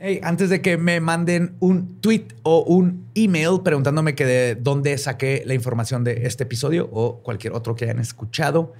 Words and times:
Hey, 0.00 0.20
antes 0.22 0.48
de 0.48 0.62
que 0.62 0.76
me 0.76 1.00
manden 1.00 1.56
un 1.58 2.00
tweet 2.00 2.28
o 2.44 2.62
un 2.62 3.08
email 3.16 3.62
preguntándome 3.64 4.14
que 4.14 4.24
de 4.24 4.54
dónde 4.54 4.96
saqué 4.96 5.42
la 5.44 5.54
información 5.54 6.04
de 6.04 6.24
este 6.24 6.44
episodio 6.44 6.88
o 6.92 7.20
cualquier 7.20 7.52
otro 7.52 7.74
que 7.74 7.86
hayan 7.86 7.98
escuchado, 7.98 8.74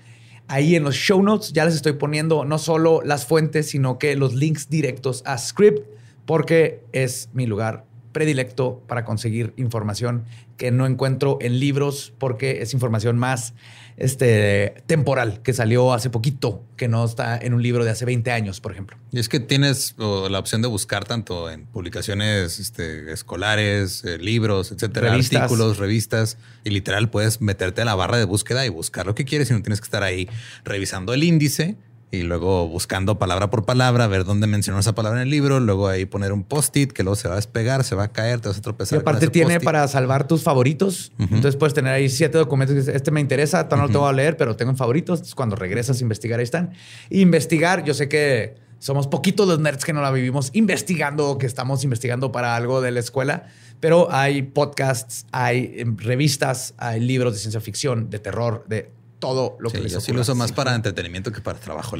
ahí 0.46 0.76
en 0.76 0.84
los 0.84 0.94
show 0.94 1.20
notes 1.20 1.52
ya 1.52 1.64
les 1.64 1.74
estoy 1.74 1.94
poniendo 1.94 2.44
no 2.44 2.56
solo 2.58 3.02
las 3.04 3.26
fuentes, 3.26 3.68
sino 3.68 3.98
que 3.98 4.14
los 4.14 4.36
links 4.36 4.70
directos 4.70 5.24
a 5.26 5.38
Script, 5.38 5.88
porque 6.24 6.84
es 6.92 7.30
mi 7.32 7.46
lugar 7.46 7.87
predilecto 8.18 8.82
para 8.88 9.04
conseguir 9.04 9.54
información 9.56 10.24
que 10.56 10.72
no 10.72 10.86
encuentro 10.86 11.38
en 11.40 11.60
libros, 11.60 12.12
porque 12.18 12.62
es 12.62 12.74
información 12.74 13.16
más 13.16 13.54
este, 13.96 14.82
temporal 14.88 15.40
que 15.44 15.52
salió 15.52 15.92
hace 15.92 16.10
poquito, 16.10 16.64
que 16.76 16.88
no 16.88 17.04
está 17.04 17.38
en 17.38 17.54
un 17.54 17.62
libro 17.62 17.84
de 17.84 17.92
hace 17.92 18.04
20 18.04 18.32
años, 18.32 18.60
por 18.60 18.72
ejemplo. 18.72 18.96
Y 19.12 19.20
es 19.20 19.28
que 19.28 19.38
tienes 19.38 19.94
la 19.98 20.36
opción 20.40 20.62
de 20.62 20.66
buscar 20.66 21.04
tanto 21.04 21.48
en 21.48 21.66
publicaciones 21.66 22.58
este, 22.58 23.12
escolares, 23.12 24.04
eh, 24.04 24.18
libros, 24.18 24.72
etcétera, 24.72 25.14
artículos, 25.14 25.78
revistas, 25.78 26.38
y 26.64 26.70
literal 26.70 27.10
puedes 27.10 27.40
meterte 27.40 27.82
a 27.82 27.84
la 27.84 27.94
barra 27.94 28.18
de 28.18 28.24
búsqueda 28.24 28.66
y 28.66 28.68
buscar 28.68 29.06
lo 29.06 29.14
que 29.14 29.24
quieres 29.24 29.48
y 29.50 29.52
no 29.52 29.62
tienes 29.62 29.80
que 29.80 29.84
estar 29.84 30.02
ahí 30.02 30.28
revisando 30.64 31.14
el 31.14 31.22
índice 31.22 31.76
y 32.10 32.22
luego 32.22 32.66
buscando 32.68 33.18
palabra 33.18 33.50
por 33.50 33.64
palabra, 33.64 34.06
ver 34.06 34.24
dónde 34.24 34.46
mencionó 34.46 34.80
esa 34.80 34.94
palabra 34.94 35.20
en 35.20 35.24
el 35.24 35.30
libro, 35.30 35.60
luego 35.60 35.88
ahí 35.88 36.06
poner 36.06 36.32
un 36.32 36.42
post-it 36.42 36.92
que 36.92 37.02
luego 37.02 37.16
se 37.16 37.28
va 37.28 37.34
a 37.34 37.36
despegar, 37.36 37.84
se 37.84 37.94
va 37.94 38.04
a 38.04 38.12
caer, 38.12 38.40
te 38.40 38.48
vas 38.48 38.58
a 38.58 38.62
tropezar. 38.62 38.98
Y 38.98 39.00
aparte 39.00 39.28
tiene 39.28 39.60
para 39.60 39.86
salvar 39.88 40.26
tus 40.26 40.42
favoritos. 40.42 41.12
Entonces 41.18 41.56
puedes 41.56 41.74
tener 41.74 41.92
ahí 41.92 42.08
siete 42.08 42.38
documentos. 42.38 42.88
Este 42.88 43.10
me 43.10 43.20
interesa, 43.20 43.68
no 43.70 43.76
lo 43.76 43.88
tengo 43.88 44.06
a 44.06 44.12
leer, 44.12 44.36
pero 44.36 44.56
tengo 44.56 44.70
en 44.70 44.76
favoritos. 44.76 45.34
cuando 45.34 45.56
regresas 45.56 46.00
a 46.00 46.02
investigar, 46.02 46.38
ahí 46.38 46.44
están. 46.44 46.72
investigar, 47.10 47.84
yo 47.84 47.92
sé 47.92 48.08
que 48.08 48.56
somos 48.78 49.08
poquitos 49.08 49.46
los 49.48 49.58
nerds 49.58 49.84
que 49.84 49.92
no 49.92 50.00
la 50.00 50.10
vivimos 50.10 50.50
investigando, 50.54 51.36
que 51.36 51.46
estamos 51.46 51.84
investigando 51.84 52.32
para 52.32 52.54
algo 52.56 52.80
de 52.80 52.92
la 52.92 53.00
escuela, 53.00 53.46
pero 53.80 54.10
hay 54.12 54.42
podcasts, 54.42 55.26
hay 55.32 55.84
revistas, 55.96 56.74
hay 56.78 57.00
libros 57.00 57.32
de 57.34 57.40
ciencia 57.40 57.60
ficción, 57.60 58.08
de 58.08 58.18
terror, 58.18 58.64
de 58.68 58.92
todo 59.18 59.56
lo 59.58 59.70
que 59.70 59.80
les 59.80 59.92
yo 59.92 60.00
sí 60.00 60.12
lo 60.12 60.20
uso 60.20 60.34
más 60.34 60.52
para 60.52 60.74
entretenimiento 60.74 61.32
que 61.32 61.40
para 61.40 61.58
trabajo. 61.58 61.96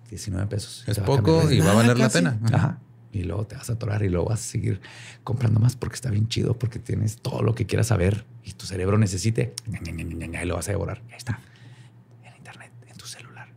19 0.09 0.47
pesos. 0.47 0.83
Es 0.87 0.99
poco 0.99 1.51
y 1.51 1.59
va 1.59 1.71
a 1.71 1.75
valer 1.75 1.97
la 1.97 2.09
pena. 2.09 2.39
Ajá. 2.51 2.79
Y 3.11 3.23
luego 3.23 3.47
te 3.47 3.55
vas 3.55 3.69
a 3.69 3.73
atorar 3.73 4.03
y 4.03 4.09
luego 4.09 4.29
vas 4.29 4.39
a 4.39 4.43
seguir 4.43 4.81
comprando 5.23 5.59
más 5.59 5.75
porque 5.75 5.95
está 5.95 6.11
bien 6.11 6.27
chido, 6.27 6.57
porque 6.57 6.77
tienes 6.77 7.17
todo 7.17 7.41
lo 7.41 7.55
que 7.55 7.65
quieras 7.65 7.87
saber 7.87 8.25
y 8.43 8.53
tu 8.53 8.65
cerebro 8.65 8.97
necesite. 8.97 9.55
Y 9.65 10.45
lo 10.45 10.55
vas 10.55 10.67
a 10.67 10.71
devorar. 10.71 11.01
Ahí 11.09 11.17
está. 11.17 11.39
En 12.23 12.35
internet, 12.35 12.71
en 12.87 12.97
tu 12.97 13.05
celular, 13.05 13.47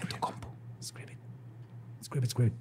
en 0.00 0.08
tu 0.08 0.16
compu. 0.18 0.48
Scribe 0.82 1.12
it. 1.12 2.30
Scribe 2.30 2.52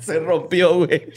Se 0.00 0.18
rompió, 0.18 0.74
güey. 0.74 1.12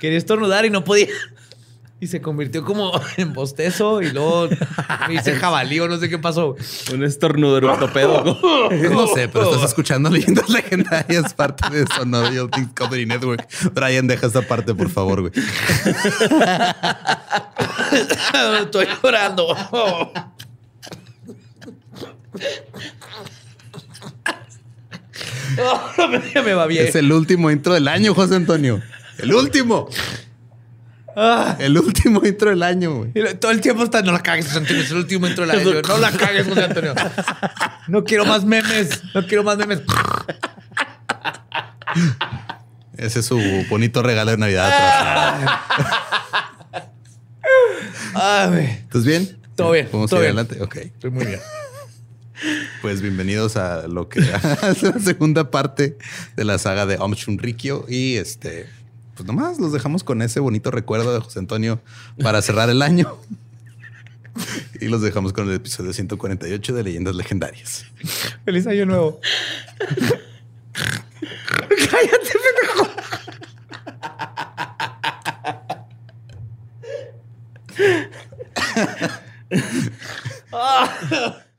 Quería 0.00 0.18
estornudar 0.18 0.64
y 0.64 0.70
no 0.70 0.82
podía. 0.84 1.08
Y 2.02 2.06
se 2.06 2.22
convirtió 2.22 2.64
como 2.64 2.98
en 3.18 3.34
bostezo 3.34 4.00
y 4.00 4.10
luego 4.10 4.48
me 5.06 5.14
hice 5.14 5.36
jabalí 5.36 5.80
o 5.80 5.88
no 5.88 5.98
sé 5.98 6.08
qué 6.08 6.18
pasó. 6.18 6.56
Un 6.92 7.04
estornudo 7.04 7.56
ortopedo. 7.56 8.24
no 8.90 9.06
sé, 9.08 9.28
pero 9.28 9.52
estás 9.52 9.68
escuchando 9.68 10.08
leyendas 10.08 10.48
legendarias, 10.48 11.34
parte 11.34 11.68
de 11.68 11.84
Sonorio 11.94 12.48
Discovery 12.48 13.04
Network. 13.04 13.46
Brian, 13.74 14.06
deja 14.06 14.28
esta 14.28 14.40
parte, 14.40 14.74
por 14.74 14.88
favor, 14.88 15.20
güey. 15.20 15.32
Estoy 18.62 18.86
llorando. 19.02 19.54
me 26.44 26.54
va 26.54 26.66
bien. 26.66 26.86
Es 26.86 26.94
el 26.94 27.12
último 27.12 27.50
intro 27.50 27.74
del 27.74 27.88
año, 27.88 28.14
José 28.14 28.36
Antonio. 28.36 28.80
El 29.18 29.34
último. 29.34 29.90
Ah. 31.22 31.54
El 31.58 31.76
último 31.78 32.22
intro 32.24 32.48
del 32.48 32.62
año, 32.62 32.94
güey. 32.94 33.12
Todo 33.38 33.50
el 33.50 33.60
tiempo 33.60 33.84
está, 33.84 34.00
no 34.00 34.10
la 34.10 34.22
cagues, 34.22 34.46
José 34.46 34.56
Antonio, 34.56 34.82
es 34.82 34.90
el 34.90 34.96
último 34.96 35.26
intro 35.26 35.46
del 35.46 35.50
año. 35.60 35.82
No 35.86 35.98
la 35.98 36.10
cagues, 36.16 36.48
José 36.48 36.64
Antonio. 36.64 36.94
No 37.88 38.04
quiero 38.04 38.24
más 38.24 38.46
memes, 38.46 39.02
no 39.14 39.26
quiero 39.26 39.44
más 39.44 39.58
memes. 39.58 39.82
Ese 42.96 43.20
es 43.20 43.26
su 43.26 43.38
bonito 43.68 44.02
regalo 44.02 44.30
de 44.30 44.38
Navidad. 44.38 44.70
Ah, 48.14 48.50
¿Estás 48.58 49.04
bien? 49.04 49.38
Todo 49.56 49.72
bien. 49.72 49.90
¿Vamos 49.92 50.08
todo 50.08 50.20
ir 50.20 50.26
adelante? 50.26 50.62
Ok. 50.62 50.76
Estoy 50.76 51.10
muy 51.10 51.26
bien. 51.26 51.40
Pues 52.80 53.02
bienvenidos 53.02 53.56
a 53.56 53.86
lo 53.88 54.08
que 54.08 54.20
es 54.20 54.82
la 54.82 54.98
segunda 54.98 55.50
parte 55.50 55.98
de 56.36 56.44
la 56.44 56.56
saga 56.56 56.86
de 56.86 56.96
Om 56.96 57.14
Rikyo 57.36 57.84
y 57.86 58.16
este 58.16 58.66
pues 59.20 59.26
nomás 59.26 59.58
los 59.58 59.70
dejamos 59.70 60.02
con 60.02 60.22
ese 60.22 60.40
bonito 60.40 60.70
recuerdo 60.70 61.12
de 61.12 61.20
José 61.20 61.40
Antonio 61.40 61.82
para 62.22 62.40
cerrar 62.40 62.70
el 62.70 62.80
año. 62.80 63.18
Y 64.80 64.86
los 64.88 65.02
dejamos 65.02 65.34
con 65.34 65.46
el 65.46 65.54
episodio 65.56 65.92
148 65.92 66.72
de 66.72 66.82
Leyendas 66.82 67.14
Legendarias. 67.14 67.84
Feliz 68.46 68.66
año 68.66 68.86
nuevo. 68.86 69.20
Cállate, 71.90 72.30
pendejo. 72.46 72.88
ah. 80.52 81.42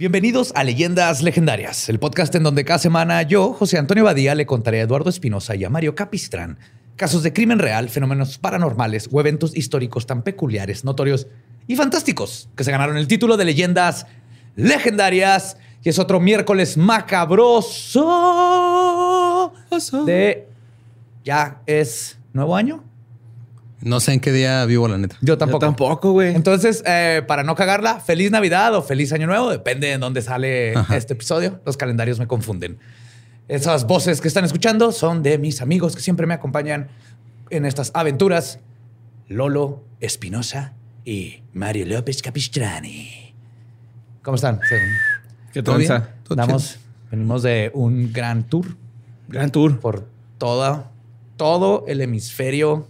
Bienvenidos 0.00 0.52
a 0.54 0.64
Leyendas 0.64 1.20
Legendarias, 1.20 1.90
el 1.90 1.98
podcast 1.98 2.34
en 2.34 2.42
donde 2.42 2.64
cada 2.64 2.78
semana 2.78 3.20
yo, 3.20 3.52
José 3.52 3.76
Antonio 3.76 4.04
Badía, 4.04 4.34
le 4.34 4.46
contaré 4.46 4.80
a 4.80 4.84
Eduardo 4.84 5.10
Espinosa 5.10 5.56
y 5.56 5.64
a 5.64 5.68
Mario 5.68 5.94
Capistrán 5.94 6.58
casos 6.96 7.22
de 7.22 7.34
crimen 7.34 7.58
real, 7.58 7.90
fenómenos 7.90 8.38
paranormales 8.38 9.10
o 9.12 9.20
eventos 9.20 9.54
históricos 9.54 10.06
tan 10.06 10.22
peculiares, 10.22 10.86
notorios 10.86 11.26
y 11.66 11.76
fantásticos 11.76 12.48
que 12.56 12.64
se 12.64 12.70
ganaron 12.70 12.96
el 12.96 13.08
título 13.08 13.36
de 13.36 13.44
Leyendas 13.44 14.06
Legendarias. 14.56 15.58
Y 15.84 15.90
es 15.90 15.98
otro 15.98 16.18
miércoles 16.18 16.78
macabroso 16.78 18.02
de... 20.06 20.48
Ya 21.24 21.60
es 21.66 22.18
nuevo 22.32 22.56
año. 22.56 22.89
No 23.82 23.98
sé 24.00 24.12
en 24.12 24.20
qué 24.20 24.32
día 24.32 24.64
vivo, 24.66 24.88
la 24.88 24.98
neta. 24.98 25.16
Yo 25.22 25.38
tampoco. 25.38 25.60
tampoco, 25.64 26.12
güey. 26.12 26.34
Entonces, 26.34 26.82
eh, 26.86 27.22
para 27.26 27.42
no 27.44 27.54
cagarla, 27.54 28.00
feliz 28.00 28.30
Navidad 28.30 28.74
o 28.74 28.82
feliz 28.82 29.12
Año 29.12 29.26
Nuevo, 29.26 29.50
depende 29.50 29.86
de 29.86 29.98
dónde 29.98 30.20
sale 30.22 30.74
este 30.94 31.14
episodio. 31.14 31.60
Los 31.64 31.76
calendarios 31.76 32.18
me 32.18 32.26
confunden. 32.26 32.78
Esas 33.48 33.86
voces 33.86 34.20
que 34.20 34.28
están 34.28 34.44
escuchando 34.44 34.92
son 34.92 35.22
de 35.22 35.38
mis 35.38 35.60
amigos 35.60 35.96
que 35.96 36.02
siempre 36.02 36.26
me 36.26 36.34
acompañan 36.34 36.88
en 37.48 37.64
estas 37.64 37.90
aventuras. 37.94 38.60
Lolo 39.28 39.82
Espinosa 40.00 40.74
y 41.04 41.42
Mario 41.52 41.86
López 41.86 42.20
Capistrani. 42.20 43.34
¿Cómo 44.22 44.34
están? 44.34 44.60
¿Qué 45.52 45.62
¿Todo 45.62 45.76
tranza? 45.76 46.10
Damos, 46.28 46.78
venimos 47.10 47.42
de 47.42 47.70
un 47.74 48.12
gran 48.12 48.44
tour 48.44 48.76
Gran 49.28 49.50
tour. 49.50 49.80
por 49.80 50.06
toda, 50.38 50.90
todo 51.36 51.84
el 51.88 52.00
hemisferio 52.00 52.86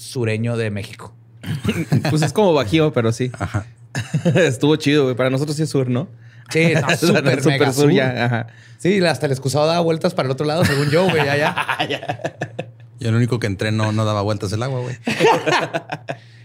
sureño 0.00 0.56
de 0.56 0.70
México. 0.70 1.14
Pues 2.10 2.22
es 2.22 2.32
como 2.32 2.52
bajío, 2.52 2.92
pero 2.92 3.12
sí. 3.12 3.30
Ajá. 3.38 3.66
Estuvo 4.34 4.76
chido, 4.76 5.04
güey. 5.04 5.16
Para 5.16 5.30
nosotros 5.30 5.56
sí 5.56 5.62
es 5.64 5.70
sur, 5.70 5.88
¿no? 5.88 6.08
Sí, 6.50 6.72
no, 6.74 6.96
súper, 6.96 7.44
mega 7.44 7.72
sur. 7.72 7.90
ya. 7.92 8.24
Ajá. 8.24 8.46
Sí, 8.78 9.04
hasta 9.04 9.26
el 9.26 9.32
excusado 9.32 9.66
daba 9.66 9.80
vueltas 9.80 10.14
para 10.14 10.26
el 10.26 10.32
otro 10.32 10.46
lado, 10.46 10.64
según 10.64 10.90
yo, 10.90 11.08
güey, 11.08 11.20
allá. 11.28 11.54
Yo 12.98 13.08
el 13.08 13.14
único 13.14 13.38
que 13.38 13.46
entré 13.46 13.72
no, 13.72 13.92
no 13.92 14.04
daba 14.04 14.22
vueltas 14.22 14.52
el 14.52 14.62
agua, 14.62 14.80
güey. 14.80 14.96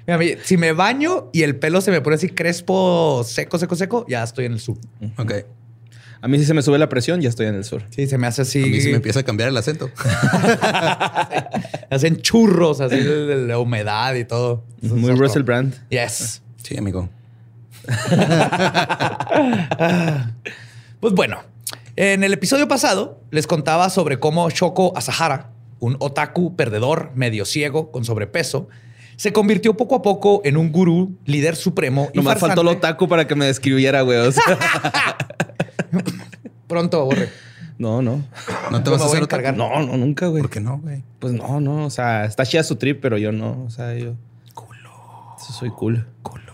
Mira, 0.08 0.18
mi- 0.18 0.36
si 0.44 0.58
me 0.58 0.72
baño 0.74 1.30
y 1.34 1.44
el 1.44 1.56
pelo 1.58 1.82
se 1.82 1.92
me 1.92 2.02
pone 2.02 2.16
así 2.18 2.30
crespo, 2.30 3.24
seco, 3.26 3.58
seco, 3.58 3.76
seco, 3.76 4.06
ya 4.08 4.24
estoy 4.24 4.46
en 4.46 4.54
el 4.54 4.60
sur. 4.60 4.78
Ok. 5.18 5.34
A 6.26 6.28
mí 6.28 6.40
sí 6.40 6.46
se 6.46 6.56
me 6.56 6.64
sube 6.64 6.80
la 6.80 6.90
presión, 6.90 7.22
ya 7.22 7.30
estoy 7.30 7.46
en 7.46 7.54
el 7.54 7.64
sur. 7.64 7.84
Sí, 7.92 8.08
se 8.08 8.18
me 8.18 8.26
hace 8.26 8.42
así. 8.42 8.64
A 8.64 8.66
mí 8.66 8.82
sí 8.82 8.90
me 8.90 8.96
empieza 8.96 9.20
a 9.20 9.24
cambiar 9.24 9.48
el 9.48 9.58
acento. 9.58 9.92
Hacen 11.92 12.20
churros 12.20 12.82
así 12.82 12.96
de, 12.96 13.46
la 13.46 13.60
humedad 13.60 14.16
y 14.16 14.26
todo. 14.26 14.64
Muy 14.82 15.04
Eso 15.04 15.12
es 15.12 15.20
Russell 15.20 15.44
todo. 15.44 15.46
Brand. 15.46 15.76
Yes. 15.90 16.42
Sí, 16.64 16.78
amigo. 16.78 17.10
Pues 21.00 21.14
bueno, 21.14 21.44
en 21.96 22.24
el 22.24 22.34
episodio 22.34 22.68
pasado 22.68 23.22
les 23.30 23.46
contaba 23.46 23.92
sobre 23.92 24.18
cómo 24.18 24.50
Shoko 24.50 24.98
Asahara, 24.98 25.52
un 25.78 25.98
otaku 26.00 26.56
perdedor, 26.56 27.12
medio 27.14 27.46
ciego, 27.46 27.92
con 27.92 28.06
sobrepeso, 28.06 28.70
se 29.18 29.32
convirtió 29.32 29.78
poco 29.78 29.96
a 29.96 30.02
poco 30.02 30.42
en 30.44 30.58
un 30.58 30.72
gurú, 30.72 31.16
líder 31.26 31.56
supremo 31.56 32.10
y 32.14 32.18
Nomás 32.18 32.40
faltó 32.40 32.62
el 32.62 32.70
otaku 32.70 33.08
para 33.08 33.28
que 33.28 33.36
me 33.36 33.46
describiera, 33.46 34.02
güey. 34.02 34.18
O 34.18 34.32
sea, 34.32 34.44
Pronto, 36.68 37.06
borre. 37.06 37.30
no, 37.78 38.02
no. 38.02 38.24
¿No 38.72 38.84
te 38.84 38.90
vas 38.90 39.02
a 39.02 39.06
hacer 39.06 39.24
otra? 39.24 39.38
encargar. 39.40 39.58
No, 39.58 39.86
no, 39.86 39.98
nunca, 39.98 40.28
güey. 40.28 40.42
¿Por 40.42 40.50
qué 40.52 40.60
no, 40.60 40.80
güey? 40.80 41.04
Pues 41.20 41.34
no, 41.34 41.60
no. 41.62 41.86
O 41.86 41.90
sea, 41.90 42.26
está 42.26 42.46
chida 42.46 42.64
su 42.64 42.76
trip, 42.78 43.00
pero 43.02 43.18
yo 43.18 43.32
no. 43.32 43.64
O 43.66 43.70
sea, 43.70 43.96
yo. 43.96 44.14
Culo. 44.54 44.90
soy 45.38 45.70
cool. 45.70 46.06
Culo. 46.24 46.54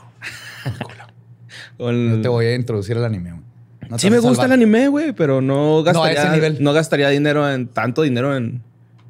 O 1.78 1.90
el- 1.92 2.20
Te 2.22 2.28
voy 2.28 2.46
a 2.48 2.56
introducir 2.56 2.98
al 2.98 3.06
anime. 3.06 3.32
güey. 3.32 3.42
No 3.90 4.00
sí 4.00 4.10
me 4.10 4.20
gusta 4.20 4.46
el 4.46 4.52
anime, 4.54 4.88
güey, 4.88 5.12
pero 5.12 5.42
no 5.42 5.84
gastaría, 5.84 6.22
ese 6.24 6.32
nivel. 6.32 6.58
no 6.64 6.72
gastaría 6.72 7.10
dinero 7.10 7.50
en 7.52 7.68
tanto 7.68 8.04
dinero 8.04 8.38
en, 8.38 8.62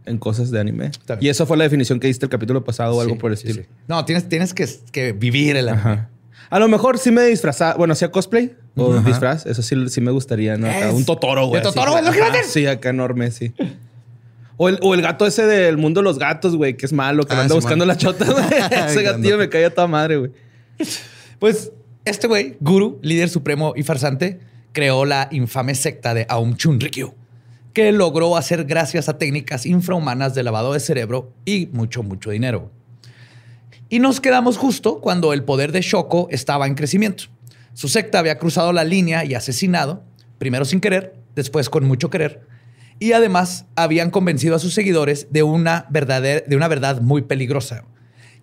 en 0.08 0.18
cosas 0.18 0.50
de 0.50 0.60
anime. 0.60 0.90
Y 1.20 1.30
eso 1.30 1.46
fue 1.46 1.56
la 1.56 1.66
definición 1.66 2.00
que 2.00 2.08
diste 2.08 2.26
el 2.26 2.32
capítulo 2.32 2.64
pasado 2.64 2.96
o 2.96 3.02
algo 3.02 3.16
por 3.20 3.30
el 3.30 3.38
sí, 3.38 3.48
estilo. 3.48 3.64
sí. 3.68 3.74
No, 3.88 4.04
tienes, 4.06 4.28
tienes 4.28 4.56
que, 4.56 4.68
que 4.92 5.12
vivir 5.12 5.56
el 5.56 5.70
anime. 5.70 5.82
Ajá. 5.92 6.10
A 6.50 6.58
lo 6.60 6.68
mejor 6.68 6.98
sí 6.98 7.12
me 7.12 7.22
disfrazaba, 7.26 7.76
bueno, 7.76 7.92
hacía 7.94 8.12
cosplay 8.12 8.56
o 8.76 9.00
disfraz, 9.02 9.46
eso 9.46 9.62
sí, 9.62 9.76
sí 9.90 10.02
me 10.02 10.12
gustaría, 10.12 10.58
¿no? 10.58 10.68
Acá, 10.70 10.92
un 10.92 11.06
Totoro, 11.06 11.48
güey. 11.48 11.62
¿De 11.62 11.68
así, 11.68 11.76
Totoro, 11.76 11.92
güey. 11.92 12.02
es 12.04 12.06
lo 12.08 12.12
que 12.14 12.18
iba 12.20 12.28
a 12.28 12.30
Ajá? 12.32 12.40
Sí, 12.48 12.66
acá 12.66 12.90
enorme, 12.90 13.32
sí. 13.32 13.54
O 14.58 14.70
el, 14.70 14.78
o 14.82 14.94
el 14.94 15.02
gato 15.02 15.26
ese 15.26 15.46
del 15.46 15.78
mundo 15.78 16.02
de 16.02 16.04
los 16.06 16.20
gatos, 16.20 16.56
güey, 16.56 16.78
que 16.78 16.86
es 16.86 16.94
malo, 16.94 17.26
que 17.26 17.34
Ah, 17.34 17.42
anda 17.42 17.54
sí, 17.54 17.56
buscando 17.56 17.86
man. 17.86 17.90
la 17.90 17.98
chota, 17.98 18.26
güey. 18.32 18.46
Ese 18.88 19.02
gatillo 19.04 19.38
me 19.38 19.50
caía 19.50 19.68
a 19.68 19.70
toda 19.72 19.88
madre, 19.88 20.18
güey. 20.18 20.32
Pues 21.40 21.72
este 22.06 22.28
güey, 22.28 22.58
guru, 22.60 23.00
líder 23.02 23.30
supremo 23.30 23.74
y 23.76 23.84
farsante, 23.84 24.40
creó 24.72 25.06
la 25.06 25.28
infame 25.32 25.76
secta 25.76 26.14
de 26.14 26.26
Aum 26.30 26.56
Chunrikyo, 26.56 27.14
que 27.74 27.92
logró 27.92 28.38
hacer 28.38 28.66
gracias 28.66 29.10
a 29.10 29.18
técnicas 29.18 29.66
infrahumanas 29.66 30.34
de 30.36 30.44
lavado 30.44 30.74
de 30.74 30.80
cerebro 30.80 31.32
y 31.46 31.68
mucho, 31.74 32.04
mucho 32.04 32.30
dinero. 32.32 32.72
Y 33.90 34.00
nos 34.00 34.22
quedamos 34.22 34.58
justo 34.58 35.00
cuando 35.02 35.34
el 35.34 35.44
poder 35.44 35.72
de 35.72 35.82
Shoko 35.82 36.28
estaba 36.32 36.66
en 36.68 36.76
crecimiento. 36.76 37.26
Su 37.74 37.88
secta 37.88 38.20
había 38.20 38.38
cruzado 38.38 38.74
la 38.74 38.84
línea 38.84 39.24
y 39.26 39.34
asesinado, 39.34 40.04
primero 40.38 40.66
sin 40.66 40.80
querer, 40.82 41.16
después 41.36 41.70
con 41.70 41.86
mucho 41.86 42.10
querer, 42.10 42.42
y 43.00 43.14
además 43.14 43.66
habían 43.76 44.12
convencido 44.12 44.56
a 44.56 44.60
sus 44.60 44.74
seguidores 44.74 45.28
de 45.32 45.44
una, 45.44 45.88
verdader- 45.90 46.46
de 46.46 46.56
una 46.56 46.68
verdad 46.68 47.02
muy 47.02 47.24
peligrosa, 47.24 47.84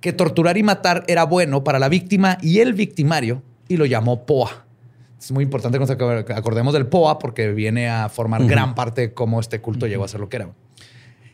que 0.01 0.13
torturar 0.13 0.57
y 0.57 0.63
matar 0.63 1.05
era 1.09 1.25
bueno 1.25 1.65
para 1.65 1.79
la 1.79 1.89
víctima 1.89 2.39
y 2.41 2.61
el 2.61 2.75
victimario, 2.75 3.43
y 3.69 3.77
lo 3.77 3.85
llamó 3.85 4.25
POA. 4.25 4.65
Es 5.21 5.31
muy 5.33 5.45
importante 5.45 5.79
que 5.79 5.85
nos 5.85 5.91
acordemos 5.91 6.73
del 6.73 6.87
POA 6.87 7.19
porque 7.19 7.53
viene 7.53 7.89
a 7.89 8.09
formar 8.09 8.45
gran 8.47 8.75
parte 8.75 9.01
de 9.03 9.13
cómo 9.15 9.41
este 9.41 9.61
culto 9.61 9.87
llegó 9.87 10.05
a 10.05 10.09
ser 10.09 10.21
lo 10.21 10.29
que 10.29 10.37
era. 10.37 10.51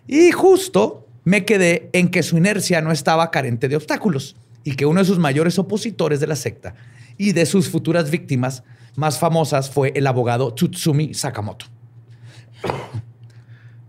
Y 0.09 0.31
justo 0.33 1.07
me 1.23 1.45
quedé 1.45 1.91
en 1.93 2.09
que 2.09 2.23
su 2.23 2.37
inercia 2.39 2.81
no 2.81 2.93
estaba 2.93 3.31
carente 3.31 3.69
de 3.69 3.77
obstáculos 3.77 4.37
y 4.65 4.75
que 4.75 4.87
uno 4.87 5.01
de 5.01 5.07
sus 5.07 5.19
mayores 5.19 5.59
opositores 5.59 6.19
de 6.21 6.27
la 6.27 6.37
secta 6.37 6.75
y 7.19 7.33
de 7.33 7.47
sus 7.47 7.69
futuras 7.69 8.11
víctimas 8.11 8.63
más 8.97 9.19
famosas 9.19 9.71
fue 9.71 9.93
el 9.95 10.07
abogado 10.07 10.55
Tsutsumi 10.55 11.15
Sakamoto. 11.15 11.67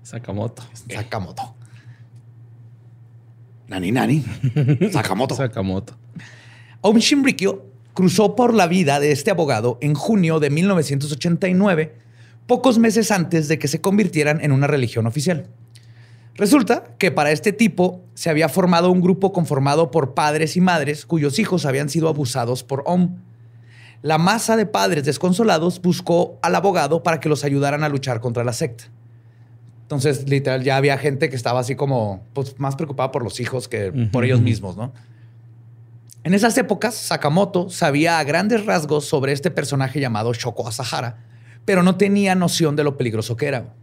Sakamoto. 0.03 0.63
Sakamoto. 0.89 1.55
Nani 3.67 3.91
Nani. 3.91 4.23
Sakamoto. 4.91 5.35
Sakamoto. 5.35 5.97
Aum 6.81 6.97
Shinrikyo 6.97 7.65
cruzó 7.93 8.35
por 8.35 8.53
la 8.53 8.67
vida 8.67 8.99
de 8.99 9.11
este 9.11 9.31
abogado 9.31 9.79
en 9.81 9.95
junio 9.95 10.39
de 10.39 10.49
1989, 10.49 11.95
pocos 12.45 12.77
meses 12.77 13.09
antes 13.09 13.47
de 13.47 13.57
que 13.57 13.67
se 13.67 13.81
convirtieran 13.81 14.43
en 14.43 14.51
una 14.51 14.67
religión 14.67 15.07
oficial. 15.07 15.47
Resulta 16.35 16.83
que 16.97 17.11
para 17.11 17.31
este 17.31 17.53
tipo 17.53 18.01
se 18.13 18.29
había 18.29 18.49
formado 18.49 18.91
un 18.91 19.01
grupo 19.01 19.31
conformado 19.31 19.89
por 19.89 20.13
padres 20.13 20.57
y 20.57 20.61
madres 20.61 21.05
cuyos 21.05 21.39
hijos 21.39 21.65
habían 21.65 21.89
sido 21.89 22.09
abusados 22.09 22.63
por 22.63 22.83
Om. 22.85 23.15
La 24.01 24.17
masa 24.17 24.57
de 24.57 24.65
padres 24.65 25.05
desconsolados 25.05 25.81
buscó 25.81 26.37
al 26.41 26.55
abogado 26.55 27.03
para 27.03 27.19
que 27.19 27.29
los 27.29 27.45
ayudaran 27.45 27.83
a 27.83 27.89
luchar 27.89 28.19
contra 28.19 28.43
la 28.43 28.51
secta. 28.51 28.85
Entonces, 29.83 30.27
literal, 30.27 30.63
ya 30.63 30.77
había 30.77 30.97
gente 30.97 31.29
que 31.29 31.35
estaba 31.35 31.59
así 31.59 31.75
como 31.75 32.23
pues, 32.33 32.59
más 32.59 32.75
preocupada 32.75 33.11
por 33.11 33.23
los 33.23 33.39
hijos 33.39 33.67
que 33.67 33.91
por 34.11 34.25
ellos 34.25 34.41
mismos, 34.41 34.75
¿no? 34.75 34.91
En 36.23 36.33
esas 36.33 36.57
épocas, 36.57 36.95
Sakamoto 36.95 37.69
sabía 37.69 38.17
a 38.17 38.23
grandes 38.23 38.65
rasgos 38.65 39.05
sobre 39.05 39.31
este 39.31 39.51
personaje 39.51 39.99
llamado 39.99 40.33
Shoko 40.33 40.67
Asahara, 40.67 41.19
pero 41.65 41.83
no 41.83 41.97
tenía 41.97 42.33
noción 42.33 42.75
de 42.75 42.83
lo 42.83 42.97
peligroso 42.97 43.37
que 43.37 43.45
era. 43.45 43.75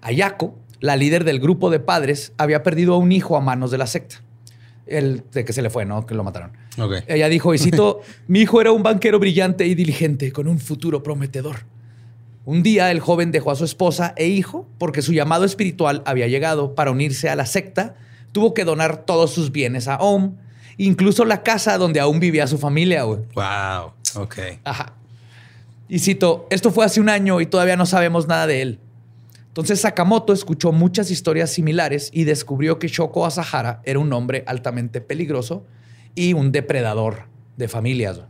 Ayako, 0.00 0.56
la 0.80 0.96
líder 0.96 1.24
del 1.24 1.40
grupo 1.40 1.70
de 1.70 1.80
padres, 1.80 2.32
había 2.36 2.62
perdido 2.62 2.94
a 2.94 2.98
un 2.98 3.12
hijo 3.12 3.36
a 3.36 3.40
manos 3.40 3.70
de 3.70 3.78
la 3.78 3.86
secta. 3.86 4.22
El 4.86 5.22
de 5.32 5.44
que 5.44 5.52
se 5.52 5.62
le 5.62 5.70
fue, 5.70 5.84
¿no? 5.84 6.04
Que 6.04 6.14
lo 6.14 6.24
mataron. 6.24 6.52
Ella 7.06 7.28
dijo, 7.28 7.54
y 7.54 7.58
cito, 7.58 8.00
mi 8.26 8.40
hijo 8.40 8.60
era 8.60 8.72
un 8.72 8.82
banquero 8.82 9.18
brillante 9.18 9.66
y 9.66 9.74
diligente, 9.74 10.32
con 10.32 10.48
un 10.48 10.58
futuro 10.58 11.02
prometedor. 11.02 11.64
Un 12.44 12.62
día 12.62 12.90
el 12.90 13.00
joven 13.00 13.30
dejó 13.30 13.50
a 13.50 13.56
su 13.56 13.64
esposa 13.64 14.14
e 14.16 14.26
hijo 14.26 14.66
porque 14.78 15.02
su 15.02 15.12
llamado 15.12 15.44
espiritual 15.44 16.02
había 16.06 16.26
llegado 16.26 16.74
para 16.74 16.90
unirse 16.90 17.28
a 17.28 17.36
la 17.36 17.46
secta. 17.46 17.94
Tuvo 18.32 18.54
que 18.54 18.64
donar 18.64 19.04
todos 19.04 19.32
sus 19.32 19.52
bienes 19.52 19.86
a 19.86 19.96
Om, 19.96 20.36
incluso 20.78 21.24
la 21.24 21.42
casa 21.42 21.76
donde 21.78 22.00
aún 22.00 22.18
vivía 22.18 22.46
su 22.46 22.58
familia. 22.58 23.04
Wow. 23.04 23.92
Ok. 24.16 24.38
Ajá. 24.64 24.94
Y 25.88 25.98
cito, 25.98 26.46
esto 26.50 26.70
fue 26.70 26.84
hace 26.84 27.00
un 27.00 27.08
año 27.08 27.40
y 27.40 27.46
todavía 27.46 27.76
no 27.76 27.84
sabemos 27.84 28.26
nada 28.26 28.46
de 28.46 28.62
él. 28.62 28.78
Entonces 29.50 29.80
Sakamoto 29.80 30.32
escuchó 30.32 30.70
muchas 30.70 31.10
historias 31.10 31.50
similares 31.50 32.10
y 32.12 32.22
descubrió 32.22 32.78
que 32.78 32.86
Shoko 32.86 33.26
Asahara 33.26 33.82
era 33.84 33.98
un 33.98 34.12
hombre 34.12 34.44
altamente 34.46 35.00
peligroso 35.00 35.66
y 36.14 36.34
un 36.34 36.52
depredador 36.52 37.24
de 37.56 37.66
familias. 37.66 38.20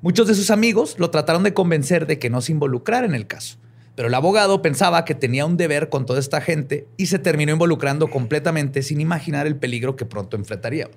Muchos 0.00 0.28
de 0.28 0.34
sus 0.34 0.52
amigos 0.52 0.94
lo 0.98 1.10
trataron 1.10 1.42
de 1.42 1.54
convencer 1.54 2.06
de 2.06 2.20
que 2.20 2.30
no 2.30 2.40
se 2.40 2.52
involucrara 2.52 3.04
en 3.04 3.16
el 3.16 3.26
caso, 3.26 3.56
pero 3.96 4.06
el 4.06 4.14
abogado 4.14 4.62
pensaba 4.62 5.04
que 5.04 5.16
tenía 5.16 5.44
un 5.44 5.56
deber 5.56 5.88
con 5.88 6.06
toda 6.06 6.20
esta 6.20 6.40
gente 6.40 6.86
y 6.96 7.06
se 7.06 7.18
terminó 7.18 7.52
involucrando 7.52 8.08
completamente 8.10 8.82
sin 8.82 9.00
imaginar 9.00 9.46
el 9.48 9.56
peligro 9.56 9.96
que 9.96 10.04
pronto 10.04 10.36
enfrentaría. 10.36 10.88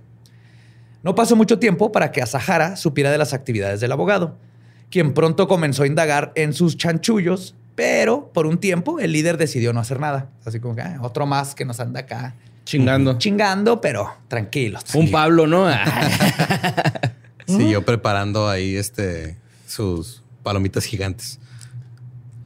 No 1.02 1.16
pasó 1.16 1.36
mucho 1.36 1.58
tiempo 1.58 1.92
para 1.92 2.12
que 2.12 2.22
Asahara 2.22 2.76
supiera 2.76 3.10
de 3.12 3.18
las 3.18 3.34
actividades 3.34 3.80
del 3.80 3.92
abogado, 3.92 4.38
quien 4.92 5.14
pronto 5.14 5.48
comenzó 5.48 5.82
a 5.84 5.88
indagar 5.88 6.32
en 6.36 6.54
sus 6.54 6.78
chanchullos, 6.78 7.56
pero 7.78 8.32
por 8.34 8.48
un 8.48 8.58
tiempo 8.58 9.00
el 9.00 9.12
líder 9.12 9.38
decidió 9.38 9.72
no 9.72 9.80
hacer 9.80 10.00
nada. 10.00 10.32
Así 10.44 10.60
como 10.60 10.74
que 10.76 10.82
"Ah, 10.82 10.98
otro 11.04 11.28
más 11.28 11.54
que 11.54 11.64
nos 11.64 11.80
anda 11.80 12.00
acá 12.00 12.34
Chingando. 12.66 13.20
chingando, 13.20 13.80
pero 13.80 14.12
tranquilos. 14.28 14.82
Un 14.96 15.12
Pablo, 15.12 15.46
¿no? 15.46 15.68
Siguió 17.48 17.86
preparando 17.86 18.50
ahí 18.50 18.76
este 18.76 19.38
sus 19.68 20.24
palomitas 20.42 20.86
gigantes. 20.86 21.40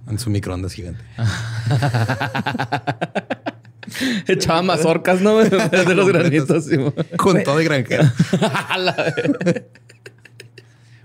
En 0.09 0.19
su 0.19 0.29
microondas 0.29 0.73
gigante. 0.73 0.99
Echaba 4.27 4.61
mazorcas, 4.61 5.21
¿no? 5.21 5.37
De 5.39 5.95
los 5.95 6.07
granitos. 6.09 6.65
Con 7.17 7.41
todo 7.43 7.61
y 7.61 7.65
granjero. 7.65 8.03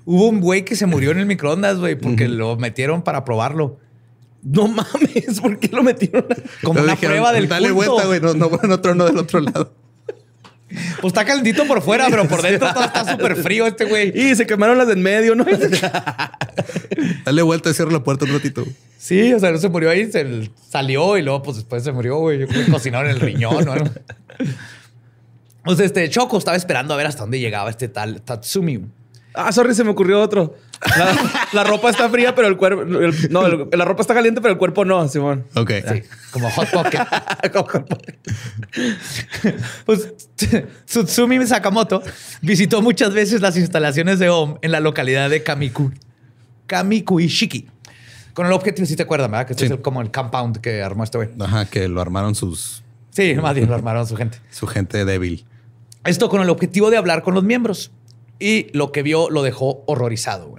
Hubo 0.04 0.28
un 0.28 0.40
güey 0.40 0.64
que 0.64 0.75
se 0.76 0.87
murió 0.87 1.11
en 1.12 1.18
el 1.18 1.26
microondas, 1.26 1.78
güey, 1.78 1.95
porque 1.95 2.26
lo 2.28 2.56
metieron 2.56 3.02
para 3.02 3.25
probarlo. 3.25 3.78
No 4.49 4.69
mames, 4.69 5.41
¿por 5.41 5.59
qué 5.59 5.69
lo 5.69 5.83
metieron? 5.83 6.25
Como 6.62 6.81
una 6.81 6.95
prueba 6.95 7.33
del 7.33 7.49
Dale 7.49 7.73
vuelta, 7.73 8.07
güey. 8.07 8.21
No, 8.21 8.33
no, 8.35 8.49
no 8.62 8.81
trono 8.81 9.05
del 9.05 9.19
otro 9.19 9.41
lado. 9.41 9.73
Pues 11.00 11.12
está 11.12 11.25
calentito 11.25 11.67
por 11.67 11.83
fuera, 11.83 12.07
pero 12.11 12.29
por 12.29 12.43
dentro 12.43 12.73
todo 12.73 12.85
está 12.85 13.11
súper 13.11 13.37
frío 13.37 13.67
este 13.67 13.85
güey. 13.87 14.12
Y 14.15 14.35
se 14.37 14.47
quemaron 14.47 14.79
las 14.79 14.87
del 14.87 14.99
medio, 14.99 15.35
¿no? 15.35 15.45
Dale 17.25 17.43
vuelta 17.43 17.71
y 17.71 17.75
cierra 17.75 17.91
la 17.91 18.05
puerta 18.05 18.25
un 18.25 18.33
ratito. 18.33 18.65
Sí, 18.99 19.33
o 19.33 19.41
sea, 19.41 19.50
no 19.50 19.59
se 19.59 19.69
murió 19.69 19.91
ahí, 19.91 20.11
se 20.11 20.50
salió 20.69 21.19
y 21.19 21.23
luego 21.23 21.43
pues 21.43 21.57
después 21.57 21.83
se 21.83 21.91
murió, 21.91 22.19
güey. 22.19 22.38
Yo 22.41 22.47
creo 22.47 22.65
que 22.67 22.71
cocinaron 22.71 23.11
el 23.11 23.19
riñón, 23.19 23.65
¿no? 23.65 23.75
Entonces, 25.59 25.87
este 25.87 26.09
Choco 26.09 26.38
estaba 26.38 26.57
esperando 26.57 26.95
a 26.95 26.97
ver 26.97 27.07
hasta 27.07 27.23
dónde 27.23 27.41
llegaba 27.41 27.71
este 27.71 27.88
tal 27.88 28.23
Tatsumi. 28.23 28.81
Ah, 29.35 29.50
sorry, 29.53 29.75
se 29.75 29.83
me 29.83 29.91
ocurrió 29.91 30.21
otro. 30.21 30.55
La, 31.52 31.64
ropa 31.64 31.90
está 31.90 32.09
fría, 32.09 32.35
pero 32.35 32.49
el 32.49 32.56
cuerpo. 32.56 32.85
no, 32.85 33.49
la 33.49 33.85
ropa 33.85 34.02
está 34.02 34.14
caliente, 34.14 34.40
pero 34.40 34.52
el 34.52 34.59
cuerpo 34.59 34.85
no, 34.85 35.09
Simón. 35.09 35.45
Ok. 35.54 35.71
Sí, 35.88 36.02
como 36.30 36.50
Hot 36.50 36.71
Pocket. 36.71 36.99
como 37.52 37.66
Hot 37.66 37.88
Pocket. 37.88 38.18
pues 39.87 40.28
Tsutsumi 40.87 41.45
Sakamoto 41.47 42.02
visitó 42.42 42.83
muchas 42.83 43.14
veces 43.14 43.40
las 43.40 43.56
instalaciones 43.56 44.18
de 44.18 44.28
OM 44.28 44.59
en 44.62 44.73
la 44.73 44.80
localidad 44.80 45.30
de 45.30 45.42
Kamiku, 45.42 45.92
Kamikuishiki. 46.66 47.68
Con 48.35 48.47
el 48.47 48.52
objetivo, 48.52 48.87
si 48.87 48.97
te 48.97 49.04
acuerdas, 49.04 49.30
¿verdad? 49.30 49.47
Que 49.47 49.52
este 49.54 49.66
es 49.66 49.80
como 49.80 50.02
el 50.02 50.11
compound 50.11 50.59
que 50.59 50.83
armó 50.83 51.04
este 51.04 51.16
güey. 51.16 51.30
Ajá, 51.40 51.64
que 51.64 51.88
lo 51.88 52.02
armaron 52.02 52.35
sus. 52.35 52.83
Sí, 53.11 53.35
más 53.35 53.54
bien 53.54 53.66
lo 53.68 53.75
armaron 53.75 54.06
su 54.06 54.14
gente. 54.14 54.38
Su 54.50 54.66
gente 54.66 55.06
débil. 55.06 55.47
Esto 56.04 56.28
con 56.28 56.42
el 56.42 56.50
objetivo 56.50 56.90
de 56.90 56.99
hablar 56.99 57.23
con 57.23 57.35
los 57.35 57.42
miembros 57.45 57.90
y 58.38 58.68
lo 58.76 58.92
que 58.92 59.02
vio 59.02 59.30
lo 59.30 59.42
dejó 59.42 59.83
horrorizado. 59.87 60.54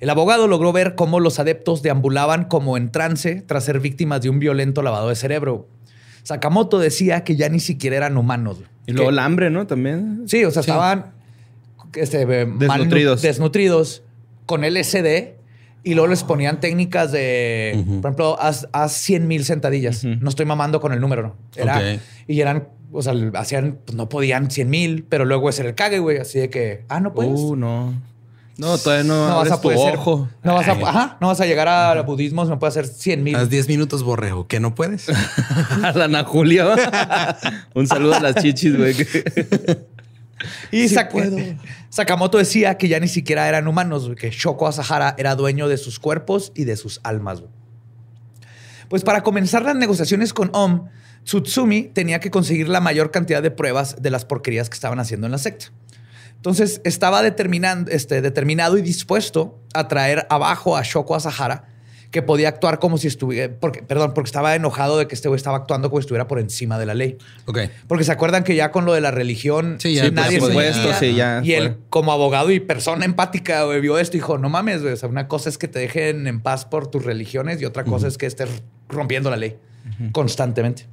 El 0.00 0.10
abogado 0.10 0.46
logró 0.46 0.72
ver 0.72 0.94
cómo 0.94 1.20
los 1.20 1.38
adeptos 1.38 1.82
deambulaban 1.82 2.44
como 2.44 2.76
en 2.76 2.90
trance 2.90 3.42
tras 3.46 3.64
ser 3.64 3.80
víctimas 3.80 4.20
de 4.20 4.30
un 4.30 4.38
violento 4.38 4.82
lavado 4.82 5.08
de 5.08 5.14
cerebro. 5.14 5.68
Sakamoto 6.22 6.78
decía 6.78 7.24
que 7.24 7.36
ya 7.36 7.48
ni 7.48 7.60
siquiera 7.60 7.96
eran 7.96 8.16
humanos. 8.16 8.58
Y 8.86 8.92
luego 8.92 9.10
el 9.10 9.18
hambre, 9.18 9.50
¿no? 9.50 9.66
También. 9.66 10.24
Sí, 10.26 10.44
o 10.44 10.50
sea, 10.50 10.60
estaban 10.60 11.12
este, 11.94 12.26
desnutridos. 12.26 13.22
desnutridos 13.22 14.02
con 14.44 14.62
LSD 14.62 15.36
y 15.82 15.94
luego 15.94 16.08
les 16.08 16.24
ponían 16.24 16.60
técnicas 16.60 17.12
de, 17.12 17.82
por 18.02 18.10
ejemplo, 18.10 18.36
haz, 18.40 18.66
100 18.88 19.26
mil 19.28 19.44
sentadillas. 19.44 20.04
No 20.04 20.28
estoy 20.28 20.46
mamando 20.46 20.80
con 20.80 20.92
el 20.92 21.00
número, 21.00 21.22
¿no? 21.22 21.36
Era, 21.54 21.98
Y 22.26 22.40
eran 22.40 22.68
o 22.92 23.02
sea, 23.02 23.14
hacían, 23.34 23.78
pues 23.84 23.96
no 23.96 24.08
podían 24.08 24.50
100 24.50 24.70
mil, 24.70 25.04
pero 25.08 25.24
luego 25.24 25.48
es 25.48 25.58
el 25.58 25.74
cague, 25.74 25.98
güey. 25.98 26.18
Así 26.18 26.38
de 26.38 26.50
que, 26.50 26.84
ah, 26.88 27.00
no 27.00 27.12
puedes. 27.14 27.38
Uh, 27.38 27.56
no. 27.56 27.94
No, 28.58 28.78
todavía 28.78 29.04
no, 29.04 29.36
vas 29.36 29.50
a 29.50 29.60
poder 29.60 29.96
ojo. 29.96 30.28
no 30.42 30.54
vas 30.54 30.66
a, 30.66 30.72
ajá, 30.72 31.18
no 31.20 31.26
vas 31.26 31.40
a 31.40 31.46
llegar 31.46 31.68
al 31.68 32.02
budismo, 32.04 32.44
no 32.46 32.58
puedes 32.58 32.76
hacer 32.76 32.86
100 32.86 33.22
mil. 33.22 33.36
Haz 33.36 33.50
10 33.50 33.68
minutos, 33.68 34.02
borrego, 34.02 34.46
que 34.46 34.60
no 34.60 34.74
puedes. 34.74 35.08
a 35.82 35.92
la 35.92 36.04
Ana 36.04 36.24
Julia. 36.24 36.66
Un 37.74 37.86
saludo 37.86 38.14
a 38.14 38.20
las 38.20 38.36
chichis, 38.36 38.76
güey. 38.76 38.96
y 40.72 40.88
Sakamoto 41.90 42.38
decía 42.38 42.78
que 42.78 42.88
ya 42.88 42.98
ni 42.98 43.08
siquiera 43.08 43.46
eran 43.46 43.68
humanos, 43.68 44.10
que 44.18 44.30
Shoko 44.30 44.66
Asahara 44.66 45.14
era 45.18 45.34
dueño 45.34 45.68
de 45.68 45.76
sus 45.76 45.98
cuerpos 45.98 46.52
y 46.54 46.64
de 46.64 46.76
sus 46.76 47.00
almas. 47.04 47.42
Pues 48.88 49.02
para 49.02 49.22
comenzar 49.22 49.62
las 49.62 49.76
negociaciones 49.76 50.32
con 50.32 50.50
Om, 50.54 50.88
Tsutsumi 51.24 51.90
tenía 51.92 52.20
que 52.20 52.30
conseguir 52.30 52.68
la 52.68 52.80
mayor 52.80 53.10
cantidad 53.10 53.42
de 53.42 53.50
pruebas 53.50 53.96
de 54.00 54.10
las 54.10 54.24
porquerías 54.24 54.70
que 54.70 54.74
estaban 54.74 55.00
haciendo 55.00 55.26
en 55.26 55.32
la 55.32 55.38
secta. 55.38 55.72
Entonces 56.46 56.80
estaba 56.84 57.26
este, 57.26 58.20
determinado 58.22 58.78
y 58.78 58.82
dispuesto 58.82 59.58
a 59.74 59.88
traer 59.88 60.28
abajo 60.30 60.76
a 60.76 60.82
Shoko 60.84 61.16
Asahara, 61.16 61.64
que 62.12 62.22
podía 62.22 62.48
actuar 62.48 62.78
como 62.78 62.98
si 62.98 63.08
estuviera, 63.08 63.52
porque, 63.58 63.82
perdón, 63.82 64.14
porque 64.14 64.28
estaba 64.28 64.54
enojado 64.54 64.96
de 64.96 65.08
que 65.08 65.16
este 65.16 65.26
güey 65.26 65.38
estaba 65.38 65.56
actuando 65.56 65.90
como 65.90 66.00
si 66.00 66.04
estuviera 66.04 66.28
por 66.28 66.38
encima 66.38 66.78
de 66.78 66.86
la 66.86 66.94
ley. 66.94 67.18
Ok. 67.46 67.58
Porque 67.88 68.04
se 68.04 68.12
acuerdan 68.12 68.44
que 68.44 68.54
ya 68.54 68.70
con 68.70 68.84
lo 68.84 68.92
de 68.92 69.00
la 69.00 69.10
religión, 69.10 69.78
sí, 69.80 69.96
ya, 69.96 70.08
nadie 70.12 70.40
se 70.40 70.94
sí, 71.00 71.14
ya 71.16 71.40
Y 71.42 71.54
él, 71.54 71.78
como 71.90 72.12
abogado 72.12 72.52
y 72.52 72.60
persona 72.60 73.04
empática, 73.04 73.66
vio 73.66 73.98
esto 73.98 74.16
y 74.16 74.20
dijo, 74.20 74.38
no 74.38 74.48
mames, 74.48 74.82
O 74.82 74.96
sea, 74.96 75.08
una 75.08 75.26
cosa 75.26 75.48
es 75.48 75.58
que 75.58 75.66
te 75.66 75.80
dejen 75.80 76.28
en 76.28 76.40
paz 76.40 76.64
por 76.64 76.86
tus 76.86 77.04
religiones 77.04 77.60
y 77.60 77.64
otra 77.64 77.82
cosa 77.82 78.06
es 78.06 78.18
que 78.18 78.26
estés 78.26 78.62
rompiendo 78.88 79.30
la 79.30 79.36
ley 79.36 79.58
constantemente. 80.12 80.86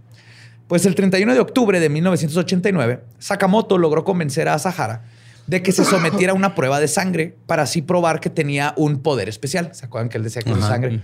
Pues 0.65 0.87
el 0.87 0.95
31 0.95 1.31
de 1.31 1.39
octubre 1.39 1.79
de 1.79 1.89
1989, 1.89 3.03
Sakamoto 3.19 3.77
logró 3.77 4.03
convencer 4.03 4.49
a 4.49 4.57
Sahara 4.57 5.03
de 5.47 5.61
que 5.61 5.71
se 5.71 5.83
sometiera 5.83 6.33
a 6.33 6.35
una 6.35 6.55
prueba 6.55 6.79
de 6.79 6.87
sangre 6.87 7.35
para 7.45 7.63
así 7.63 7.81
probar 7.81 8.19
que 8.19 8.29
tenía 8.29 8.73
un 8.77 8.99
poder 8.99 9.29
especial. 9.29 9.69
¿Se 9.73 9.85
acuerdan 9.85 10.09
que 10.09 10.17
él 10.17 10.23
decía 10.23 10.41
que 10.41 10.51
era 10.51 10.61
sangre? 10.61 11.01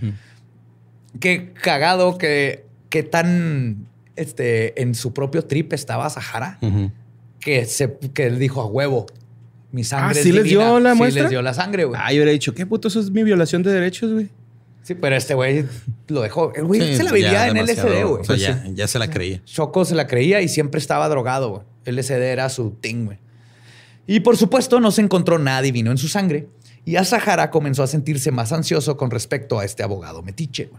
Qué 1.18 1.52
cagado 1.52 2.18
que, 2.18 2.64
qué 2.88 3.02
tan 3.02 3.86
este, 4.16 4.80
en 4.80 4.94
su 4.94 5.12
propio 5.12 5.44
trip 5.44 5.72
estaba 5.72 6.08
Sahara 6.08 6.58
que, 7.40 7.64
se, 7.64 7.98
que 8.14 8.26
él 8.26 8.38
dijo 8.38 8.60
a 8.60 8.66
huevo. 8.66 9.06
Mi 9.72 9.84
sangre 9.84 10.18
ah, 10.18 10.22
¿sí 10.22 10.32
les 10.32 10.44
dio 10.44 10.80
la 10.80 10.94
muestra? 10.94 11.20
Sí 11.20 11.22
les 11.22 11.30
dio 11.30 11.42
la 11.42 11.54
sangre, 11.54 11.84
güey. 11.84 12.00
Ah, 12.02 12.10
yo 12.10 12.16
hubiera 12.16 12.32
dicho, 12.32 12.54
¿qué 12.54 12.66
puto? 12.66 12.88
Eso 12.88 13.00
es 13.00 13.10
mi 13.10 13.22
violación 13.22 13.62
de 13.62 13.72
derechos, 13.72 14.12
güey. 14.12 14.28
Sí, 14.82 14.94
pero 14.94 15.14
este 15.14 15.34
güey 15.34 15.64
lo 16.08 16.22
dejó. 16.22 16.52
El 16.54 16.64
güey 16.64 16.96
se 16.96 17.04
la 17.04 17.12
vivía 17.12 17.48
en 17.48 17.56
LSD, 17.56 18.04
güey. 18.04 18.20
O 18.20 18.24
sea, 18.24 18.36
ya, 18.36 18.64
ya, 18.72 18.88
se 18.88 18.98
la 18.98 19.08
creía. 19.08 19.42
Choco 19.44 19.84
se 19.84 19.94
la 19.94 20.06
creía 20.06 20.40
y 20.40 20.48
siempre 20.48 20.78
estaba 20.78 21.08
drogado, 21.08 21.50
güey. 21.50 21.62
LSD 21.96 22.22
era 22.22 22.48
su 22.48 22.70
thing, 22.72 23.04
güey. 23.04 23.18
Y 24.06 24.20
por 24.20 24.36
supuesto, 24.36 24.80
no 24.80 24.90
se 24.90 25.02
encontró 25.02 25.38
nada 25.38 25.62
divino 25.62 25.90
en 25.90 25.98
su 25.98 26.08
sangre. 26.08 26.48
Y 26.84 26.96
Asahara 26.96 27.50
comenzó 27.50 27.82
a 27.82 27.86
sentirse 27.86 28.30
más 28.30 28.52
ansioso 28.52 28.96
con 28.96 29.10
respecto 29.10 29.58
a 29.58 29.64
este 29.64 29.82
abogado 29.82 30.22
metiche. 30.22 30.70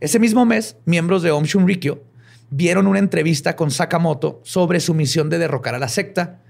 Ese 0.00 0.18
mismo 0.18 0.44
mes, 0.46 0.76
miembros 0.84 1.22
de 1.22 1.30
Om 1.30 1.44
Shunrikyo 1.44 2.02
vieron 2.50 2.86
una 2.86 2.98
entrevista 2.98 3.56
con 3.56 3.70
Sakamoto 3.70 4.40
sobre 4.44 4.80
su 4.80 4.94
misión 4.94 5.28
de 5.28 5.38
derrocar 5.38 5.74
a 5.74 5.78
la 5.78 5.88
secta. 5.88 6.40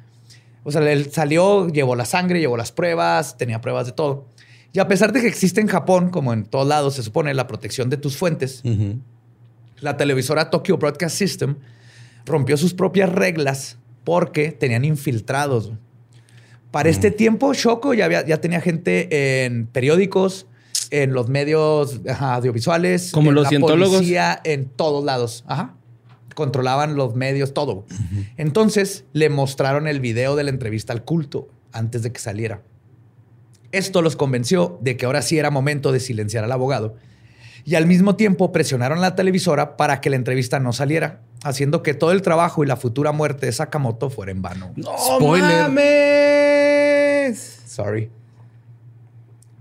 O 0.63 0.71
sea, 0.71 0.91
él 0.91 1.11
salió, 1.11 1.69
llevó 1.69 1.97
la 1.97 2.05
sangre, 2.05 2.41
llevó 2.41 2.57
las 2.57 2.73
pruebas, 2.73 3.37
tenía 3.37 3.61
pruebas 3.61 3.87
de 3.87 3.93
todo. 3.93 4.27
Y 4.73 4.81
a 4.81 4.89
pesar 4.89 5.13
de 5.13 5.21
que 5.21 5.29
existe 5.29 5.61
en 5.61 5.67
Japón, 5.67 6.11
como 6.11 6.33
en 6.33 6.45
todos 6.45 6.67
lados, 6.67 6.95
se 6.95 7.03
supone 7.03 7.33
la 7.35 7.47
protección 7.47 7.91
de 7.91 7.97
tus 7.97 8.17
fuentes, 8.17 8.63
la 9.81 9.97
televisora 9.97 10.51
Tokyo 10.51 10.77
Broadcast 10.77 11.17
System 11.17 11.57
rompió 12.27 12.57
sus 12.57 12.75
propias 12.75 13.11
reglas 13.11 13.79
porque 14.05 14.53
tenían 14.53 14.85
infiltrados. 14.85 15.73
Para 16.71 16.91
este 16.91 17.11
tiempo, 17.11 17.55
Shoko 17.55 17.95
ya, 17.95 18.27
ya 18.27 18.41
tenía 18.41 18.61
gente 18.61 19.45
en 19.45 19.67
periódicos, 19.67 20.47
en 20.91 21.13
los 21.13 21.29
medios 21.29 22.01
audiovisuales, 22.21 23.13
como 23.13 23.31
en 23.31 23.37
los 23.37 23.51
la 23.51 23.61
policía, 23.61 24.41
en 24.45 24.67
todos 24.69 25.05
lados. 25.05 25.45
Ajá. 25.47 25.75
Controlaban 26.35 26.95
los 26.95 27.17
medios, 27.17 27.53
todo. 27.53 27.85
Entonces 28.37 29.05
le 29.13 29.29
mostraron 29.29 29.89
el 29.89 30.01
video 30.01 30.37
de 30.37 30.45
la 30.45 30.51
entrevista 30.51 30.93
al 30.93 31.05
culto 31.05 31.49
antes 31.73 32.03
de 32.03 32.13
que 32.13 32.21
saliera. 32.21 32.63
Esto 33.73 34.03
los 34.03 34.17
convenció 34.17 34.79
de 34.81 34.97
que 34.97 35.07
ahora 35.07 35.21
sí 35.23 35.39
era 35.39 35.51
momento 35.51 35.91
de 35.91 36.01
silenciar 36.01 36.45
al 36.45 36.53
abogado 36.53 36.97
y 37.65 37.75
al 37.75 37.87
mismo 37.87 38.17
tiempo 38.17 38.51
presionaron 38.53 39.01
la 39.01 39.15
televisora 39.15 39.77
para 39.77 40.01
que 40.01 40.09
la 40.11 40.17
entrevista 40.17 40.59
no 40.59 40.73
saliera, 40.73 41.21
haciendo 41.43 41.83
que 41.83 41.93
todo 41.93 42.13
el 42.13 42.23
trabajo 42.23 42.65
y 42.65 42.67
la 42.67 42.77
futura 42.77 43.13
muerte 43.13 43.47
de 43.47 43.53
Sakamoto 43.53 44.09
fuera 44.09 44.33
en 44.33 44.41
vano. 44.41 44.73
¡No 44.77 44.93
mames! 45.21 46.48
Sorry. 47.37 48.11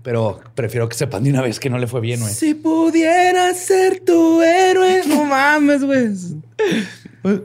Pero 0.02 0.40
prefiero 0.54 0.88
que 0.88 0.96
sepan 0.96 1.24
de 1.24 1.30
una 1.30 1.42
vez 1.42 1.60
que 1.60 1.68
no 1.68 1.78
le 1.78 1.86
fue 1.86 2.00
bien, 2.00 2.20
güey. 2.20 2.32
Si 2.32 2.54
pudiera 2.54 3.52
ser 3.54 4.00
tu 4.00 4.40
héroe. 4.40 5.02
no 5.08 5.24
mames, 5.24 5.84
güey. 5.84 6.14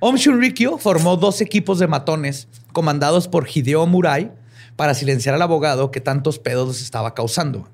Om 0.00 0.16
Shunrikyo 0.16 0.78
formó 0.78 1.16
dos 1.16 1.40
equipos 1.40 1.78
de 1.78 1.86
matones 1.86 2.48
comandados 2.72 3.26
por 3.26 3.48
Hideo 3.48 3.86
Murai 3.86 4.30
para 4.76 4.94
silenciar 4.94 5.34
al 5.34 5.42
abogado 5.42 5.90
que 5.90 6.00
tantos 6.00 6.38
pedos 6.38 6.82
estaba 6.82 7.14
causando. 7.14 7.68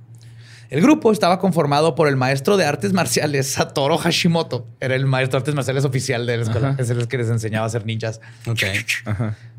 El 0.71 0.81
grupo 0.83 1.11
estaba 1.11 1.41
conformado 1.41 1.97
por 1.97 2.07
el 2.07 2.17
maestro 2.17 2.57
de 2.57 2.65
artes 2.65 2.93
marciales 2.93 3.49
Satoru 3.53 3.99
Hashimoto. 3.99 4.67
Era 4.79 4.95
el 4.95 5.07
maestro 5.07 5.39
de 5.39 5.43
artes 5.43 5.55
marciales 5.55 5.85
oficial 5.85 6.25
de 6.27 6.37
la 6.37 6.43
escuela. 6.45 6.77
Es 6.79 6.91
el 6.91 7.09
que 7.09 7.19
les 7.19 7.29
enseñaba 7.29 7.65
a 7.65 7.67
hacer 7.67 7.85
ninjas. 7.85 8.21
Ok. 8.47 8.63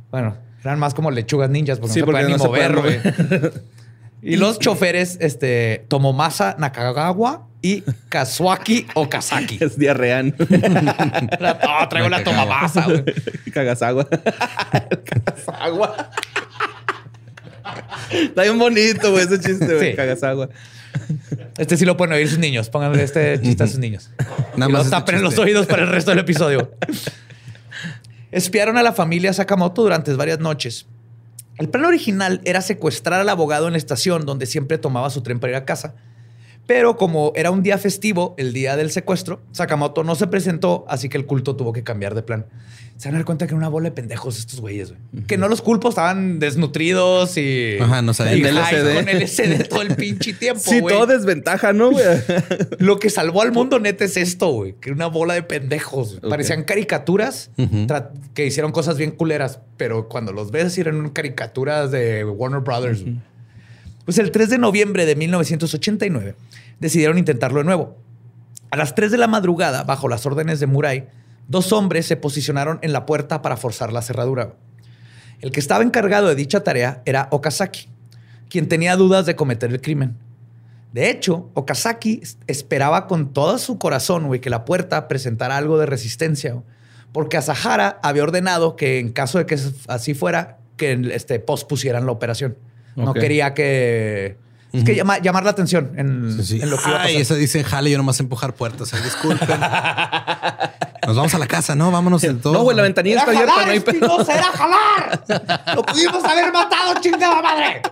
Bueno, 0.09 0.37
eran 0.63 0.79
más 0.79 0.93
como 0.93 1.11
lechugas 1.11 1.49
ninjas 1.49 1.79
porque 1.79 1.99
no 1.99 2.05
se 2.05 2.11
podían 2.11 2.31
ni 2.31 2.37
mover, 2.37 3.53
Y 4.21 4.37
los 4.37 4.59
choferes, 4.59 5.17
este, 5.19 5.85
Tomomasa 5.87 6.55
Nakagawa 6.59 7.47
y 7.61 7.83
Kazuaki 8.09 8.87
Okazaki. 8.93 9.57
Es 9.61 9.77
diarreán. 9.77 10.35
oh, 10.39 11.89
traigo 11.89 12.09
la 12.09 12.23
Tomomasa, 12.23 12.85
Cagasagua. 13.51 14.07
Cagasagua. 14.07 16.11
Está 18.11 18.43
bien 18.43 18.59
bonito, 18.59 19.11
güey, 19.11 19.25
ese 19.25 19.39
chiste, 19.39 19.73
güey. 19.73 19.95
Cagas 19.95 20.23
agua. 20.23 20.49
Este 21.57 21.77
sí 21.77 21.85
lo 21.85 21.97
pueden 21.97 22.13
oír 22.13 22.27
sus 22.27 22.39
niños. 22.39 22.69
Pónganle 22.69 23.03
este 23.03 23.39
chiste 23.41 23.63
a 23.63 23.67
sus 23.67 23.79
niños. 23.79 24.09
Nada 24.55 24.69
y 24.69 24.73
más. 24.73 24.89
tapen 24.89 25.21
los 25.21 25.37
oídos 25.37 25.65
para 25.65 25.83
el 25.83 25.89
resto 25.89 26.11
del 26.11 26.19
episodio. 26.19 26.71
Espiaron 28.31 28.77
a 28.77 28.83
la 28.83 28.93
familia 28.93 29.33
Sakamoto 29.33 29.83
durante 29.83 30.13
varias 30.13 30.39
noches. 30.39 30.87
El 31.57 31.69
plan 31.69 31.83
original 31.83 32.41
era 32.45 32.61
secuestrar 32.61 33.19
al 33.19 33.27
abogado 33.27 33.67
en 33.67 33.73
la 33.73 33.77
estación 33.77 34.25
donde 34.25 34.45
siempre 34.45 34.77
tomaba 34.77 35.09
su 35.09 35.21
tren 35.21 35.39
para 35.39 35.51
ir 35.51 35.57
a 35.57 35.65
casa. 35.65 35.95
Pero 36.67 36.95
como 36.95 37.33
era 37.35 37.51
un 37.51 37.63
día 37.63 37.77
festivo, 37.77 38.35
el 38.37 38.53
día 38.53 38.77
del 38.77 38.91
secuestro, 38.91 39.41
Sakamoto 39.51 40.03
no 40.03 40.15
se 40.15 40.27
presentó, 40.27 40.85
así 40.87 41.09
que 41.09 41.17
el 41.17 41.25
culto 41.25 41.55
tuvo 41.55 41.73
que 41.73 41.83
cambiar 41.83 42.15
de 42.15 42.23
plan 42.23 42.45
se 43.01 43.07
van 43.07 43.15
a 43.15 43.17
dar 43.17 43.25
cuenta 43.25 43.47
que 43.47 43.53
era 43.53 43.57
una 43.57 43.67
bola 43.67 43.89
de 43.89 43.95
pendejos 43.95 44.37
estos 44.37 44.61
güeyes, 44.61 44.89
güey. 44.91 45.25
Que 45.25 45.35
no 45.35 45.47
los 45.47 45.63
culpo, 45.63 45.89
estaban 45.89 46.37
desnutridos 46.37 47.35
y. 47.35 47.77
Ajá, 47.81 48.03
no 48.03 48.13
sabían. 48.13 48.37
Y 48.37 48.43
LCD. 48.43 49.57
con 49.57 49.69
todo 49.69 49.81
el 49.81 49.95
pinche 49.95 50.33
tiempo, 50.39 50.61
Sí, 50.63 50.81
todo 50.87 51.07
desventaja, 51.07 51.73
¿no, 51.73 51.89
güey? 51.89 52.05
Lo 52.77 52.99
que 52.99 53.09
salvó 53.09 53.41
al 53.41 53.53
mundo 53.53 53.79
neta 53.79 54.05
es 54.05 54.17
esto, 54.17 54.49
güey. 54.49 54.75
Que 54.79 54.91
una 54.91 55.07
bola 55.07 55.33
de 55.33 55.41
pendejos. 55.41 56.19
Parecían 56.21 56.63
caricaturas 56.63 57.49
que 58.35 58.45
hicieron 58.45 58.71
cosas 58.71 58.99
bien 58.99 59.09
culeras, 59.09 59.61
pero 59.77 60.07
cuando 60.07 60.31
los 60.31 60.51
ves 60.51 60.77
eran 60.77 61.09
caricaturas 61.09 61.89
de 61.89 62.23
Warner 62.23 62.61
Brothers. 62.61 63.03
Pues 64.11 64.19
el 64.19 64.31
3 64.31 64.49
de 64.49 64.57
noviembre 64.57 65.05
de 65.05 65.15
1989 65.15 66.35
decidieron 66.81 67.17
intentarlo 67.17 67.59
de 67.59 67.63
nuevo. 67.63 67.95
A 68.69 68.75
las 68.75 68.93
3 68.93 69.09
de 69.09 69.17
la 69.17 69.27
madrugada, 69.27 69.85
bajo 69.85 70.09
las 70.09 70.25
órdenes 70.25 70.59
de 70.59 70.67
Murai, 70.67 71.07
dos 71.47 71.71
hombres 71.71 72.07
se 72.07 72.17
posicionaron 72.17 72.77
en 72.81 72.91
la 72.91 73.05
puerta 73.05 73.41
para 73.41 73.55
forzar 73.55 73.93
la 73.93 74.01
cerradura. 74.01 74.55
El 75.39 75.53
que 75.53 75.61
estaba 75.61 75.81
encargado 75.81 76.27
de 76.27 76.35
dicha 76.35 76.61
tarea 76.61 77.01
era 77.05 77.29
Okazaki, 77.31 77.87
quien 78.49 78.67
tenía 78.67 78.97
dudas 78.97 79.25
de 79.25 79.37
cometer 79.37 79.71
el 79.71 79.79
crimen. 79.79 80.17
De 80.91 81.09
hecho, 81.09 81.49
Okazaki 81.53 82.21
esperaba 82.47 83.07
con 83.07 83.31
todo 83.31 83.57
su 83.59 83.77
corazón 83.77 84.29
que 84.41 84.49
la 84.49 84.65
puerta 84.65 85.07
presentara 85.07 85.55
algo 85.55 85.77
de 85.77 85.85
resistencia, 85.85 86.61
porque 87.13 87.37
Asahara 87.37 87.97
había 88.03 88.23
ordenado 88.23 88.75
que 88.75 88.99
en 88.99 89.13
caso 89.13 89.37
de 89.37 89.45
que 89.45 89.57
así 89.87 90.13
fuera, 90.13 90.57
que 90.75 90.99
este, 91.13 91.39
pospusieran 91.39 92.05
la 92.05 92.11
operación. 92.11 92.57
No 92.95 93.13
quería 93.13 93.53
que 93.53 94.37
es 94.73 94.85
que 94.85 94.95
llamar 94.95 95.43
la 95.43 95.51
atención 95.51 95.91
en, 95.97 96.37
lo 96.37 96.77
que 96.77 96.89
Ay, 96.97 97.17
eso 97.17 97.35
dice 97.35 97.63
jale, 97.63 97.91
yo 97.91 97.97
nomás 97.97 98.19
empujar 98.21 98.53
puertas. 98.53 98.91
disculpen. 99.03 99.59
Nos 101.07 101.15
vamos 101.15 101.33
a 101.33 101.39
la 101.39 101.47
casa, 101.47 101.75
¿no? 101.75 101.91
Vámonos 101.91 102.23
en 102.23 102.39
todo. 102.39 102.53
No, 102.53 102.63
güey, 102.63 102.77
la 102.77 102.83
ventanilla 102.83 103.19
está 103.19 103.31
abierta. 103.31 103.65
no 103.65 103.71
hay 103.71 103.79
pedo. 103.79 104.21
era 104.21 104.43
jalar! 104.43 105.23
¡Lo 105.75 105.83
pudimos 105.83 106.23
haber 106.23 106.53
matado, 106.53 107.01
chingada 107.01 107.41
madre! 107.41 107.81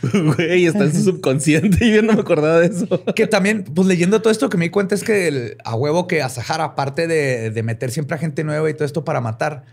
Güey, 0.00 0.64
está 0.64 0.84
en 0.84 0.94
su 0.94 1.02
subconsciente 1.04 1.84
y 1.84 1.94
yo 1.94 2.02
no 2.02 2.14
me 2.14 2.20
acordaba 2.22 2.60
de 2.60 2.68
eso. 2.68 3.04
Que 3.14 3.26
también, 3.26 3.64
pues 3.64 3.86
leyendo 3.86 4.22
todo 4.22 4.30
esto 4.30 4.48
que 4.48 4.56
me 4.56 4.64
di 4.64 4.70
cuenta 4.70 4.94
es 4.94 5.04
que 5.04 5.58
a 5.62 5.74
huevo 5.74 6.06
que 6.06 6.22
a 6.22 6.30
Sahara, 6.30 6.64
aparte 6.64 7.06
de, 7.06 7.50
de, 7.50 7.62
meter 7.62 7.90
siempre 7.90 8.16
a 8.16 8.18
gente 8.18 8.44
nueva 8.44 8.70
y 8.70 8.72
todo 8.72 8.86
esto 8.86 9.04
para 9.04 9.20
matar, 9.20 9.64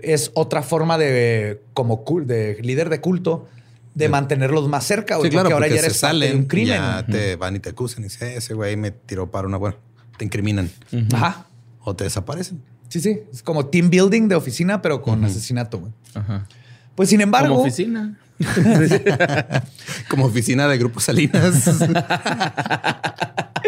es 0.00 0.30
otra 0.34 0.62
forma 0.62 0.98
de, 0.98 1.60
como 1.74 2.04
de 2.24 2.58
líder 2.62 2.88
de 2.88 3.00
culto, 3.00 3.48
de 3.94 4.08
mantenerlos 4.08 4.68
más 4.68 4.84
cerca. 4.84 5.18
Sí, 5.20 5.28
claro, 5.28 5.44
porque 5.44 5.54
ahora 5.54 5.68
ya 5.68 5.80
eres 5.80 5.94
se 5.94 5.98
salen, 5.98 6.36
un 6.36 6.44
crimen. 6.44 6.76
Ya 6.76 7.04
te 7.04 7.36
van 7.36 7.56
y 7.56 7.58
te 7.58 7.70
acusan 7.70 8.04
y 8.04 8.06
dicen, 8.08 8.28
ese 8.28 8.54
güey 8.54 8.76
me 8.76 8.92
tiró 8.92 9.30
para 9.30 9.48
una 9.48 9.56
buena. 9.56 9.76
Te 10.16 10.24
incriminan. 10.24 10.70
Ajá. 11.12 11.46
O 11.82 11.96
te 11.96 12.04
desaparecen. 12.04 12.62
Sí, 12.88 13.00
sí. 13.00 13.20
Es 13.32 13.42
como 13.42 13.66
team 13.66 13.90
building 13.90 14.28
de 14.28 14.36
oficina, 14.36 14.80
pero 14.80 15.02
con 15.02 15.24
asesinato, 15.24 15.80
güey. 15.80 15.92
Ajá. 16.14 16.46
Pues 16.94 17.08
sin 17.08 17.20
embargo. 17.20 17.56
Como 17.56 17.62
oficina. 17.62 18.18
como 20.08 20.26
oficina 20.26 20.68
de 20.68 20.78
Grupo 20.78 21.00
Salinas. 21.00 21.64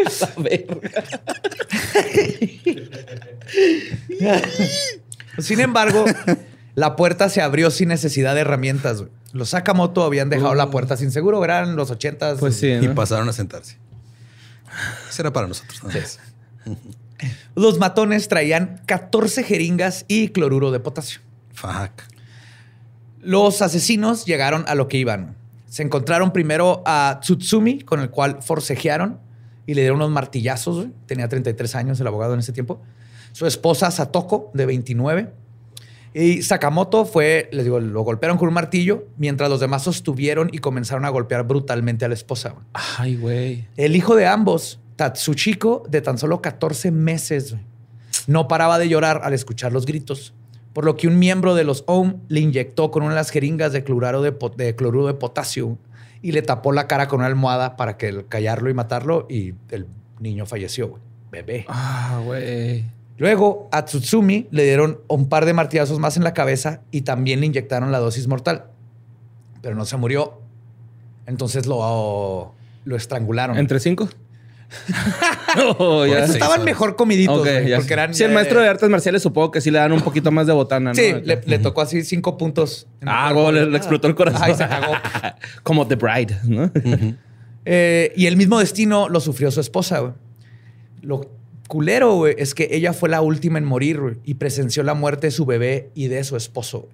sin 5.39 5.59
embargo, 5.59 6.05
la 6.75 6.95
puerta 6.95 7.29
se 7.29 7.41
abrió 7.41 7.71
sin 7.71 7.89
necesidad 7.89 8.35
de 8.35 8.41
herramientas. 8.41 8.99
Güey. 9.01 9.11
Los 9.33 9.49
Sakamoto 9.49 10.03
habían 10.03 10.29
dejado 10.29 10.55
la 10.55 10.65
uh. 10.65 10.71
puerta 10.71 10.97
sin 10.97 11.11
seguro, 11.11 11.43
eran 11.43 11.75
los 11.75 11.91
ochentas. 11.91 12.39
Pues 12.39 12.55
sí. 12.55 12.71
Y 12.81 12.87
pasaron 12.89 13.29
a 13.29 13.33
sentarse. 13.33 13.77
Eso 15.09 15.21
era 15.21 15.33
para 15.33 15.47
nosotros. 15.47 15.81
Los 17.55 17.77
matones 17.77 18.27
traían 18.27 18.81
14 18.85 19.43
jeringas 19.43 20.05
y 20.07 20.29
cloruro 20.29 20.71
de 20.71 20.79
potasio. 20.79 21.21
Fuck. 21.53 21.91
Los 23.21 23.61
asesinos 23.61 24.25
llegaron 24.25 24.65
a 24.67 24.75
lo 24.75 24.87
que 24.87 24.97
iban. 24.97 25.35
Se 25.69 25.83
encontraron 25.83 26.33
primero 26.33 26.81
a 26.85 27.19
Tsutsumi, 27.21 27.81
con 27.81 27.99
el 27.99 28.09
cual 28.09 28.39
forcejearon 28.41 29.19
y 29.67 29.75
le 29.75 29.81
dieron 29.81 29.97
unos 29.97 30.09
martillazos. 30.09 30.87
Tenía 31.05 31.29
33 31.29 31.75
años 31.75 31.99
el 31.99 32.07
abogado 32.07 32.33
en 32.33 32.39
ese 32.39 32.51
tiempo. 32.51 32.81
Su 33.31 33.45
esposa 33.45 33.91
Satoko, 33.91 34.51
de 34.53 34.65
29, 34.65 35.33
y 36.13 36.41
Sakamoto 36.41 37.05
fue, 37.05 37.49
les 37.53 37.63
digo, 37.63 37.79
lo 37.79 38.01
golpearon 38.01 38.37
con 38.37 38.49
un 38.49 38.53
martillo 38.53 39.07
mientras 39.17 39.49
los 39.49 39.61
demás 39.61 39.83
sostuvieron 39.83 40.49
y 40.51 40.57
comenzaron 40.57 41.05
a 41.05 41.09
golpear 41.09 41.47
brutalmente 41.47 42.03
a 42.03 42.09
la 42.09 42.13
esposa. 42.13 42.55
Ay, 42.73 43.15
güey. 43.15 43.67
El 43.77 43.95
hijo 43.95 44.15
de 44.15 44.27
ambos, 44.27 44.79
Tatsuchiko, 44.97 45.83
de 45.89 46.01
tan 46.01 46.17
solo 46.17 46.41
14 46.41 46.91
meses, 46.91 47.55
no 48.27 48.49
paraba 48.49 48.77
de 48.77 48.89
llorar 48.89 49.21
al 49.23 49.33
escuchar 49.33 49.71
los 49.71 49.85
gritos, 49.85 50.33
por 50.73 50.83
lo 50.83 50.97
que 50.97 51.07
un 51.07 51.17
miembro 51.17 51.55
de 51.55 51.63
los 51.63 51.85
OM 51.87 52.17
le 52.27 52.41
inyectó 52.41 52.91
con 52.91 53.03
una 53.03 53.13
de 53.13 53.19
las 53.19 53.29
jeringas 53.29 53.71
de 53.71 53.83
cloruro 53.83 54.21
de, 54.21 54.35
de, 54.57 54.75
cloruro 54.75 55.07
de 55.07 55.13
potasio 55.13 55.77
y 56.21 56.33
le 56.33 56.41
tapó 56.41 56.73
la 56.73 56.87
cara 56.87 57.07
con 57.07 57.19
una 57.19 57.27
almohada 57.27 57.77
para 57.77 57.97
que 57.97 58.25
callarlo 58.27 58.69
y 58.69 58.73
matarlo 58.73 59.27
y 59.29 59.53
el 59.69 59.87
niño 60.19 60.45
falleció, 60.45 60.99
Bebé. 61.31 61.65
Ah, 61.69 62.21
güey. 62.23 62.85
Luego 63.21 63.69
a 63.71 63.85
Tsutsumi 63.85 64.47
le 64.49 64.63
dieron 64.63 64.99
un 65.07 65.29
par 65.29 65.45
de 65.45 65.53
martillazos 65.53 65.99
más 65.99 66.17
en 66.17 66.23
la 66.23 66.33
cabeza 66.33 66.81
y 66.89 67.01
también 67.01 67.39
le 67.39 67.45
inyectaron 67.45 67.91
la 67.91 67.99
dosis 67.99 68.27
mortal. 68.27 68.65
Pero 69.61 69.75
no 69.75 69.85
se 69.85 69.95
murió. 69.95 70.41
Entonces 71.27 71.67
lo, 71.67 72.55
lo 72.83 72.95
estrangularon. 72.95 73.59
¿Entre 73.59 73.79
cinco? 73.79 74.09
oh, 75.77 76.07
ya. 76.07 76.25
Estaban 76.25 76.63
mejor 76.63 76.95
comiditos. 76.95 77.47
porque 77.47 77.93
eran, 77.93 78.15
sí, 78.15 78.23
el 78.23 78.31
maestro 78.31 78.59
de 78.59 78.69
artes 78.69 78.89
marciales 78.89 79.21
supongo 79.21 79.51
que 79.51 79.61
sí 79.61 79.69
le 79.69 79.77
dan 79.77 79.91
un 79.91 80.01
poquito 80.01 80.31
más 80.31 80.47
de 80.47 80.53
botana. 80.53 80.89
¿no? 80.89 80.95
Sí, 80.95 81.13
le, 81.23 81.59
tocó 81.59 81.81
así 81.81 82.03
cinco 82.03 82.39
puntos. 82.39 82.87
Ah, 83.05 83.31
le, 83.53 83.77
explotó 83.77 84.07
el 84.07 84.15
corazón. 84.15 84.41
Ay, 84.41 84.55
se 84.55 84.67
cagó. 84.67 84.93
Como 85.61 85.85
The 85.85 85.95
Bride, 85.95 86.37
¿no? 86.45 86.71
Eh, 87.65 88.13
y 88.15 88.25
el 88.25 88.35
mismo 88.35 88.57
destino 88.57 89.09
lo 89.09 89.19
sufrió 89.19 89.51
su 89.51 89.61
esposa. 89.61 90.15
Lo 91.03 91.39
culero, 91.71 92.15
güey, 92.15 92.35
es 92.37 92.53
que 92.53 92.67
ella 92.71 92.91
fue 92.91 93.07
la 93.07 93.21
última 93.21 93.57
en 93.57 93.63
morir 93.63 94.19
y 94.25 94.33
presenció 94.33 94.83
la 94.83 94.93
muerte 94.93 95.27
de 95.27 95.31
su 95.31 95.45
bebé 95.45 95.89
y 95.95 96.09
de 96.09 96.21
su 96.25 96.35
esposo. 96.35 96.89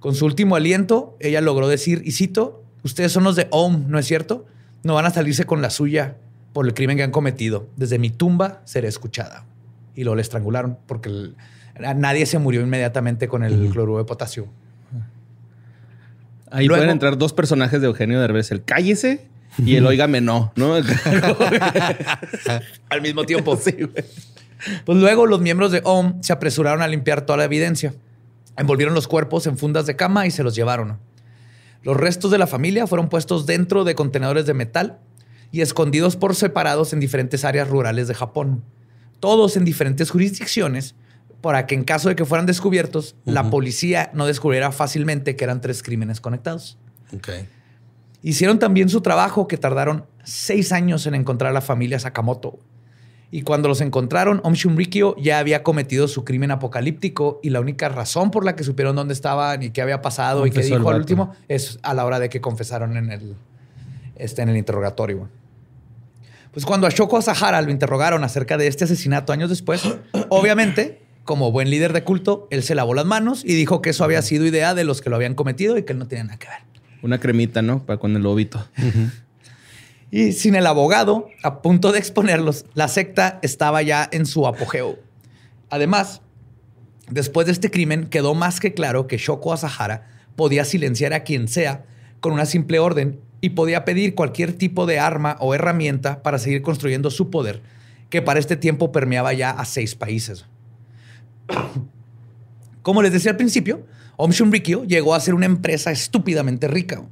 Con 0.00 0.14
su 0.14 0.26
último 0.26 0.54
aliento, 0.54 1.16
ella 1.18 1.40
logró 1.40 1.66
decir, 1.66 2.02
y 2.04 2.12
cito, 2.12 2.62
ustedes 2.82 3.10
son 3.10 3.24
los 3.24 3.36
de 3.36 3.46
OM, 3.48 3.86
¿no 3.88 3.98
es 3.98 4.04
cierto? 4.04 4.44
No 4.82 4.92
van 4.92 5.06
a 5.06 5.10
salirse 5.10 5.46
con 5.46 5.62
la 5.62 5.70
suya 5.70 6.18
por 6.52 6.66
el 6.66 6.74
crimen 6.74 6.98
que 6.98 7.04
han 7.04 7.10
cometido. 7.10 7.68
Desde 7.76 7.98
mi 7.98 8.10
tumba 8.10 8.60
seré 8.66 8.86
escuchada. 8.86 9.46
Y 9.94 10.04
lo 10.04 10.14
le 10.14 10.20
estrangularon 10.20 10.76
porque 10.86 11.30
nadie 11.96 12.26
se 12.26 12.38
murió 12.38 12.60
inmediatamente 12.60 13.28
con 13.28 13.42
el 13.42 13.70
cloruro 13.70 13.96
de 13.96 14.04
potasio. 14.04 14.46
Ahí 16.50 16.68
pueden 16.68 16.90
entrar 16.90 17.16
dos 17.16 17.32
personajes 17.32 17.80
de 17.80 17.86
Eugenio 17.86 18.20
Derbez, 18.20 18.52
el 18.52 18.62
cállese 18.62 19.26
y 19.58 19.76
el 19.76 19.86
óigame 19.86 20.20
no, 20.20 20.52
¿no? 20.56 20.74
Al 22.88 23.02
mismo 23.02 23.24
tiempo. 23.24 23.56
Sí, 23.62 23.76
Pues 24.84 24.98
luego 24.98 25.26
los 25.26 25.40
miembros 25.40 25.72
de 25.72 25.80
OM 25.84 26.22
se 26.22 26.32
apresuraron 26.32 26.82
a 26.82 26.88
limpiar 26.88 27.26
toda 27.26 27.38
la 27.38 27.44
evidencia. 27.44 27.94
Envolvieron 28.56 28.94
los 28.94 29.08
cuerpos 29.08 29.46
en 29.46 29.58
fundas 29.58 29.86
de 29.86 29.96
cama 29.96 30.26
y 30.26 30.30
se 30.30 30.42
los 30.42 30.54
llevaron. 30.54 30.98
Los 31.82 31.96
restos 31.96 32.30
de 32.30 32.38
la 32.38 32.46
familia 32.46 32.86
fueron 32.86 33.08
puestos 33.08 33.46
dentro 33.46 33.84
de 33.84 33.94
contenedores 33.94 34.46
de 34.46 34.54
metal 34.54 34.98
y 35.50 35.60
escondidos 35.60 36.16
por 36.16 36.34
separados 36.34 36.92
en 36.92 37.00
diferentes 37.00 37.44
áreas 37.44 37.68
rurales 37.68 38.08
de 38.08 38.14
Japón. 38.14 38.64
Todos 39.20 39.56
en 39.56 39.64
diferentes 39.64 40.10
jurisdicciones 40.10 40.94
para 41.40 41.66
que 41.66 41.74
en 41.74 41.84
caso 41.84 42.08
de 42.08 42.16
que 42.16 42.24
fueran 42.24 42.46
descubiertos, 42.46 43.16
la 43.24 43.50
policía 43.50 44.10
no 44.14 44.26
descubriera 44.26 44.70
fácilmente 44.70 45.34
que 45.34 45.44
eran 45.44 45.60
tres 45.60 45.82
crímenes 45.82 46.20
conectados. 46.20 46.78
Okay. 47.14 47.48
Hicieron 48.22 48.58
también 48.58 48.88
su 48.88 49.00
trabajo 49.00 49.48
que 49.48 49.58
tardaron 49.58 50.06
seis 50.22 50.72
años 50.72 51.06
en 51.06 51.14
encontrar 51.14 51.50
a 51.50 51.54
la 51.54 51.60
familia 51.60 51.98
Sakamoto. 51.98 52.58
Y 53.32 53.42
cuando 53.42 53.68
los 53.68 53.80
encontraron, 53.80 54.40
Om 54.44 54.52
Shunrikyo 54.52 55.16
ya 55.16 55.38
había 55.38 55.62
cometido 55.62 56.06
su 56.06 56.22
crimen 56.24 56.50
apocalíptico 56.50 57.40
y 57.42 57.50
la 57.50 57.60
única 57.60 57.88
razón 57.88 58.30
por 58.30 58.44
la 58.44 58.54
que 58.54 58.62
supieron 58.62 58.94
dónde 58.94 59.14
estaban 59.14 59.62
y 59.62 59.70
qué 59.70 59.80
había 59.80 60.02
pasado 60.02 60.46
y 60.46 60.50
qué 60.50 60.60
dijo 60.60 60.88
al 60.90 60.96
último 60.96 61.34
es 61.48 61.78
a 61.82 61.94
la 61.94 62.04
hora 62.04 62.20
de 62.20 62.28
que 62.28 62.42
confesaron 62.42 62.96
en 62.96 63.10
el, 63.10 63.34
este, 64.16 64.42
en 64.42 64.50
el 64.50 64.56
interrogatorio. 64.58 65.28
Pues 66.52 66.66
cuando 66.66 66.86
a 66.86 66.90
Shoko 66.90 67.16
Asahara 67.16 67.62
lo 67.62 67.70
interrogaron 67.70 68.22
acerca 68.22 68.58
de 68.58 68.66
este 68.66 68.84
asesinato 68.84 69.32
años 69.32 69.48
después, 69.48 69.82
obviamente, 70.28 71.02
como 71.24 71.50
buen 71.50 71.70
líder 71.70 71.94
de 71.94 72.04
culto, 72.04 72.46
él 72.50 72.62
se 72.62 72.74
lavó 72.74 72.92
las 72.92 73.06
manos 73.06 73.42
y 73.44 73.54
dijo 73.54 73.80
que 73.80 73.90
eso 73.90 74.04
había 74.04 74.20
sido 74.20 74.44
idea 74.44 74.74
de 74.74 74.84
los 74.84 75.00
que 75.00 75.08
lo 75.08 75.16
habían 75.16 75.34
cometido 75.34 75.78
y 75.78 75.84
que 75.84 75.94
él 75.94 75.98
no 75.98 76.06
tenía 76.06 76.24
nada 76.24 76.38
que 76.38 76.48
ver. 76.48 76.71
Una 77.02 77.18
cremita, 77.18 77.62
¿no? 77.62 77.84
Para 77.84 77.98
con 77.98 78.16
el 78.16 78.22
lobito. 78.22 78.64
Y 80.10 80.32
sin 80.32 80.54
el 80.54 80.66
abogado, 80.66 81.28
a 81.42 81.62
punto 81.62 81.90
de 81.90 81.98
exponerlos, 81.98 82.64
la 82.74 82.88
secta 82.88 83.38
estaba 83.42 83.82
ya 83.82 84.08
en 84.12 84.26
su 84.26 84.46
apogeo. 84.46 84.98
Además, 85.70 86.20
después 87.10 87.46
de 87.46 87.52
este 87.52 87.70
crimen, 87.70 88.06
quedó 88.06 88.34
más 88.34 88.60
que 88.60 88.74
claro 88.74 89.06
que 89.06 89.16
Shoko 89.16 89.52
Asahara 89.52 90.06
podía 90.36 90.64
silenciar 90.64 91.12
a 91.12 91.24
quien 91.24 91.48
sea 91.48 91.84
con 92.20 92.32
una 92.32 92.46
simple 92.46 92.78
orden 92.78 93.20
y 93.40 93.50
podía 93.50 93.84
pedir 93.84 94.14
cualquier 94.14 94.52
tipo 94.52 94.86
de 94.86 94.98
arma 94.98 95.36
o 95.40 95.54
herramienta 95.54 96.22
para 96.22 96.38
seguir 96.38 96.62
construyendo 96.62 97.10
su 97.10 97.30
poder, 97.30 97.60
que 98.08 98.22
para 98.22 98.38
este 98.38 98.56
tiempo 98.56 98.92
permeaba 98.92 99.32
ya 99.32 99.50
a 99.50 99.64
seis 99.64 99.94
países. 99.94 100.44
Como 102.82 103.02
les 103.02 103.12
decía 103.12 103.32
al 103.32 103.36
principio, 103.36 103.84
Om 104.16 104.30
Rikyo 104.50 104.84
llegó 104.84 105.14
a 105.14 105.20
ser 105.20 105.34
una 105.34 105.46
empresa 105.46 105.90
estúpidamente 105.90 106.68
rica. 106.68 107.02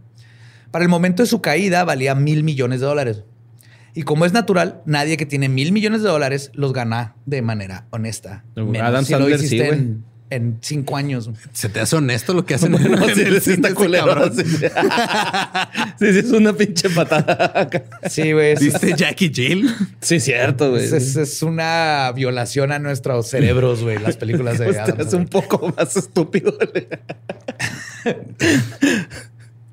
Para 0.70 0.84
el 0.84 0.88
momento 0.88 1.22
de 1.22 1.28
su 1.28 1.40
caída 1.40 1.84
valía 1.84 2.14
mil 2.14 2.44
millones 2.44 2.80
de 2.80 2.86
dólares. 2.86 3.24
Y 3.94 4.02
como 4.02 4.24
es 4.24 4.32
natural, 4.32 4.82
nadie 4.86 5.16
que 5.16 5.26
tiene 5.26 5.48
mil 5.48 5.72
millones 5.72 6.02
de 6.02 6.08
dólares 6.08 6.50
los 6.54 6.72
gana 6.72 7.16
de 7.26 7.42
manera 7.42 7.86
honesta. 7.90 8.44
Adam 8.80 9.04
si 9.04 9.14
lo 9.14 9.28
hiciste 9.28 9.68
en, 9.68 10.04
cinco 10.60 10.96
años. 10.96 11.30
¿Se 11.52 11.68
te 11.68 11.80
hace 11.80 11.96
honesto 11.96 12.32
lo 12.34 12.44
que 12.44 12.54
hacen 12.54 12.74
en, 12.76 12.94
el, 12.94 13.40
sí, 13.40 13.56
Sí. 15.98 16.12
sí, 16.12 16.18
es 16.18 16.30
una 16.30 16.52
pinche 16.52 16.88
patada. 16.90 17.68
Sí, 18.08 18.32
güey. 18.32 18.54
¿Viste 18.56 18.94
Jackie 18.96 19.30
Jill? 19.34 19.68
Sí, 20.00 20.20
cierto, 20.20 20.70
güey. 20.70 20.84
Es, 20.84 21.42
una 21.42 22.12
violación 22.14 22.72
a 22.72 22.78
nuestros 22.78 23.28
cerebros, 23.28 23.82
güey, 23.82 23.98
las 23.98 24.16
películas 24.16 24.58
de 24.58 24.66
Adam. 24.78 25.00
Es 25.00 25.12
un 25.12 25.26
poco 25.26 25.72
más 25.76 25.96
estúpido. 25.96 26.56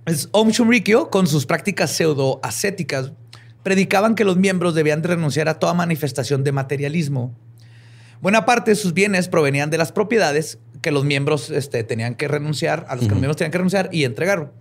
Es 0.06 0.30
Om 0.32 0.50
Shumrikyo, 0.50 1.10
con 1.10 1.28
sus 1.28 1.46
prácticas 1.46 1.91
pseudo-ascéticas, 1.91 3.12
predicaban 3.63 4.15
que 4.15 4.24
los 4.24 4.38
miembros 4.38 4.74
debían 4.74 5.04
renunciar 5.04 5.50
a 5.50 5.60
toda 5.60 5.74
manifestación 5.74 6.43
de 6.43 6.52
materialismo. 6.54 7.36
Buena 8.21 8.45
parte 8.45 8.71
de 8.71 8.75
sus 8.75 8.93
bienes 8.93 9.27
provenían 9.27 9.69
de 9.69 9.77
las 9.77 9.91
propiedades 9.91 10.58
que 10.82 10.91
los 10.91 11.06
miembros 11.06 11.49
este, 11.49 11.84
tenían 11.84 12.15
que 12.15 12.27
renunciar, 12.27 12.86
a 12.89 12.95
los 12.95 13.06
que 13.06 13.12
los 13.12 13.19
miembros 13.19 13.38
tenían 13.38 13.51
que 13.51 13.58
renunciar 13.58 13.89
y 13.91 14.06
entregar. 14.06 14.51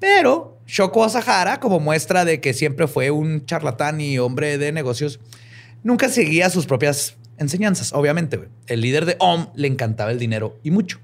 Pero 0.00 0.58
Shoko 0.66 1.04
Asahara, 1.04 1.60
como 1.60 1.80
muestra 1.80 2.24
de 2.24 2.40
que 2.40 2.54
siempre 2.54 2.86
fue 2.86 3.10
un 3.10 3.44
charlatán 3.46 4.00
y 4.00 4.18
hombre 4.18 4.58
de 4.58 4.72
negocios, 4.72 5.20
nunca 5.82 6.08
seguía 6.08 6.50
sus 6.50 6.66
propias 6.66 7.16
enseñanzas. 7.38 7.92
Obviamente, 7.92 8.48
el 8.66 8.80
líder 8.80 9.06
de 9.06 9.16
OM 9.18 9.48
le 9.54 9.68
encantaba 9.68 10.10
el 10.10 10.18
dinero 10.18 10.58
y 10.62 10.70
mucho. 10.70 10.98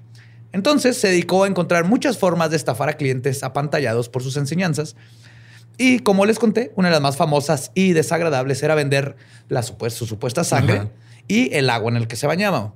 Entonces 0.51 0.97
se 0.97 1.09
dedicó 1.09 1.43
a 1.43 1.47
encontrar 1.47 1.85
muchas 1.85 2.17
formas 2.17 2.49
de 2.49 2.57
estafar 2.57 2.89
a 2.89 2.93
clientes 2.93 3.43
apantallados 3.43 4.07
por 4.07 4.23
sus 4.23 4.37
enseñanzas. 4.37 4.95
Y 5.77 5.99
como 5.99 6.25
les 6.25 6.39
conté, 6.39 6.71
una 6.75 6.87
de 6.87 6.93
las 6.93 7.01
más 7.01 7.17
famosas 7.17 7.71
y 7.73 7.91
desagradables 7.91 8.63
era 8.63 8.75
vender 8.75 9.17
la 9.49 9.63
su 9.63 10.05
supuesta 10.05 10.45
sangre 10.45 10.89
y 11.27 11.53
el 11.55 11.69
agua 11.69 11.91
en 11.91 11.97
el 11.97 12.07
que 12.07 12.15
se 12.15 12.27
bañaba. 12.27 12.73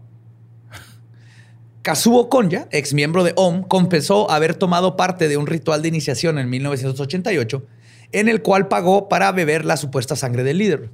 Kazuo 1.81 2.29
Konya, 2.29 2.67
ex 2.71 2.93
miembro 2.93 3.23
de 3.23 3.33
OM, 3.35 3.63
confesó 3.63 4.29
haber 4.29 4.55
tomado 4.55 4.97
parte 4.97 5.27
de 5.27 5.37
un 5.37 5.47
ritual 5.47 5.81
de 5.81 5.87
iniciación 5.87 6.37
en 6.37 6.49
1988 6.49 7.65
en 8.11 8.27
el 8.27 8.41
cual 8.41 8.67
pagó 8.67 9.07
para 9.07 9.31
beber 9.31 9.65
la 9.65 9.77
supuesta 9.77 10.15
sangre 10.15 10.43
del 10.43 10.57
líder. 10.57 10.89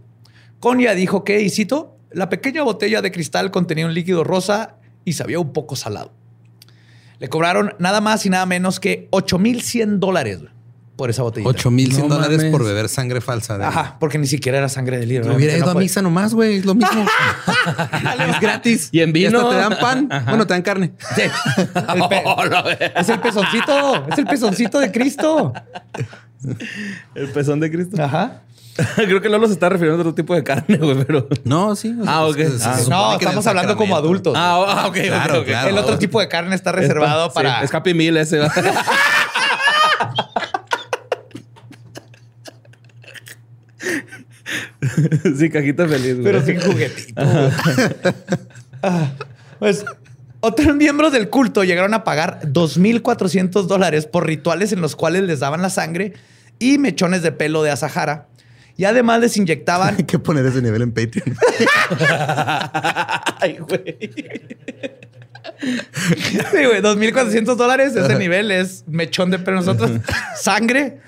Konya 0.59 0.93
dijo 0.93 1.23
que, 1.23 1.41
y 1.41 1.49
cito, 1.49 1.97
la 2.11 2.29
pequeña 2.29 2.63
botella 2.63 3.01
de 3.01 3.11
cristal 3.11 3.51
contenía 3.51 3.85
un 3.85 3.93
líquido 3.93 4.23
rosa 4.23 4.75
y 5.05 5.13
sabía 5.13 5.39
un 5.39 5.53
poco 5.53 5.75
salado. 5.75 6.11
Le 7.19 7.29
cobraron 7.29 7.73
nada 7.79 8.01
más 8.01 8.25
y 8.25 8.29
nada 8.29 8.45
menos 8.45 8.79
que 8.79 9.07
8100 9.11 9.99
dólares 9.99 10.41
por 10.95 11.09
esa 11.09 11.23
botella. 11.23 11.47
8100 11.47 12.07
dólares 12.07 12.45
por 12.45 12.63
beber 12.63 12.89
sangre 12.89 13.21
falsa. 13.21 13.55
Ajá, 13.67 13.97
porque 13.99 14.17
ni 14.17 14.27
siquiera 14.27 14.57
era 14.57 14.69
sangre 14.69 14.97
de 14.97 15.05
libro. 15.05 15.35
hubiera 15.35 15.57
ido 15.57 15.69
a 15.69 15.75
misa 15.75 16.01
nomás, 16.01 16.33
güey. 16.33 16.57
Es 16.57 16.65
lo 16.65 16.75
mismo. 16.75 17.05
es 18.29 18.39
gratis. 18.39 18.89
Y 18.91 19.01
en 19.01 19.13
vino. 19.13 19.49
te 19.49 19.55
dan 19.55 19.77
pan. 19.79 20.09
Bueno, 20.25 20.47
te 20.47 20.53
dan 20.53 20.61
carne. 20.61 20.93
es 22.95 23.09
el 23.09 23.19
pezoncito. 23.19 24.07
Es 24.07 24.17
el 24.17 24.25
pezoncito 24.25 24.79
de 24.79 24.91
Cristo. 24.91 25.53
el 27.15 27.29
pezón 27.29 27.59
de 27.59 27.71
Cristo. 27.71 28.01
Ajá. 28.01 28.41
Creo 28.95 29.21
que 29.21 29.29
Lolo 29.29 29.47
se 29.47 29.53
está 29.53 29.69
refiriendo 29.69 29.99
a 29.99 30.01
otro 30.01 30.13
tipo 30.13 30.35
de 30.35 30.43
carne, 30.43 30.77
güey, 30.77 31.01
pero. 31.05 31.29
No, 31.45 31.75
sí. 31.75 31.95
ah, 32.05 32.25
ok. 32.25 32.37
Ah, 32.61 32.77
no, 32.89 33.13
estamos 33.13 33.47
hablando 33.47 33.77
como 33.77 33.95
adultos. 33.95 34.33
Ah, 34.35 34.65
ah 34.67 34.87
ok, 34.87 34.97
claro, 35.05 35.45
Claro, 35.45 35.69
El 35.69 35.77
otro 35.77 35.97
tipo 35.97 36.19
de 36.19 36.27
carne 36.27 36.55
está 36.55 36.71
reservado 36.71 37.31
para. 37.31 37.63
es 37.63 37.73
Happy 37.73 37.93
Meal 37.93 38.17
ese. 38.17 38.41
sí, 45.37 45.49
cajita 45.49 45.87
feliz, 45.87 46.19
güey. 46.19 46.23
Pero 46.23 46.45
sin 46.45 46.59
juguetito. 46.59 47.21
Ah, 48.81 49.11
pues 49.59 49.85
otros 50.41 50.75
miembros 50.75 51.11
del 51.11 51.29
culto 51.29 51.63
llegaron 51.63 51.93
a 51.95 52.03
pagar 52.03 52.41
2.400 52.43 53.65
dólares 53.65 54.05
por 54.05 54.27
rituales 54.27 54.71
en 54.71 54.81
los 54.81 54.95
cuales 54.95 55.23
les 55.23 55.39
daban 55.39 55.61
la 55.61 55.71
sangre 55.71 56.13
y 56.59 56.77
mechones 56.77 57.23
de 57.23 57.31
pelo 57.31 57.63
de 57.63 57.71
Asahara 57.71 58.27
y 58.77 58.85
además 58.85 59.21
les 59.21 59.37
inyectaban. 59.37 59.95
Hay 59.97 60.03
que 60.03 60.19
poner 60.19 60.45
ese 60.45 60.61
nivel 60.61 60.83
en 60.83 60.91
Patreon. 60.91 61.35
Ay, 63.41 63.57
güey. 63.57 63.97
Sí, 65.61 66.65
güey, 66.65 66.81
2.400 66.81 67.55
dólares. 67.55 67.95
Ese 67.95 68.15
nivel 68.15 68.51
es 68.51 68.83
mechón 68.87 69.31
de 69.31 69.39
pero 69.39 69.57
nosotros. 69.57 69.91
Sangre. 70.39 70.99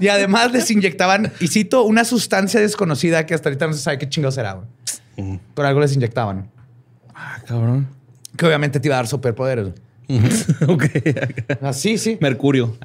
Y 0.00 0.08
además 0.08 0.52
les 0.52 0.70
inyectaban, 0.70 1.32
y 1.40 1.48
cito, 1.48 1.84
una 1.84 2.04
sustancia 2.04 2.60
desconocida 2.60 3.26
que 3.26 3.34
hasta 3.34 3.48
ahorita 3.48 3.66
no 3.66 3.72
se 3.72 3.80
sabe 3.80 3.98
qué 3.98 4.08
chingados 4.08 4.36
era. 4.38 4.54
Güey. 5.16 5.40
Pero 5.54 5.68
algo 5.68 5.80
les 5.80 5.94
inyectaban. 5.94 6.50
Ah, 7.14 7.38
cabrón. 7.46 7.88
Que 8.36 8.46
obviamente 8.46 8.80
te 8.80 8.88
iba 8.88 8.96
a 8.96 8.98
dar 8.98 9.06
superpoderes. 9.06 9.68
ok. 10.68 10.84
Así, 11.62 11.98
sí. 11.98 12.18
Mercurio. 12.20 12.76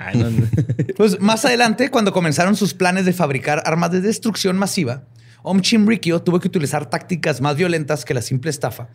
pues 0.96 1.20
más 1.20 1.44
adelante, 1.46 1.90
cuando 1.90 2.14
comenzaron 2.14 2.56
sus 2.56 2.74
planes 2.74 3.06
de 3.06 3.14
fabricar 3.14 3.64
armas 3.66 3.92
de 3.92 4.02
destrucción 4.02 4.58
masiva, 4.58 5.04
Om 5.42 5.62
Rikyo 5.88 6.22
tuvo 6.22 6.40
que 6.40 6.48
utilizar 6.48 6.90
tácticas 6.90 7.42
más 7.42 7.56
violentas 7.56 8.04
que 8.04 8.14
la 8.14 8.22
simple 8.22 8.50
estafa, 8.50 8.90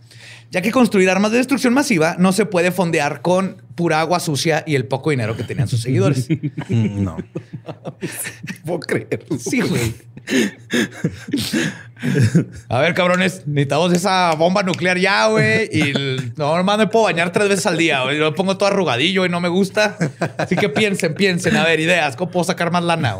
ya 0.50 0.60
que 0.60 0.70
construir 0.70 1.08
armas 1.08 1.32
de 1.32 1.38
destrucción 1.38 1.72
masiva 1.72 2.16
no 2.18 2.32
se 2.32 2.46
puede 2.46 2.70
fondear 2.70 3.22
con 3.22 3.62
pura 3.74 4.00
agua 4.00 4.20
sucia 4.20 4.62
y 4.66 4.74
el 4.74 4.86
poco 4.86 5.10
dinero 5.10 5.36
que 5.36 5.44
tenían 5.44 5.68
sus 5.68 5.80
seguidores. 5.80 6.28
no. 6.68 7.16
Puedo 8.64 8.80
creer. 8.80 9.24
Sí, 9.38 9.60
güey. 9.60 9.94
A 12.68 12.78
ver, 12.80 12.94
cabrones, 12.94 13.46
necesitamos 13.46 13.92
esa 13.92 14.34
bomba 14.34 14.62
nuclear 14.62 14.98
ya, 14.98 15.26
güey. 15.28 15.68
Y 15.72 15.92
no, 16.36 16.62
no 16.62 16.78
me 16.78 16.86
puedo 16.86 17.04
bañar 17.04 17.32
tres 17.32 17.48
veces 17.48 17.66
al 17.66 17.78
día. 17.78 18.02
Güey. 18.04 18.18
Yo 18.18 18.34
pongo 18.34 18.56
todo 18.56 18.68
arrugadillo 18.68 19.24
y 19.26 19.28
no 19.28 19.40
me 19.40 19.48
gusta. 19.48 19.96
Así 20.38 20.56
que 20.56 20.68
piensen, 20.68 21.14
piensen. 21.14 21.56
A 21.56 21.64
ver, 21.64 21.80
ideas. 21.80 22.16
¿Cómo 22.16 22.30
puedo 22.30 22.44
sacar 22.44 22.70
más 22.70 22.84
lana? 22.84 23.16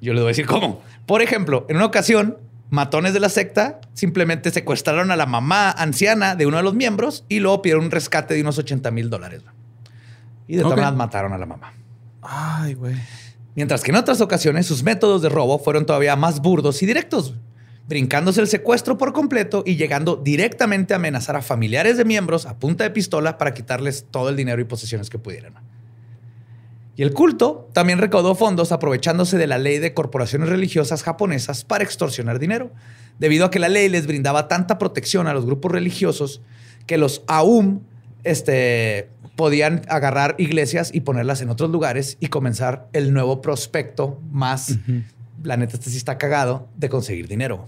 Yo 0.00 0.14
les 0.14 0.22
voy 0.22 0.28
a 0.28 0.32
decir 0.32 0.46
cómo. 0.46 0.82
Por 1.10 1.22
ejemplo, 1.22 1.66
en 1.68 1.74
una 1.74 1.86
ocasión, 1.86 2.38
matones 2.68 3.12
de 3.12 3.18
la 3.18 3.30
secta 3.30 3.80
simplemente 3.94 4.52
secuestraron 4.52 5.10
a 5.10 5.16
la 5.16 5.26
mamá 5.26 5.68
anciana 5.72 6.36
de 6.36 6.46
uno 6.46 6.58
de 6.58 6.62
los 6.62 6.74
miembros 6.74 7.24
y 7.28 7.40
luego 7.40 7.62
pidieron 7.62 7.86
un 7.86 7.90
rescate 7.90 8.34
de 8.34 8.42
unos 8.42 8.58
80 8.58 8.92
mil 8.92 9.10
dólares. 9.10 9.42
Y 10.46 10.54
de 10.54 10.62
todas 10.62 10.76
maneras 10.76 10.94
mataron 10.94 11.32
a 11.32 11.38
la 11.38 11.46
mamá. 11.46 11.72
Ay, 12.22 12.74
güey. 12.74 12.94
Mientras 13.56 13.82
que 13.82 13.90
en 13.90 13.96
otras 13.96 14.20
ocasiones 14.20 14.68
sus 14.68 14.84
métodos 14.84 15.20
de 15.20 15.30
robo 15.30 15.58
fueron 15.58 15.84
todavía 15.84 16.14
más 16.14 16.38
burdos 16.38 16.80
y 16.84 16.86
directos, 16.86 17.34
brincándose 17.88 18.40
el 18.40 18.46
secuestro 18.46 18.96
por 18.96 19.12
completo 19.12 19.64
y 19.66 19.74
llegando 19.74 20.14
directamente 20.14 20.94
a 20.94 20.98
amenazar 20.98 21.34
a 21.34 21.42
familiares 21.42 21.96
de 21.96 22.04
miembros 22.04 22.46
a 22.46 22.60
punta 22.60 22.84
de 22.84 22.90
pistola 22.90 23.36
para 23.36 23.52
quitarles 23.52 24.06
todo 24.12 24.28
el 24.28 24.36
dinero 24.36 24.62
y 24.62 24.64
posesiones 24.64 25.10
que 25.10 25.18
pudieran. 25.18 25.54
Y 26.96 27.02
el 27.02 27.12
culto 27.12 27.68
también 27.72 27.98
recaudó 27.98 28.34
fondos 28.34 28.72
aprovechándose 28.72 29.38
de 29.38 29.46
la 29.46 29.58
ley 29.58 29.78
de 29.78 29.94
corporaciones 29.94 30.48
religiosas 30.48 31.02
japonesas 31.02 31.64
para 31.64 31.84
extorsionar 31.84 32.38
dinero, 32.38 32.70
debido 33.18 33.46
a 33.46 33.50
que 33.50 33.58
la 33.58 33.68
ley 33.68 33.88
les 33.88 34.06
brindaba 34.06 34.48
tanta 34.48 34.78
protección 34.78 35.26
a 35.26 35.34
los 35.34 35.46
grupos 35.46 35.72
religiosos 35.72 36.42
que 36.86 36.98
los 36.98 37.22
AUM 37.26 37.80
este, 38.24 39.08
podían 39.36 39.82
agarrar 39.88 40.34
iglesias 40.38 40.90
y 40.92 41.00
ponerlas 41.00 41.40
en 41.40 41.48
otros 41.48 41.70
lugares 41.70 42.18
y 42.20 42.26
comenzar 42.26 42.88
el 42.92 43.14
nuevo 43.14 43.40
prospecto 43.40 44.20
más, 44.30 44.76
la 45.42 45.56
neta, 45.56 45.76
este 45.76 45.90
sí 45.90 45.96
está 45.96 46.18
cagado, 46.18 46.68
de 46.76 46.88
conseguir 46.88 47.28
dinero. 47.28 47.66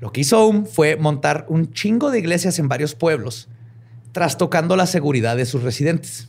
Lo 0.00 0.12
que 0.12 0.22
hizo 0.22 0.36
Aum 0.36 0.66
fue 0.66 0.96
montar 0.96 1.46
un 1.48 1.72
chingo 1.72 2.10
de 2.10 2.18
iglesias 2.18 2.58
en 2.58 2.68
varios 2.68 2.94
pueblos, 2.94 3.48
trastocando 4.10 4.76
la 4.76 4.86
seguridad 4.86 5.36
de 5.36 5.46
sus 5.46 5.62
residentes. 5.62 6.28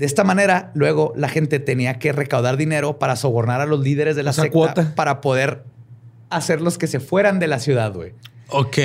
De 0.00 0.06
esta 0.06 0.24
manera, 0.24 0.70
luego 0.72 1.12
la 1.14 1.28
gente 1.28 1.58
tenía 1.58 1.98
que 1.98 2.12
recaudar 2.12 2.56
dinero 2.56 2.98
para 2.98 3.16
sobornar 3.16 3.60
a 3.60 3.66
los 3.66 3.80
líderes 3.80 4.16
de 4.16 4.22
la 4.22 4.32
secta 4.32 4.94
para 4.96 5.20
poder 5.20 5.62
hacerlos 6.30 6.78
que 6.78 6.86
se 6.86 7.00
fueran 7.00 7.38
de 7.38 7.46
la 7.48 7.58
ciudad, 7.58 7.92
güey. 7.92 8.14
Ok. 8.48 8.78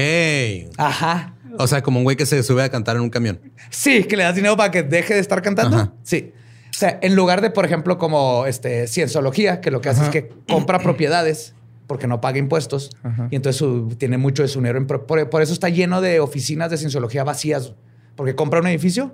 Ajá. 0.76 1.34
O 1.58 1.68
sea, 1.68 1.82
como 1.82 2.00
un 2.00 2.04
güey 2.04 2.18
que 2.18 2.26
se 2.26 2.44
sube 2.44 2.64
a 2.64 2.70
cantar 2.70 2.98
en 2.98 3.02
un 3.02 3.10
camión. 3.10 3.40
Sí, 3.70 4.04
que 4.04 4.18
le 4.18 4.24
das 4.24 4.36
dinero 4.36 4.58
para 4.58 4.72
que 4.72 4.84
deje 4.84 5.14
de 5.14 5.22
estar 5.22 5.42
cantando. 5.42 5.94
Sí. 6.04 6.34
O 6.70 6.78
sea, 6.78 7.00
en 7.02 7.16
lugar 7.16 7.40
de, 7.40 7.50
por 7.50 7.64
ejemplo, 7.64 7.98
como 7.98 8.46
este, 8.46 8.86
cienciología, 8.88 9.62
que 9.62 9.72
lo 9.72 9.80
que 9.80 9.88
hace 9.88 10.04
es 10.04 10.10
que 10.10 10.34
compra 10.50 10.80
propiedades 10.80 11.56
porque 11.88 12.08
no 12.08 12.20
paga 12.20 12.40
impuestos 12.40 12.90
y 13.32 13.38
entonces 13.38 13.66
tiene 13.98 14.18
mucho 14.18 14.42
de 14.42 14.50
su 14.50 14.60
dinero. 14.60 14.86
por, 14.86 15.42
eso 15.42 15.54
está 15.54 15.70
lleno 15.70 16.02
de 16.02 16.20
oficinas 16.20 16.72
de 16.72 16.78
cienciología 16.78 17.24
vacías, 17.24 17.72
porque 18.18 18.36
compra 18.36 18.60
un 18.60 18.68
edificio 18.68 19.14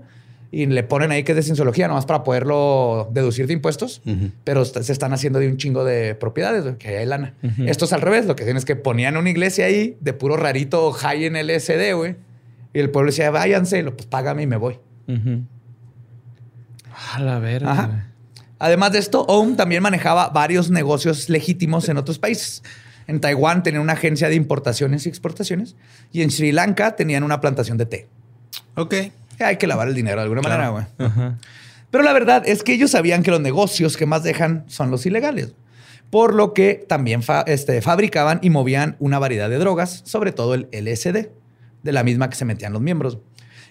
y 0.52 0.66
le 0.66 0.84
ponen 0.84 1.12
ahí 1.12 1.24
que 1.24 1.32
es 1.32 1.36
de 1.38 1.44
cienciología, 1.44 1.88
nomás 1.88 2.06
para 2.06 2.24
poderlo 2.24 3.10
deducir 3.14 3.48
de 3.48 3.54
impuestos, 3.54 4.02
pero 4.44 4.66
se 4.66 4.92
están 4.92 5.14
haciendo 5.14 5.40
de 5.40 5.48
un 5.48 5.58
chingo 5.58 5.86
de 5.86 6.14
propiedades, 6.14 6.76
que 6.78 6.98
hay 6.98 7.06
lana. 7.06 7.36
Esto 7.66 7.86
es 7.86 7.94
al 7.94 8.02
revés, 8.02 8.26
lo 8.26 8.36
que 8.36 8.44
tienen 8.44 8.58
es 8.58 8.66
que 8.66 8.76
ponían 8.76 9.16
una 9.16 9.30
iglesia 9.30 9.66
ahí 9.66 9.98
de 10.02 10.14
puro 10.14 10.36
rarito 10.36 10.92
high 10.92 11.26
en 11.26 11.36
LSD, 11.36 11.96
güey, 11.96 12.18
y 12.74 12.80
el 12.80 12.90
pueblo 12.90 13.12
decía, 13.12 13.32
váyanse, 13.32 13.82
pues 13.92 14.06
págame 14.08 14.44
y 14.44 14.48
me 14.48 14.58
voy. 14.58 14.80
A 17.14 17.20
la 17.20 17.40
verga. 17.40 18.12
Además 18.60 18.92
de 18.92 19.00
esto, 19.00 19.22
OM 19.24 19.56
también 19.56 19.82
manejaba 19.82 20.30
varios 20.30 20.70
negocios 20.70 21.30
legítimos 21.30 21.90
en 21.90 21.98
otros 21.98 22.20
países. 22.20 22.62
En 23.08 23.20
Taiwán 23.20 23.64
tenían 23.64 23.82
una 23.82 23.94
agencia 23.94 24.30
de 24.30 24.36
importaciones 24.36 25.06
y 25.06 25.10
exportaciones 25.10 25.76
y 26.12 26.22
en 26.22 26.30
Sri 26.30 26.52
Lanka 26.52 26.96
tenían 26.96 27.24
una 27.24 27.42
plantación 27.42 27.78
de 27.78 27.86
té. 27.88 28.08
Ok. 28.76 28.94
Hay 29.48 29.58
que 29.58 29.68
lavar 29.68 29.88
el 29.88 29.96
dinero 29.96 30.18
de 30.18 30.24
alguna 30.24 30.42
manera, 30.42 30.70
güey. 30.70 30.86
Pero 31.90 32.04
la 32.04 32.14
verdad 32.14 32.44
es 32.46 32.64
que 32.64 32.74
ellos 32.74 32.92
sabían 32.92 33.24
que 33.24 33.32
los 33.32 33.42
negocios 33.42 33.98
que 33.98 34.06
más 34.06 34.24
dejan 34.24 34.64
son 34.68 34.92
los 34.92 35.06
ilegales. 35.06 35.54
Por 36.10 36.34
lo 36.34 36.54
que 36.54 36.86
también 36.88 37.22
este, 37.48 37.82
fabricaban 37.82 38.40
y 38.42 38.50
movían 38.50 38.96
una 39.00 39.20
variedad 39.20 39.50
de 39.50 39.58
drogas, 39.58 40.02
sobre 40.06 40.32
todo 40.32 40.54
el 40.54 40.68
LSD, 40.72 41.30
de 41.84 41.92
la 41.92 42.04
misma 42.04 42.30
que 42.30 42.36
se 42.36 42.46
metían 42.46 42.74
los 42.74 42.82
miembros. 42.82 43.18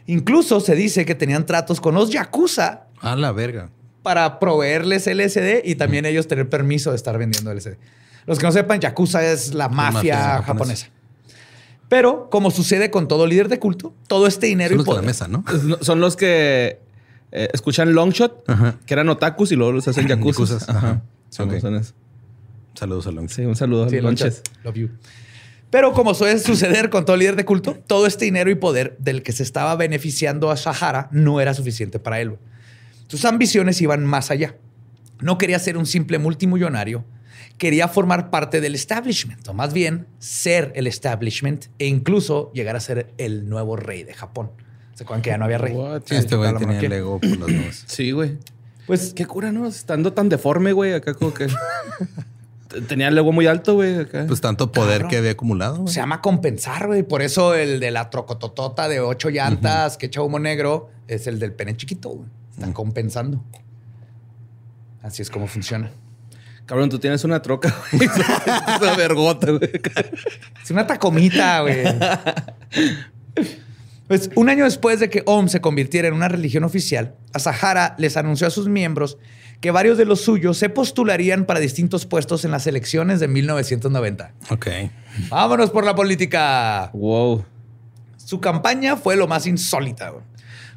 Incluso 0.07 0.61
se 0.61 0.75
dice 0.75 1.05
que 1.05 1.15
tenían 1.15 1.47
tratos 1.47 1.81
con 1.81 1.95
los 1.95 2.11
yakuza. 2.11 2.87
A 3.01 3.17
la 3.17 3.33
verga 3.33 3.71
para 4.03 4.39
proveerles 4.39 5.07
LSD 5.07 5.63
y 5.65 5.75
también 5.75 6.07
ellos 6.07 6.27
tener 6.27 6.49
permiso 6.49 6.91
de 6.91 6.97
estar 6.97 7.19
vendiendo 7.19 7.53
LSD. 7.53 7.77
Los 8.27 8.39
que 8.39 8.47
no 8.47 8.53
sepan, 8.53 8.81
Yakuza 8.81 9.25
es 9.25 9.55
la 9.55 9.69
mafia, 9.69 10.43
japonesa. 10.43 10.89
Pero, 11.91 12.31
como 12.31 12.53
sucede 12.53 12.93
con 12.93 13.09
todo 13.09 13.27
líder 13.27 13.49
de 13.49 13.59
culto, 13.59 13.93
todo 14.07 14.29
este 14.29 14.47
dinero 14.47 14.77
son 14.77 14.83
y 14.83 14.85
poder, 14.85 15.03
la 15.03 15.07
mesa, 15.07 15.27
¿no? 15.27 15.45
Son 15.81 16.01
los 16.01 16.15
que 16.15 16.79
eh, 17.33 17.49
escuchan 17.53 17.93
Longshot, 17.95 18.45
que 18.87 18.95
eran 18.95 19.09
otakus 19.09 19.51
y 19.51 19.57
luego 19.57 19.73
los 19.73 19.89
hacen 19.89 20.07
Yakuza. 20.07 20.59
Ajá. 20.69 21.03
Saludos 21.31 21.65
a 23.09 23.11
Longshot. 23.11 23.37
Sí, 23.37 23.45
un 23.45 23.57
saludo 23.57 23.87
a 23.87 23.91
Longshot. 23.91 24.49
Love 24.63 24.75
you. 24.77 24.91
Pero 25.71 25.93
como 25.93 26.15
suele 26.15 26.39
suceder 26.39 26.91
con 26.91 27.05
todo 27.05 27.17
líder 27.17 27.35
de 27.35 27.45
culto, 27.45 27.77
todo 27.89 28.07
este 28.07 28.25
dinero 28.25 28.51
y 28.51 28.55
poder 28.55 28.97
del 29.01 29.25
que 29.25 29.33
se 29.33 29.43
estaba 29.43 29.75
beneficiando 29.75 30.53
a 30.53 30.57
Sahara 30.57 31.09
no 31.11 31.41
era 31.41 31.55
suficiente 31.55 31.99
para 31.99 32.21
él. 32.21 32.39
Sus 33.09 33.25
ambiciones 33.25 33.81
iban 33.81 34.07
más 34.07 34.31
allá. 34.31 34.55
No 35.21 35.39
quería 35.39 35.59
ser 35.59 35.77
un 35.77 35.87
simple 35.87 36.21
multimillonario, 36.21 37.05
quería 37.59 37.89
formar 37.89 38.31
parte 38.31 38.61
del 38.61 38.75
establishment, 38.75 39.47
o 39.49 39.55
más 39.55 39.73
bien 39.73 40.07
ser 40.19 40.73
el 40.75 40.87
establishment 40.87 41.67
e 41.79 41.87
incluso 41.87 42.51
llegar 42.53 42.77
a 42.77 42.81
ser 42.81 43.13
el 43.19 43.49
nuevo 43.49 43.77
rey 43.77 44.05
de 44.05 44.15
Japón. 44.15 44.51
¿Se 44.95 45.05
acuerdan 45.05 45.23
que 45.23 45.31
ya 45.31 45.39
no 45.39 45.47
había 45.47 45.59
rey? 45.59 45.77
este 46.11 46.37
güey 46.37 46.55
tenía 46.57 46.81
el 46.81 46.93
ego 46.93 47.21
por 47.21 47.31
las 47.31 47.49
nubes. 47.49 47.85
Sí, 47.87 48.11
güey. 48.11 48.39
Pues 48.87 49.15
qué 49.15 49.25
cura, 49.25 49.53
¿no? 49.53 49.67
Estando 49.67 50.13
tan 50.13 50.29
deforme, 50.29 50.73
güey, 50.73 50.93
acá 50.95 51.15
como 51.15 51.33
que... 51.33 51.49
Tenía 52.89 53.09
el 53.09 53.19
ego 53.19 53.33
muy 53.33 53.47
alto, 53.47 53.75
güey. 53.75 54.05
Pues 54.05 54.41
tanto 54.41 54.71
poder 54.71 55.07
que 55.09 55.17
había 55.17 55.33
acumulado. 55.33 55.89
Se 55.89 55.97
llama 55.97 56.21
compensar, 56.21 56.87
güey. 56.87 57.03
Por 57.03 57.21
eso 57.21 57.55
el 57.55 57.81
de 57.81 57.91
la 57.91 58.11
trocototota 58.11 58.89
de 58.89 59.01
ocho 59.01 59.29
llantas 59.29 59.97
que 59.97 60.07
echa 60.07 60.23
humo 60.23 60.39
negro 60.39 60.89
es 61.09 61.27
el 61.27 61.41
del 61.41 61.53
pene 61.53 61.77
chiquito, 61.77 62.11
güey. 62.11 62.29
Están 62.53 62.73
compensando. 62.73 63.43
Así 65.03 65.23
es 65.23 65.31
como 65.31 65.49
funciona. 65.49 65.91
Cabrón, 66.71 66.89
tú 66.89 67.01
tienes 67.01 67.25
una 67.25 67.43
troca, 67.43 67.75
güey. 67.93 68.09
una 68.81 68.95
vergota, 68.95 69.51
güey. 69.51 69.69
Es 70.63 70.71
una 70.71 70.87
tacomita, 70.87 71.63
güey. 71.63 71.83
Pues 74.07 74.31
un 74.37 74.49
año 74.49 74.63
después 74.63 75.01
de 75.01 75.11
que 75.11 75.25
OM 75.27 75.49
se 75.49 75.61
convirtiera 75.61 76.07
en 76.07 76.15
una 76.15 76.29
religión 76.29 76.63
oficial, 76.63 77.17
Asahara 77.33 77.97
les 77.99 78.17
anunció 78.17 78.47
a 78.47 78.51
sus 78.51 78.69
miembros 78.69 79.19
que 79.61 79.73
varios 79.73 79.99
de 79.99 80.05
los 80.05 80.21
suyos 80.21 80.59
se 80.59 80.69
postularían 80.69 81.45
para 81.45 81.59
distintos 81.59 82.07
puestos 82.07 82.45
en 82.45 82.53
las 82.53 82.69
elecciones 82.69 83.19
de 83.19 83.27
1990. 83.27 84.33
Ok. 84.51 84.69
Vámonos 85.29 85.71
por 85.71 85.85
la 85.85 85.97
política. 85.97 86.91
Wow. 86.93 87.47
Su 88.17 88.41
campaña 88.41 88.97
fue 88.97 89.17
lo 89.17 89.27
más 89.27 89.45
insólita. 89.49 90.11
Güey. 90.11 90.23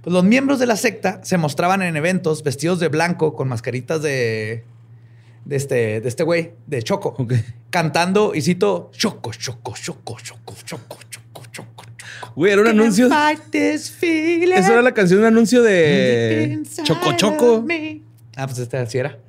Pues 0.01 0.11
los 0.11 0.23
miembros 0.23 0.57
de 0.57 0.65
la 0.65 0.75
secta 0.75 1.19
se 1.23 1.37
mostraban 1.37 1.83
en 1.83 1.95
eventos 1.97 2.41
vestidos 2.41 2.79
de 2.79 2.87
blanco 2.87 3.35
con 3.35 3.47
mascaritas 3.47 4.01
de, 4.01 4.65
de 5.45 5.55
este 5.55 6.01
de 6.01 6.07
este 6.07 6.23
güey, 6.23 6.53
de 6.67 6.83
Choco, 6.83 7.15
cantando 7.69 8.33
y 8.35 8.41
cito 8.41 8.89
Choco, 8.93 9.31
Choco, 9.33 9.73
Choco, 9.75 10.17
Choco, 10.21 10.55
Choco, 10.63 10.99
Choco, 11.09 11.43
Choco. 11.51 11.83
Güey, 12.35 12.53
era 12.53 12.61
un 12.61 12.67
anuncio. 12.67 13.07
Esa 13.07 14.73
era 14.73 14.81
la 14.81 14.93
canción, 14.93 15.19
un 15.19 15.25
anuncio 15.25 15.61
de 15.61 16.61
Choco 16.83 17.13
Choco. 17.13 17.65
Ah, 18.35 18.47
pues 18.47 18.59
este 18.59 18.77
así 18.77 18.97
era. 18.97 19.19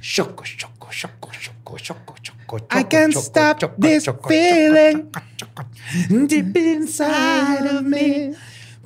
Choco, 0.00 0.44
Choco, 0.44 0.88
Choco, 0.90 1.30
Choco, 1.32 1.78
Choco, 1.78 2.14
Choco. 2.22 2.56
I 2.70 2.84
can't 2.84 3.14
stop 3.16 3.58
this 3.78 4.08
feeling 4.28 5.10
deep 6.28 6.56
inside 6.56 7.66
of 7.68 7.82
me 7.82 8.32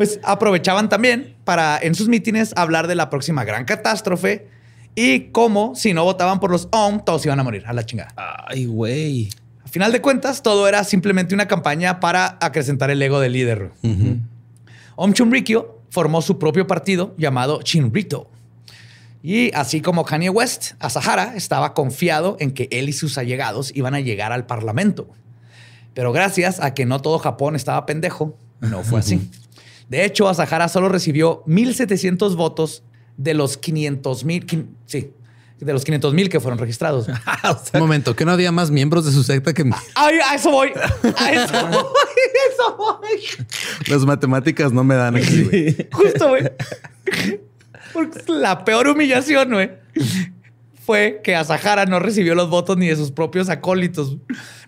pues 0.00 0.18
aprovechaban 0.22 0.88
también 0.88 1.36
para 1.44 1.78
en 1.78 1.94
sus 1.94 2.08
mítines 2.08 2.54
hablar 2.56 2.86
de 2.86 2.94
la 2.94 3.10
próxima 3.10 3.44
gran 3.44 3.66
catástrofe 3.66 4.48
y 4.94 5.30
cómo 5.30 5.74
si 5.74 5.94
no 5.94 6.04
votaban 6.04 6.40
por 6.40 6.50
los 6.50 6.68
OM, 6.72 7.04
todos 7.04 7.24
iban 7.26 7.40
a 7.40 7.44
morir 7.44 7.64
a 7.66 7.72
la 7.72 7.84
chingada. 7.84 8.12
Ay, 8.16 8.66
güey. 8.66 9.30
A 9.64 9.68
final 9.68 9.92
de 9.92 10.00
cuentas, 10.00 10.42
todo 10.42 10.66
era 10.66 10.82
simplemente 10.84 11.34
una 11.34 11.46
campaña 11.46 12.00
para 12.00 12.38
acrecentar 12.40 12.90
el 12.90 13.00
ego 13.00 13.20
del 13.20 13.32
líder. 13.32 13.70
Om 14.96 15.12
Chunrikyo 15.12 15.80
formó 15.90 16.22
su 16.22 16.38
propio 16.38 16.66
partido 16.66 17.14
llamado 17.16 17.62
Chinrito. 17.62 18.30
Y 19.22 19.54
así 19.54 19.80
como 19.80 20.04
Kanye 20.04 20.30
West, 20.30 20.72
Asahara 20.78 21.34
estaba 21.36 21.74
confiado 21.74 22.36
en 22.40 22.52
que 22.52 22.68
él 22.70 22.88
y 22.88 22.92
sus 22.92 23.18
allegados 23.18 23.70
iban 23.74 23.94
a 23.94 24.00
llegar 24.00 24.32
al 24.32 24.46
parlamento. 24.46 25.08
Pero 25.94 26.12
gracias 26.12 26.60
a 26.60 26.72
que 26.72 26.86
no 26.86 27.00
todo 27.00 27.18
Japón 27.18 27.54
estaba 27.54 27.84
pendejo, 27.84 28.38
no 28.60 28.82
fue 28.82 29.00
así. 29.00 29.30
De 29.88 30.04
hecho, 30.04 30.28
Asahara 30.28 30.68
solo 30.68 30.88
recibió 30.88 31.44
1.700 31.46 32.36
votos 32.36 32.82
de 33.20 33.34
los 33.34 33.58
500 33.58 34.24
mil, 34.24 34.46
sí, 34.86 35.12
de 35.58 35.72
los 35.74 35.84
500 35.84 36.14
mil 36.14 36.30
que 36.30 36.40
fueron 36.40 36.58
registrados. 36.58 37.06
Un 37.74 37.80
momento, 37.80 38.16
que 38.16 38.24
no 38.24 38.32
había 38.32 38.50
más 38.50 38.70
miembros 38.70 39.04
de 39.04 39.12
su 39.12 39.22
secta 39.22 39.52
que... 39.52 39.62
Ay, 39.94 40.18
a 40.26 40.34
eso 40.36 40.50
voy. 40.50 40.72
A 41.16 41.32
eso 41.32 41.66
voy. 41.66 41.76
A 41.76 42.52
eso 42.52 42.76
voy. 42.78 43.20
Las 43.88 44.06
matemáticas 44.06 44.72
no 44.72 44.84
me 44.84 44.94
dan 44.94 45.16
aquí, 45.16 45.44
güey. 45.44 45.88
Justo, 45.92 46.28
güey. 46.28 46.50
Porque 47.92 48.22
la 48.26 48.64
peor 48.64 48.88
humillación, 48.88 49.50
güey, 49.50 49.70
fue 50.82 51.20
que 51.22 51.36
Asahara 51.36 51.84
no 51.84 51.98
recibió 51.98 52.34
los 52.34 52.48
votos 52.48 52.78
ni 52.78 52.88
de 52.88 52.96
sus 52.96 53.10
propios 53.10 53.50
acólitos. 53.50 54.16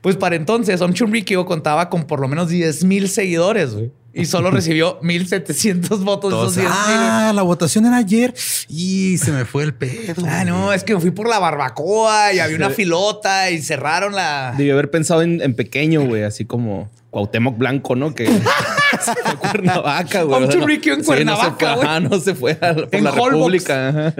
Pues 0.02 0.16
para 0.16 0.36
entonces, 0.36 0.80
Om 0.82 0.92
Chunrikyo 0.92 1.46
contaba 1.46 1.88
con 1.88 2.04
por 2.04 2.20
lo 2.20 2.28
menos 2.28 2.50
10 2.50 2.84
mil 2.84 3.08
seguidores, 3.08 3.74
güey 3.74 3.90
y 4.14 4.26
solo 4.26 4.50
recibió 4.50 4.98
1700 5.02 6.04
votos. 6.04 6.58
ah, 6.66 7.32
la 7.34 7.42
votación 7.42 7.86
era 7.86 7.96
ayer 7.96 8.34
y 8.68 9.18
se 9.18 9.32
me 9.32 9.44
fue 9.44 9.64
el 9.64 9.74
pedo. 9.74 10.24
Ah, 10.26 10.44
no, 10.44 10.72
es 10.72 10.84
que 10.84 10.94
me 10.94 11.00
fui 11.00 11.10
por 11.10 11.28
la 11.28 11.38
barbacoa 11.38 12.32
y 12.32 12.38
había 12.38 12.56
una 12.56 12.70
filota 12.70 13.50
y 13.50 13.62
cerraron 13.62 14.14
la. 14.14 14.54
Debí 14.56 14.70
haber 14.70 14.90
pensado 14.90 15.22
en, 15.22 15.54
pequeño, 15.54 16.04
güey, 16.04 16.22
así 16.22 16.44
como 16.44 16.90
Cuauhtémoc 17.12 17.58
Blanco, 17.58 17.94
¿no? 17.94 18.14
Que 18.14 18.26
fue 19.00 19.36
Cuernavaca, 19.36 20.22
güey. 20.22 20.48
en 20.82 21.04
Cuernavaca. 21.04 21.76
Ah, 21.84 22.00
no 22.00 22.18
se 22.18 22.34
fue 22.34 22.52
a, 22.52 22.74
por 22.74 22.88
en 22.90 23.04
la 23.04 23.10
República. 23.10 24.14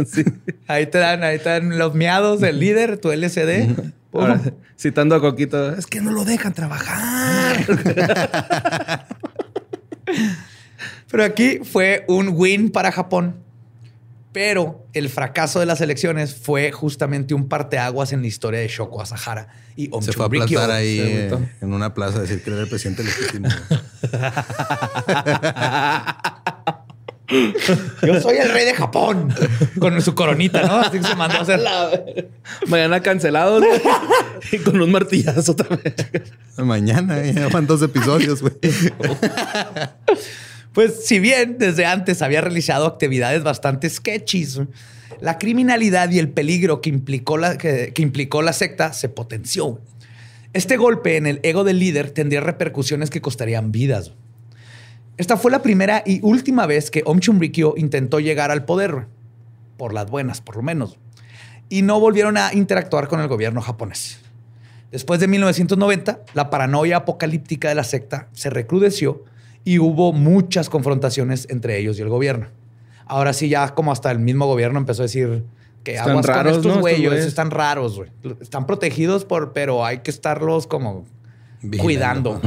Ahí 0.68 0.84
te 0.86 0.98
dan, 0.98 1.24
ahí 1.24 1.36
están 1.36 1.78
los 1.78 1.94
miados 1.94 2.40
del 2.40 2.60
líder, 2.60 2.98
tu 2.98 3.10
LCD. 3.10 3.74
citando 4.78 5.14
a 5.14 5.22
Coquito, 5.22 5.74
es 5.74 5.86
que 5.86 6.02
no 6.02 6.12
lo 6.12 6.26
dejan 6.26 6.52
trabajar. 6.52 7.64
Pero 11.10 11.24
aquí 11.24 11.60
fue 11.64 12.04
un 12.08 12.28
win 12.34 12.68
para 12.70 12.92
Japón. 12.92 13.36
Pero 14.32 14.86
el 14.94 15.10
fracaso 15.10 15.60
de 15.60 15.66
las 15.66 15.80
elecciones 15.82 16.34
fue 16.34 16.72
justamente 16.72 17.34
un 17.34 17.48
parteaguas 17.48 18.12
en 18.12 18.22
la 18.22 18.28
historia 18.28 18.60
de 18.60 18.68
Shoko 18.68 19.02
Asahara 19.02 19.48
y 19.76 19.88
Om 19.92 20.02
Se 20.02 20.12
fue 20.12 20.24
a 20.24 20.28
plantar 20.28 20.70
ahí 20.70 20.98
eh, 21.00 21.30
en 21.60 21.72
una 21.72 21.92
plaza 21.92 22.18
a 22.18 22.22
decir 22.22 22.42
que 22.42 22.50
era 22.50 22.60
el 22.60 22.68
presidente 22.68 23.04
legítimo. 23.04 23.48
Yo 28.02 28.20
soy 28.20 28.36
el 28.36 28.52
rey 28.52 28.66
de 28.66 28.74
Japón. 28.74 29.34
Con 29.78 30.00
su 30.02 30.14
coronita, 30.14 30.62
¿no? 30.62 30.76
Así 30.76 31.02
se 31.02 31.14
mandó 31.14 31.38
a 31.38 31.40
hacer. 31.40 31.60
Mañana 32.66 33.00
cancelado. 33.00 33.60
y 34.52 34.58
con 34.58 34.80
un 34.80 34.90
martillazo 34.90 35.56
también. 35.56 35.94
Mañana, 36.58 37.22
ya 37.22 37.48
van 37.48 37.66
dos 37.66 37.80
episodios, 37.82 38.42
güey. 38.42 38.54
Pues 40.72 41.04
si 41.06 41.18
bien 41.18 41.58
desde 41.58 41.84
antes 41.84 42.22
había 42.22 42.40
realizado 42.40 42.86
actividades 42.86 43.42
bastante 43.42 43.90
sketchy, 43.90 44.46
la 45.20 45.38
criminalidad 45.38 46.10
y 46.10 46.18
el 46.18 46.30
peligro 46.30 46.80
que 46.80 46.88
implicó 46.88 47.36
la, 47.36 47.58
que, 47.58 47.92
implicó 47.98 48.42
la 48.42 48.52
secta 48.52 48.92
se 48.92 49.08
potenció. 49.08 49.80
Este 50.54 50.76
golpe 50.76 51.16
en 51.16 51.26
el 51.26 51.40
ego 51.42 51.64
del 51.64 51.78
líder 51.78 52.10
tendría 52.10 52.40
repercusiones 52.40 53.10
que 53.10 53.20
costarían 53.20 53.70
vidas. 53.70 54.12
Esta 55.18 55.36
fue 55.36 55.50
la 55.50 55.62
primera 55.62 56.02
y 56.06 56.20
última 56.22 56.66
vez 56.66 56.90
que 56.90 57.02
Om 57.04 57.20
Chumrikyo 57.20 57.74
intentó 57.76 58.18
llegar 58.18 58.50
al 58.50 58.64
poder, 58.64 59.06
por 59.76 59.92
las 59.92 60.10
buenas, 60.10 60.40
por 60.40 60.56
lo 60.56 60.62
menos, 60.62 60.98
y 61.68 61.82
no 61.82 62.00
volvieron 62.00 62.36
a 62.36 62.52
interactuar 62.54 63.08
con 63.08 63.20
el 63.20 63.28
gobierno 63.28 63.60
japonés. 63.60 64.18
Después 64.90 65.20
de 65.20 65.28
1990, 65.28 66.20
la 66.34 66.50
paranoia 66.50 66.98
apocalíptica 66.98 67.68
de 67.68 67.74
la 67.74 67.84
secta 67.84 68.28
se 68.32 68.50
recrudeció 68.50 69.24
y 69.64 69.78
hubo 69.78 70.12
muchas 70.12 70.68
confrontaciones 70.68 71.46
entre 71.50 71.78
ellos 71.78 71.98
y 71.98 72.02
el 72.02 72.08
gobierno. 72.08 72.46
Ahora 73.06 73.32
sí, 73.32 73.48
ya 73.48 73.74
como 73.74 73.92
hasta 73.92 74.10
el 74.10 74.18
mismo 74.18 74.46
gobierno 74.46 74.78
empezó 74.78 75.02
a 75.02 75.04
decir 75.04 75.44
que 75.84 75.94
están 75.94 76.10
aguas 76.10 76.26
raros, 76.26 76.58
con 76.58 76.66
estos 76.66 76.80
güeyes, 76.80 77.26
están 77.26 77.50
raros, 77.50 77.96
güey. 77.96 78.10
Están 78.40 78.66
protegidos 78.66 79.24
por, 79.24 79.52
pero 79.52 79.84
hay 79.84 79.98
que 79.98 80.10
estarlos 80.10 80.66
como 80.66 81.04
cuidando. 81.78 82.40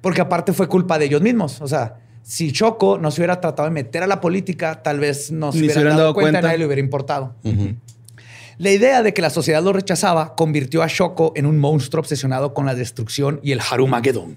Porque 0.00 0.20
aparte 0.20 0.52
fue 0.52 0.68
culpa 0.68 0.98
de 0.98 1.06
ellos 1.06 1.22
mismos. 1.22 1.60
O 1.60 1.68
sea, 1.68 1.98
si 2.22 2.52
Choco 2.52 2.98
no 2.98 3.10
se 3.10 3.20
hubiera 3.20 3.40
tratado 3.40 3.68
de 3.68 3.72
meter 3.72 4.02
a 4.02 4.06
la 4.06 4.20
política, 4.20 4.82
tal 4.82 4.98
vez 5.00 5.30
no 5.30 5.52
se 5.52 5.58
hubieran, 5.58 5.96
dado, 5.96 6.14
cuenta, 6.14 6.40
y 6.40 6.42
nadie 6.42 6.58
le 6.58 6.66
hubiera 6.66 6.80
importado. 6.80 7.34
La 8.58 8.70
idea 8.70 9.02
de 9.02 9.14
que 9.14 9.22
la 9.22 9.30
sociedad 9.30 9.62
lo 9.62 9.72
rechazaba 9.72 10.34
convirtió 10.34 10.82
a 10.82 10.88
Choco 10.88 11.32
en 11.36 11.46
un 11.46 11.58
monstruo 11.58 12.00
obsesionado 12.00 12.52
con 12.54 12.66
la 12.66 12.74
destrucción 12.74 13.40
y 13.42 13.52
el 13.52 13.60
Harumagedón. 13.60 14.36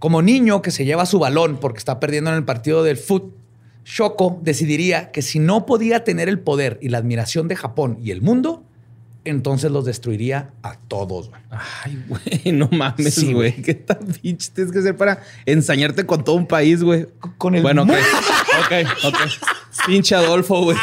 Como 0.00 0.22
niño 0.22 0.62
que 0.62 0.72
se 0.72 0.84
lleva 0.84 1.06
su 1.06 1.20
balón 1.20 1.58
porque 1.60 1.78
está 1.78 2.00
perdiendo 2.00 2.30
en 2.30 2.36
el 2.38 2.44
partido 2.44 2.82
del 2.82 2.96
fútbol, 2.96 3.34
Shoko 3.84 4.38
decidiría 4.42 5.10
que 5.10 5.20
si 5.20 5.38
no 5.38 5.66
podía 5.66 6.04
tener 6.04 6.28
el 6.28 6.38
poder 6.38 6.78
y 6.80 6.88
la 6.88 6.98
admiración 6.98 7.48
de 7.48 7.56
Japón 7.56 7.98
y 8.02 8.10
el 8.10 8.22
mundo, 8.22 8.62
entonces 9.24 9.70
los 9.70 9.84
destruiría 9.84 10.50
a 10.62 10.76
todos. 10.76 11.30
Ay, 11.50 12.02
güey, 12.08 12.52
no 12.52 12.68
mames, 12.72 13.30
güey. 13.32 13.60
¿Qué 13.62 13.74
tan 13.74 13.98
pinche 13.98 14.50
tienes 14.54 14.72
que 14.72 14.78
hacer 14.78 14.96
para 14.96 15.22
ensañarte 15.44 16.06
con 16.06 16.24
todo 16.24 16.36
un 16.36 16.46
país, 16.46 16.82
güey? 16.82 17.06
Con 17.36 17.54
el 17.54 17.62
Bueno, 17.62 17.82
ok. 17.82 17.90
ok, 17.90 18.72
ok. 19.04 19.16
Pinche 19.86 20.14
Adolfo, 20.14 20.62
güey. 20.62 20.76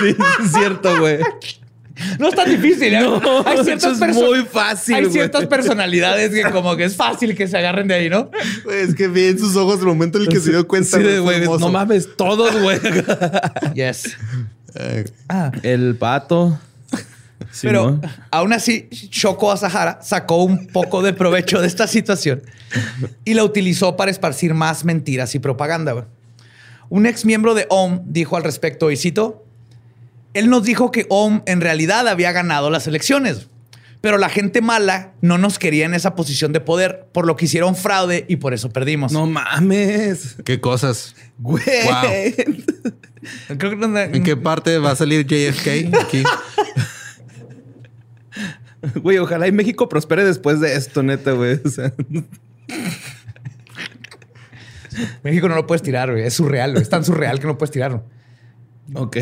sí, 0.00 0.16
es 0.42 0.52
cierto, 0.52 1.00
güey. 1.00 1.18
No 2.18 2.28
es 2.28 2.34
tan 2.34 2.48
difícil. 2.48 2.94
¿eh? 2.94 2.98
hay 3.46 3.64
ciertas 3.64 4.00
es 4.00 4.16
muy 4.16 4.44
fácil. 4.44 4.94
Hay 4.94 5.10
ciertas 5.10 5.46
personalidades 5.46 6.30
que 6.30 6.50
como 6.50 6.76
que 6.76 6.84
es 6.84 6.96
fácil 6.96 7.34
que 7.34 7.46
se 7.48 7.56
agarren 7.56 7.88
de 7.88 7.94
ahí, 7.94 8.10
¿no? 8.10 8.30
es 8.70 8.94
que 8.94 9.08
vi 9.08 9.26
en 9.26 9.38
sus 9.38 9.56
ojos 9.56 9.80
el 9.80 9.86
momento 9.86 10.18
en 10.18 10.24
el 10.24 10.30
que 10.30 10.40
se 10.40 10.50
dio 10.50 10.66
cuenta. 10.66 10.98
Sí, 10.98 11.18
güey, 11.18 11.40
no 11.40 11.70
mames, 11.70 12.08
todos, 12.16 12.60
güey. 12.60 12.78
yes. 13.74 14.16
Ah. 15.28 15.52
El 15.62 15.96
pato. 15.96 16.58
Pero 17.62 18.00
aún 18.30 18.52
así, 18.52 18.88
Shoko 18.90 19.52
Asahara 19.52 20.00
sacó 20.02 20.42
un 20.42 20.66
poco 20.66 21.02
de 21.02 21.12
provecho 21.12 21.60
de 21.60 21.66
esta 21.66 21.86
situación 21.86 22.42
y 23.24 23.34
la 23.34 23.44
utilizó 23.44 23.96
para 23.96 24.10
esparcir 24.10 24.54
más 24.54 24.84
mentiras 24.84 25.34
y 25.34 25.38
propaganda. 25.38 26.06
Un 26.88 27.06
ex 27.06 27.24
miembro 27.24 27.54
de 27.54 27.66
OM 27.70 28.00
dijo 28.06 28.36
al 28.36 28.44
respecto, 28.44 28.90
y 28.90 28.96
cito, 28.96 29.43
él 30.34 30.50
nos 30.50 30.64
dijo 30.64 30.90
que 30.90 31.06
OM 31.08 31.42
en 31.46 31.60
realidad 31.60 32.06
había 32.08 32.32
ganado 32.32 32.68
las 32.70 32.86
elecciones, 32.86 33.48
pero 34.00 34.18
la 34.18 34.28
gente 34.28 34.60
mala 34.60 35.14
no 35.22 35.38
nos 35.38 35.58
quería 35.58 35.86
en 35.86 35.94
esa 35.94 36.14
posición 36.14 36.52
de 36.52 36.60
poder, 36.60 37.08
por 37.12 37.26
lo 37.26 37.36
que 37.36 37.46
hicieron 37.46 37.74
fraude 37.74 38.26
y 38.28 38.36
por 38.36 38.52
eso 38.52 38.68
perdimos. 38.68 39.12
No 39.12 39.26
mames. 39.26 40.36
¿Qué 40.44 40.60
cosas? 40.60 41.16
Güey. 41.38 41.64
¿En 43.48 44.22
qué 44.22 44.36
parte 44.36 44.76
va 44.78 44.90
a 44.90 44.96
salir 44.96 45.26
JFK 45.26 45.94
aquí? 46.02 46.22
Güey, 48.96 49.16
ojalá 49.16 49.46
y 49.46 49.52
México 49.52 49.88
prospere 49.88 50.24
después 50.24 50.60
de 50.60 50.76
esto, 50.76 51.02
neta, 51.02 51.32
güey. 51.32 51.58
México 55.22 55.48
no 55.48 55.54
lo 55.54 55.66
puedes 55.66 55.80
tirar, 55.80 56.10
güey. 56.10 56.24
Es 56.24 56.34
surreal, 56.34 56.76
Es 56.76 56.90
tan 56.90 57.04
surreal 57.04 57.40
que 57.40 57.46
no 57.46 57.56
puedes 57.56 57.70
tirarlo. 57.70 58.04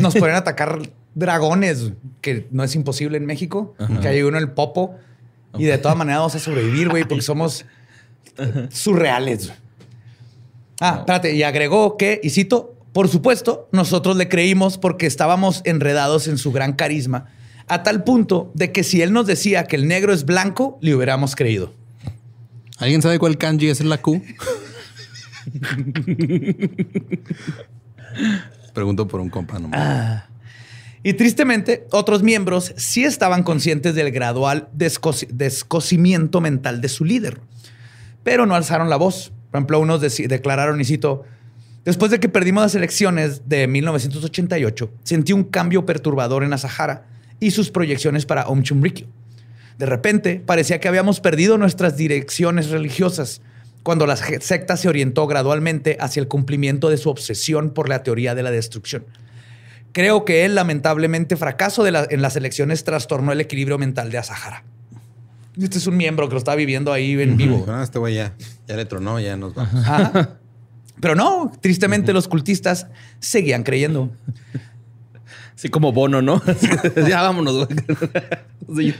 Nos 0.01 0.13
pueden 0.15 0.35
atacar 0.35 0.81
dragones, 1.15 1.91
que 2.21 2.47
no 2.51 2.63
es 2.63 2.75
imposible 2.75 3.17
en 3.17 3.25
México, 3.25 3.75
que 4.01 4.07
hay 4.07 4.21
uno 4.23 4.37
en 4.37 4.43
el 4.43 4.51
popo. 4.51 4.95
Y 5.57 5.65
de 5.65 5.77
todas 5.77 5.97
maneras 5.97 6.19
vamos 6.19 6.35
a 6.35 6.39
sobrevivir, 6.39 6.89
güey, 6.89 7.03
porque 7.03 7.21
somos 7.21 7.65
surreales. 8.69 9.53
Ah, 10.79 10.97
espérate, 10.99 11.35
y 11.35 11.43
agregó 11.43 11.97
que, 11.97 12.19
y 12.23 12.31
cito, 12.31 12.75
por 12.91 13.07
supuesto, 13.07 13.69
nosotros 13.71 14.17
le 14.17 14.29
creímos 14.29 14.77
porque 14.77 15.05
estábamos 15.05 15.61
enredados 15.65 16.27
en 16.27 16.37
su 16.37 16.51
gran 16.51 16.73
carisma, 16.73 17.27
a 17.67 17.83
tal 17.83 18.03
punto 18.03 18.51
de 18.53 18.71
que 18.71 18.83
si 18.83 19.01
él 19.01 19.13
nos 19.13 19.25
decía 19.25 19.65
que 19.65 19.75
el 19.75 19.87
negro 19.87 20.13
es 20.13 20.25
blanco, 20.25 20.77
le 20.81 20.95
hubiéramos 20.95 21.35
creído. 21.35 21.73
¿Alguien 22.77 23.01
sabe 23.01 23.19
cuál 23.19 23.37
kanji 23.37 23.69
es 23.69 23.83
la 23.83 24.01
Q? 24.01 24.21
Pregunto 28.73 29.07
por 29.07 29.21
un 29.21 29.29
compa 29.29 29.59
nomás. 29.59 29.79
Ah. 29.81 30.27
Y 31.03 31.13
tristemente, 31.13 31.85
otros 31.91 32.23
miembros 32.23 32.73
sí 32.77 33.03
estaban 33.03 33.43
conscientes 33.43 33.93
del 33.93 34.11
gradual 34.11 34.69
descosimiento 34.71 36.39
mental 36.39 36.79
de 36.79 36.87
su 36.87 37.03
líder, 37.03 37.41
pero 38.23 38.45
no 38.45 38.55
alzaron 38.55 38.89
la 38.89 38.95
voz. 38.95 39.33
Por 39.51 39.59
ejemplo, 39.59 39.79
unos 39.81 39.99
declararon, 40.01 40.79
y 40.79 40.85
cito, 40.85 41.23
después 41.83 42.09
de 42.09 42.21
que 42.21 42.29
perdimos 42.29 42.63
las 42.63 42.75
elecciones 42.75 43.49
de 43.49 43.67
1988, 43.67 44.89
sentí 45.03 45.33
un 45.33 45.43
cambio 45.43 45.85
perturbador 45.85 46.43
en 46.45 46.53
Asahara 46.53 47.05
y 47.41 47.51
sus 47.51 47.69
proyecciones 47.69 48.25
para 48.25 48.47
Om 48.47 48.63
Chumrikyo. 48.63 49.07
De 49.77 49.85
repente, 49.85 50.41
parecía 50.45 50.79
que 50.79 50.87
habíamos 50.87 51.19
perdido 51.19 51.57
nuestras 51.57 51.97
direcciones 51.97 52.69
religiosas 52.69 53.41
cuando 53.83 54.07
la 54.07 54.15
secta 54.15 54.77
se 54.77 54.87
orientó 54.87 55.27
gradualmente 55.27 55.97
hacia 55.99 56.21
el 56.21 56.29
cumplimiento 56.29 56.89
de 56.89 56.97
su 56.97 57.09
obsesión 57.09 57.71
por 57.71 57.89
la 57.89 58.03
teoría 58.03 58.33
de 58.33 58.43
la 58.43 58.51
destrucción. 58.51 59.03
Creo 59.93 60.25
que 60.25 60.43
el 60.43 60.55
lamentablemente 60.55 61.37
fracaso 61.37 61.85
en 61.87 62.21
las 62.21 62.35
elecciones 62.35 62.83
trastornó 62.83 63.31
el 63.31 63.39
equilibrio 63.39 63.77
mental 63.77 64.11
de 64.11 64.17
Asahara. 64.17 64.63
Este 65.61 65.77
es 65.77 65.85
un 65.85 65.95
miembro 65.95 66.27
que 66.27 66.33
lo 66.33 66.39
está 66.39 66.55
viviendo 66.55 66.91
ahí 66.91 67.13
en 67.21 67.37
vivo. 67.37 67.63
Ah, 67.69 67.81
este 67.83 67.99
güey 67.99 68.15
ya, 68.15 68.33
ya 68.67 68.75
le 68.75 68.85
tronó, 68.85 69.19
ya 69.19 69.37
nos 69.37 69.53
vamos. 69.53 69.85
Pero 70.99 71.15
no, 71.15 71.51
tristemente 71.61 72.11
los 72.11 72.27
cultistas 72.27 72.87
seguían 73.19 73.63
creyendo. 73.63 74.09
Así 75.55 75.69
como 75.69 75.91
Bono, 75.91 76.23
¿no? 76.23 76.41
ya 77.07 77.21
vámonos, 77.21 77.67
güey. 78.67 78.95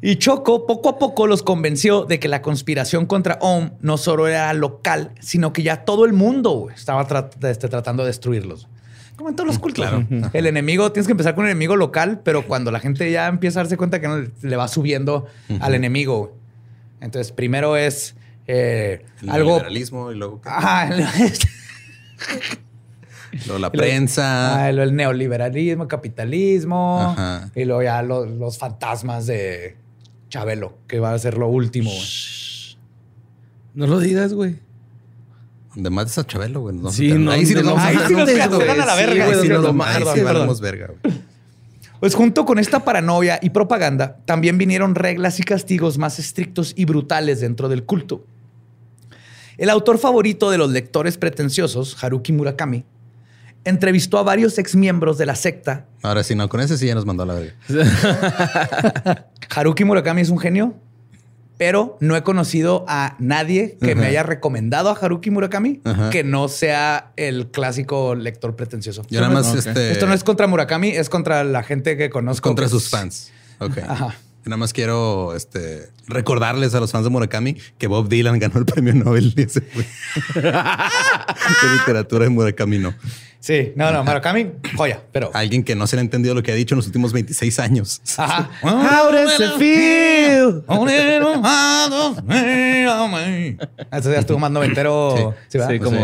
Y 0.00 0.16
Choco 0.16 0.64
poco 0.66 0.90
a 0.90 0.98
poco 0.98 1.26
los 1.26 1.42
convenció 1.42 2.04
de 2.04 2.20
que 2.20 2.28
la 2.28 2.40
conspiración 2.40 3.06
contra 3.06 3.38
Om 3.40 3.70
no 3.80 3.96
solo 3.96 4.28
era 4.28 4.52
local, 4.54 5.10
sino 5.20 5.52
que 5.52 5.64
ya 5.64 5.84
todo 5.84 6.04
el 6.04 6.12
mundo 6.12 6.68
estaba 6.72 7.06
este, 7.42 7.68
tratando 7.68 8.04
de 8.04 8.08
destruirlos. 8.08 8.68
Como 9.18 9.30
en 9.30 9.36
todos 9.36 9.48
los 9.48 9.58
cultos. 9.58 9.84
El 10.32 10.46
enemigo, 10.46 10.92
tienes 10.92 11.08
que 11.08 11.12
empezar 11.12 11.34
con 11.34 11.42
un 11.42 11.50
enemigo 11.50 11.74
local, 11.74 12.20
pero 12.22 12.46
cuando 12.46 12.70
la 12.70 12.78
gente 12.78 13.10
ya 13.10 13.26
empieza 13.26 13.58
a 13.58 13.64
darse 13.64 13.76
cuenta 13.76 14.00
que 14.00 14.06
no, 14.06 14.24
le 14.42 14.56
va 14.56 14.68
subiendo 14.68 15.26
al 15.58 15.74
enemigo. 15.74 16.36
Entonces, 17.00 17.32
primero 17.32 17.76
es 17.76 18.14
eh, 18.46 19.04
el 19.20 19.30
algo. 19.30 19.54
Liberalismo 19.56 20.12
y 20.12 20.14
luego. 20.14 20.40
luego 23.46 23.58
la 23.58 23.72
prensa. 23.72 24.62
Ah, 24.62 24.70
el 24.70 24.94
neoliberalismo, 24.94 25.88
capitalismo. 25.88 27.16
Y 27.56 27.64
luego 27.64 27.82
ya 27.82 28.00
los 28.02 28.56
fantasmas 28.56 29.26
de 29.26 29.78
Chabelo, 30.28 30.78
que 30.86 31.00
va 31.00 31.12
a 31.12 31.18
ser 31.18 31.38
lo 31.38 31.48
último. 31.48 31.90
No 33.74 33.88
lo 33.88 33.98
digas, 33.98 34.32
güey. 34.32 34.60
Donde 35.78 35.90
mates 35.90 36.18
a 36.18 36.26
Chabelo, 36.26 36.62
güey. 36.62 36.76
sí, 36.90 37.12
no, 37.12 37.30
ahí 37.30 37.46
sí 37.46 37.54
nos 37.54 37.62
vamos 37.62 37.84
a 37.84 37.92
la 37.92 38.96
verga. 38.96 39.40
Sí, 39.40 39.48
nos 40.28 40.60
verga, 40.60 40.90
Pues 42.00 42.16
junto 42.16 42.44
con 42.44 42.58
esta 42.58 42.84
paranoia 42.84 43.38
y 43.40 43.50
propaganda, 43.50 44.16
también 44.24 44.58
vinieron 44.58 44.96
reglas 44.96 45.38
y 45.38 45.44
castigos 45.44 45.96
más 45.96 46.18
estrictos 46.18 46.72
y 46.74 46.84
brutales 46.84 47.40
dentro 47.40 47.68
del 47.68 47.84
culto. 47.84 48.24
El 49.56 49.70
autor 49.70 49.98
favorito 49.98 50.50
de 50.50 50.58
los 50.58 50.68
lectores 50.72 51.16
pretenciosos, 51.16 52.02
Haruki 52.02 52.32
Murakami, 52.32 52.84
entrevistó 53.62 54.18
a 54.18 54.24
varios 54.24 54.58
exmiembros 54.58 55.16
de 55.16 55.26
la 55.26 55.36
secta. 55.36 55.86
Ahora 56.02 56.24
sí, 56.24 56.34
no, 56.34 56.48
con 56.48 56.60
ese 56.60 56.76
sí 56.76 56.88
ya 56.88 56.96
nos 56.96 57.06
mandó 57.06 57.22
a 57.22 57.26
la 57.26 57.34
verga. 57.34 57.54
Haruki 59.54 59.84
Murakami 59.84 60.22
es 60.22 60.30
un 60.30 60.40
genio, 60.40 60.74
pero 61.58 61.98
no 62.00 62.16
he 62.16 62.22
conocido 62.22 62.86
a 62.88 63.16
nadie 63.18 63.76
que 63.82 63.94
me 63.94 64.06
haya 64.06 64.22
recomendado 64.22 64.88
a 64.88 64.92
Haruki 64.92 65.30
Murakami 65.30 65.82
que 66.10 66.24
no 66.24 66.48
sea 66.48 67.12
el 67.16 67.48
clásico 67.48 68.14
lector 68.14 68.56
pretencioso. 68.56 69.04
Yo 69.10 69.20
nada 69.20 69.34
más 69.34 69.54
este... 69.54 69.92
Esto 69.92 70.06
no 70.06 70.14
es 70.14 70.24
contra 70.24 70.46
Murakami, 70.46 70.88
es 70.88 71.10
contra 71.10 71.44
la 71.44 71.62
gente 71.62 71.96
que 71.96 72.08
conozco. 72.08 72.48
Contra 72.48 72.68
sus 72.68 72.88
fans. 72.88 73.30
Ok. 73.58 73.78
Nada 74.44 74.56
más 74.56 74.72
quiero 74.72 75.34
este, 75.34 75.90
recordarles 76.06 76.74
a 76.74 76.80
los 76.80 76.92
fans 76.92 77.04
de 77.04 77.10
Murakami 77.10 77.58
que 77.76 77.86
Bob 77.86 78.08
Dylan 78.08 78.38
ganó 78.38 78.58
el 78.58 78.64
premio 78.64 78.94
Nobel 78.94 79.34
de 79.34 79.50
literatura 81.78 82.24
de 82.24 82.30
Murakami 82.30 82.78
no. 82.78 82.94
Sí, 83.48 83.72
no, 83.76 83.90
no, 83.90 84.04
Murakami, 84.04 84.46
joya, 84.76 85.02
pero. 85.10 85.30
Alguien 85.32 85.64
que 85.64 85.74
no 85.74 85.86
se 85.86 85.96
le 85.96 86.00
ha 86.00 86.04
entendido 86.04 86.34
lo 86.34 86.42
que 86.42 86.52
ha 86.52 86.54
dicho 86.54 86.74
en 86.74 86.80
los 86.80 86.86
últimos 86.86 87.14
26 87.14 87.58
años. 87.60 88.02
Ajá. 88.18 88.50
How 88.62 89.10
does 89.10 89.40
it 89.40 89.56
feel? 89.58 90.62
Eso 93.90 94.12
ya 94.12 94.18
estuvo 94.18 94.38
más 94.38 94.50
noventero. 94.50 95.34
Sí, 95.48 95.58
sí, 95.66 95.78
como 95.78 95.98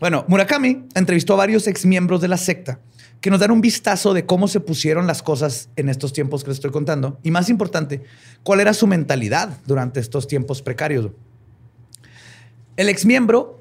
Bueno, 0.00 0.24
Murakami 0.26 0.86
entrevistó 0.94 1.34
a 1.34 1.36
varios 1.36 1.66
exmiembros 1.66 2.22
de 2.22 2.28
la 2.28 2.38
secta 2.38 2.78
que 3.20 3.28
nos 3.28 3.40
dan 3.40 3.50
un 3.50 3.60
vistazo 3.60 4.14
de 4.14 4.24
cómo 4.24 4.48
se 4.48 4.60
pusieron 4.60 5.06
las 5.06 5.22
cosas 5.22 5.68
en 5.76 5.90
estos 5.90 6.14
tiempos 6.14 6.44
que 6.44 6.48
les 6.48 6.56
estoy 6.56 6.70
contando. 6.70 7.18
Y 7.22 7.30
más 7.30 7.50
importante, 7.50 8.02
cuál 8.42 8.60
era 8.60 8.72
su 8.72 8.86
mentalidad 8.86 9.58
durante 9.66 10.00
estos 10.00 10.26
tiempos 10.26 10.62
precarios. 10.62 11.10
El 12.78 12.88
exmiembro 12.88 13.60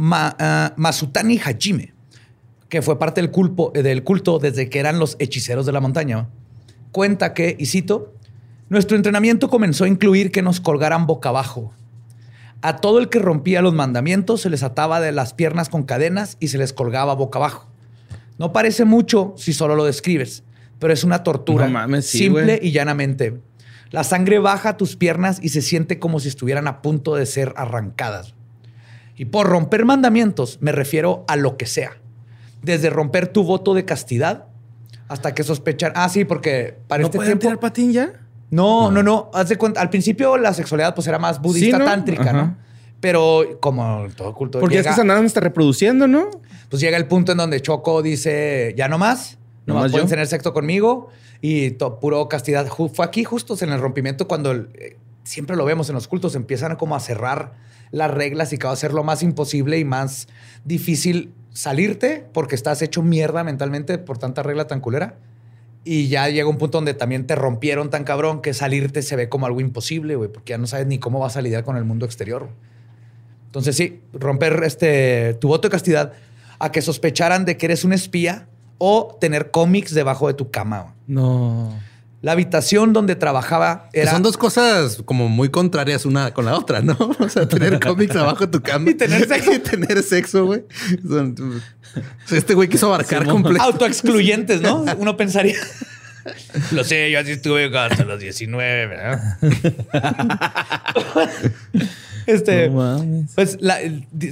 Ma, 0.00 0.34
uh, 0.40 0.80
Masutani 0.80 1.38
Hajime, 1.38 1.92
que 2.70 2.80
fue 2.80 2.98
parte 2.98 3.20
del, 3.20 3.30
culpo, 3.30 3.70
del 3.74 4.02
culto 4.02 4.38
desde 4.38 4.70
que 4.70 4.78
eran 4.78 4.98
los 4.98 5.16
hechiceros 5.18 5.66
de 5.66 5.72
la 5.72 5.80
montaña, 5.80 6.30
cuenta 6.90 7.34
que, 7.34 7.54
y 7.58 7.66
cito, 7.66 8.14
nuestro 8.70 8.96
entrenamiento 8.96 9.50
comenzó 9.50 9.84
a 9.84 9.88
incluir 9.88 10.32
que 10.32 10.40
nos 10.40 10.58
colgaran 10.60 11.06
boca 11.06 11.28
abajo. 11.28 11.74
A 12.62 12.78
todo 12.78 12.98
el 12.98 13.10
que 13.10 13.18
rompía 13.18 13.60
los 13.60 13.74
mandamientos 13.74 14.40
se 14.40 14.48
les 14.48 14.62
ataba 14.62 15.00
de 15.00 15.12
las 15.12 15.34
piernas 15.34 15.68
con 15.68 15.82
cadenas 15.82 16.38
y 16.40 16.48
se 16.48 16.56
les 16.56 16.72
colgaba 16.72 17.14
boca 17.14 17.38
abajo. 17.38 17.68
No 18.38 18.54
parece 18.54 18.86
mucho 18.86 19.34
si 19.36 19.52
solo 19.52 19.76
lo 19.76 19.84
describes, 19.84 20.44
pero 20.78 20.94
es 20.94 21.04
una 21.04 21.22
tortura 21.22 21.70
simple 22.00 22.58
y 22.62 22.70
llanamente. 22.70 23.38
La 23.90 24.02
sangre 24.02 24.38
baja 24.38 24.70
a 24.70 24.76
tus 24.78 24.96
piernas 24.96 25.40
y 25.42 25.50
se 25.50 25.60
siente 25.60 25.98
como 25.98 26.20
si 26.20 26.28
estuvieran 26.28 26.68
a 26.68 26.80
punto 26.80 27.16
de 27.16 27.26
ser 27.26 27.52
arrancadas. 27.56 28.34
Y 29.20 29.26
por 29.26 29.46
romper 29.46 29.84
mandamientos 29.84 30.56
me 30.62 30.72
refiero 30.72 31.26
a 31.28 31.36
lo 31.36 31.58
que 31.58 31.66
sea. 31.66 31.98
Desde 32.62 32.88
romper 32.88 33.28
tu 33.28 33.44
voto 33.44 33.74
de 33.74 33.84
castidad 33.84 34.46
hasta 35.08 35.34
que 35.34 35.44
sospechar. 35.44 35.92
Ah, 35.94 36.08
sí, 36.08 36.24
porque 36.24 36.78
para 36.88 37.02
¿No 37.02 37.08
este 37.08 37.18
tiempo. 37.18 37.40
tirar 37.42 37.60
patín 37.60 37.92
ya? 37.92 38.14
No, 38.50 38.90
no, 38.90 39.02
no, 39.02 39.30
Haz 39.34 39.50
de 39.50 39.58
cuenta. 39.58 39.82
Al 39.82 39.90
principio 39.90 40.38
la 40.38 40.54
sexualidad 40.54 40.94
pues 40.94 41.06
era 41.06 41.18
más 41.18 41.38
budista 41.38 41.84
tántrica, 41.84 42.32
¿no? 42.32 42.56
Pero 42.98 43.58
como 43.60 44.06
todo 44.16 44.32
culto. 44.32 44.58
Porque 44.58 44.76
llega, 44.76 44.88
es 44.92 44.96
que 44.96 45.06
se 45.06 45.24
está 45.26 45.40
reproduciendo, 45.40 46.06
¿no? 46.06 46.30
Pues 46.70 46.80
llega 46.80 46.96
el 46.96 47.04
punto 47.04 47.32
en 47.32 47.38
donde 47.38 47.60
Choco 47.60 48.00
dice: 48.00 48.72
Ya 48.74 48.88
no 48.88 48.96
más, 48.96 49.36
no, 49.66 49.74
más 49.74 49.90
pueden 49.90 50.08
tener 50.08 50.28
sexo 50.28 50.54
conmigo 50.54 51.10
y 51.42 51.72
puro 51.72 52.26
castidad. 52.30 52.68
Fue 52.68 53.04
aquí 53.04 53.24
justo 53.24 53.54
en 53.60 53.68
el 53.68 53.80
rompimiento 53.80 54.26
cuando 54.26 54.54
eh, 54.54 54.96
siempre 55.24 55.56
lo 55.56 55.66
vemos 55.66 55.90
en 55.90 55.94
los 55.96 56.08
cultos, 56.08 56.34
empiezan 56.36 56.76
como 56.76 56.96
a 56.96 57.00
cerrar 57.00 57.68
las 57.92 58.10
reglas 58.10 58.52
y 58.52 58.58
que 58.58 58.66
va 58.66 58.72
a 58.72 58.76
ser 58.76 58.92
lo 58.92 59.04
más 59.04 59.22
imposible 59.22 59.78
y 59.78 59.84
más 59.84 60.28
difícil 60.64 61.32
salirte 61.52 62.26
porque 62.32 62.54
estás 62.54 62.82
hecho 62.82 63.02
mierda 63.02 63.44
mentalmente 63.44 63.98
por 63.98 64.18
tanta 64.18 64.42
regla 64.42 64.66
tan 64.66 64.80
culera. 64.80 65.16
Y 65.82 66.08
ya 66.08 66.28
llega 66.28 66.48
un 66.48 66.58
punto 66.58 66.78
donde 66.78 66.92
también 66.94 67.26
te 67.26 67.34
rompieron 67.34 67.88
tan 67.88 68.04
cabrón 68.04 68.42
que 68.42 68.52
salirte 68.52 69.02
se 69.02 69.16
ve 69.16 69.28
como 69.28 69.46
algo 69.46 69.60
imposible, 69.60 70.14
güey, 70.14 70.30
porque 70.30 70.50
ya 70.50 70.58
no 70.58 70.66
sabes 70.66 70.86
ni 70.86 70.98
cómo 70.98 71.20
vas 71.20 71.36
a 71.36 71.42
lidiar 71.42 71.64
con 71.64 71.76
el 71.76 71.84
mundo 71.84 72.04
exterior. 72.04 72.50
Entonces, 73.46 73.76
sí, 73.76 74.00
romper 74.12 74.62
este, 74.62 75.34
tu 75.34 75.48
voto 75.48 75.68
de 75.68 75.72
castidad 75.72 76.12
a 76.58 76.70
que 76.70 76.82
sospecharan 76.82 77.46
de 77.46 77.56
que 77.56 77.66
eres 77.66 77.84
un 77.84 77.94
espía 77.94 78.46
o 78.78 79.16
tener 79.20 79.50
cómics 79.50 79.94
debajo 79.94 80.28
de 80.28 80.34
tu 80.34 80.50
cama. 80.50 80.94
No. 81.06 81.72
La 82.22 82.32
habitación 82.32 82.92
donde 82.92 83.16
trabajaba 83.16 83.88
era. 83.94 84.10
son 84.10 84.22
dos 84.22 84.36
cosas 84.36 85.00
como 85.06 85.30
muy 85.30 85.48
contrarias 85.48 86.04
una 86.04 86.34
con 86.34 86.44
la 86.44 86.54
otra, 86.54 86.82
¿no? 86.82 86.96
O 87.18 87.28
sea, 87.28 87.48
tener 87.48 87.80
cómics 87.84 88.14
abajo 88.16 88.46
de 88.46 88.52
tu 88.52 88.60
cama 88.62 88.90
y 88.90 88.94
tener 88.94 89.26
sexo. 89.28 89.52
y 89.52 89.58
tener 89.58 90.02
sexo, 90.02 90.44
güey. 90.44 90.64
Este 92.30 92.54
güey 92.54 92.68
quiso 92.68 92.86
abarcar 92.86 93.26
completo. 93.26 93.62
Autoexcluyentes, 93.62 94.60
¿no? 94.60 94.84
Uno 94.98 95.16
pensaría. 95.16 95.56
Lo 96.72 96.84
sé, 96.84 97.10
yo 97.10 97.18
así 97.20 97.32
estuve 97.32 97.74
hasta 97.76 98.04
los 98.04 98.20
19, 98.20 98.86
¿verdad? 98.86 99.38
este, 102.26 102.70
pues 103.34 103.58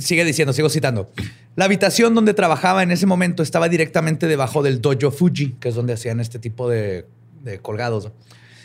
sigue 0.01 0.25
diciendo, 0.25 0.53
sigo 0.53 0.69
citando. 0.69 1.11
La 1.57 1.65
habitación 1.65 2.15
donde 2.15 2.35
trabajaba 2.35 2.83
en 2.83 2.91
ese 2.91 3.07
momento 3.07 3.43
estaba 3.43 3.71
directamente 3.71 4.27
debajo 4.27 4.63
del 4.63 4.83
dojo 4.83 5.11
Fuji, 5.11 5.57
que 5.59 5.71
es 5.71 5.75
donde 5.75 5.95
hacían 5.95 6.21
este 6.21 6.39
tipo 6.39 6.69
de 6.69 7.07
de 7.43 7.59
colgados. 7.59 8.11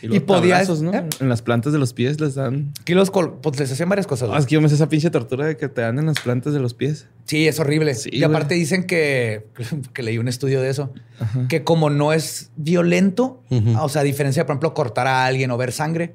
Y, 0.02 0.20
podías, 0.20 0.68
¿no? 0.82 0.92
¿eh? 0.92 1.04
En 1.20 1.28
las 1.28 1.40
plantas 1.40 1.72
de 1.72 1.78
los 1.78 1.94
pies 1.94 2.20
les 2.20 2.34
dan. 2.34 2.72
Aquí 2.80 2.94
los 2.94 3.10
pues 3.10 3.58
les 3.58 3.72
hacían 3.72 3.88
varias 3.88 4.06
cosas. 4.06 4.28
Ah, 4.32 4.38
es 4.38 4.46
que 4.46 4.54
yo 4.54 4.60
me 4.60 4.68
sé 4.68 4.74
esa 4.74 4.88
pinche 4.88 5.10
tortura 5.10 5.46
de 5.46 5.56
que 5.56 5.68
te 5.68 5.80
dan 5.80 5.98
en 5.98 6.06
las 6.06 6.20
plantas 6.20 6.52
de 6.52 6.60
los 6.60 6.74
pies. 6.74 7.06
Sí, 7.24 7.48
es 7.48 7.58
horrible. 7.58 7.94
y 8.04 8.22
aparte 8.22 8.54
dicen 8.54 8.84
que, 8.84 9.46
que 9.94 10.02
leí 10.02 10.18
un 10.18 10.28
estudio 10.28 10.60
de 10.60 10.68
eso, 10.68 10.92
que 11.48 11.64
como 11.64 11.88
no 11.88 12.12
es 12.12 12.50
violento, 12.56 13.42
o 13.80 13.88
sea, 13.88 14.02
a 14.02 14.04
diferencia, 14.04 14.44
por 14.44 14.54
ejemplo, 14.54 14.74
cortar 14.74 15.06
a 15.06 15.24
alguien 15.24 15.50
o 15.50 15.56
ver 15.56 15.72
sangre, 15.72 16.14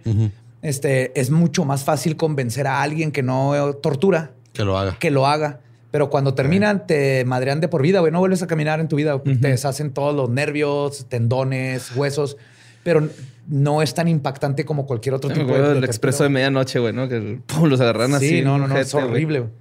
este, 0.62 1.20
es 1.20 1.32
mucho 1.32 1.66
más 1.66 1.84
fácil 1.84 2.16
convencer 2.16 2.68
a 2.68 2.82
alguien 2.82 3.12
que 3.12 3.24
no 3.24 3.74
tortura. 3.82 4.34
Que 4.54 4.66
lo 4.66 4.78
haga. 4.78 4.98
Que 5.00 5.10
lo 5.10 5.26
haga. 5.26 5.62
Pero 5.92 6.10
cuando 6.10 6.36
terminan, 6.36 6.86
te 6.86 7.26
madrean 7.26 7.62
de 7.62 7.68
por 7.68 7.82
vida, 7.82 8.00
güey. 8.00 8.12
No 8.12 8.20
vuelves 8.20 8.44
a 8.44 8.48
caminar 8.48 8.80
en 8.80 8.88
tu 8.88 8.96
vida. 8.96 9.22
Te 9.24 9.48
deshacen 9.48 9.92
todos 9.92 10.16
los 10.16 10.30
nervios, 10.30 11.08
tendones, 11.10 11.96
huesos. 11.96 12.38
Pero 12.84 13.10
no 13.48 13.82
es 13.82 13.94
tan 13.96 14.08
impactante 14.08 14.66
como 14.66 14.86
cualquier 14.86 15.16
otro 15.16 15.32
tipo 15.32 15.52
de. 15.52 15.78
El 15.78 15.84
expreso 15.84 16.24
de 16.24 16.30
medianoche, 16.30 16.80
güey, 16.80 16.94
¿no? 16.94 17.10
Que 17.10 17.40
los 17.64 17.82
agarran 17.82 18.14
así. 18.14 18.30
Sí, 18.30 18.42
no, 18.42 18.60
no, 18.60 18.68
no. 18.68 18.78
es 18.78 18.94
horrible, 18.94 19.40
güey. 19.40 19.52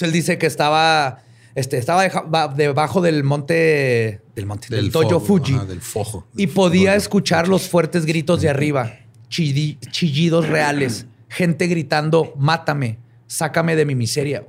él 0.00 0.12
dice 0.12 0.38
que 0.38 0.46
estaba. 0.46 1.22
Este, 1.54 1.76
estaba 1.76 2.08
debajo 2.56 3.02
del 3.02 3.24
monte. 3.24 4.22
Del 4.34 4.46
monte. 4.46 4.74
Del, 4.74 4.90
Toyo 4.90 5.20
Fuji. 5.20 5.58
del 5.68 5.82
fojo. 5.82 6.26
Y 6.34 6.46
podía 6.46 6.94
escuchar 6.94 7.46
los 7.46 7.68
fuertes 7.68 8.06
gritos 8.06 8.40
de 8.40 8.48
arriba. 8.48 8.90
chillidos 9.28 10.48
reales. 10.48 11.04
Gente 11.28 11.66
gritando: 11.66 12.32
Mátame, 12.38 12.98
sácame 13.26 13.76
de 13.76 13.84
mi 13.84 13.94
miseria. 13.94 14.46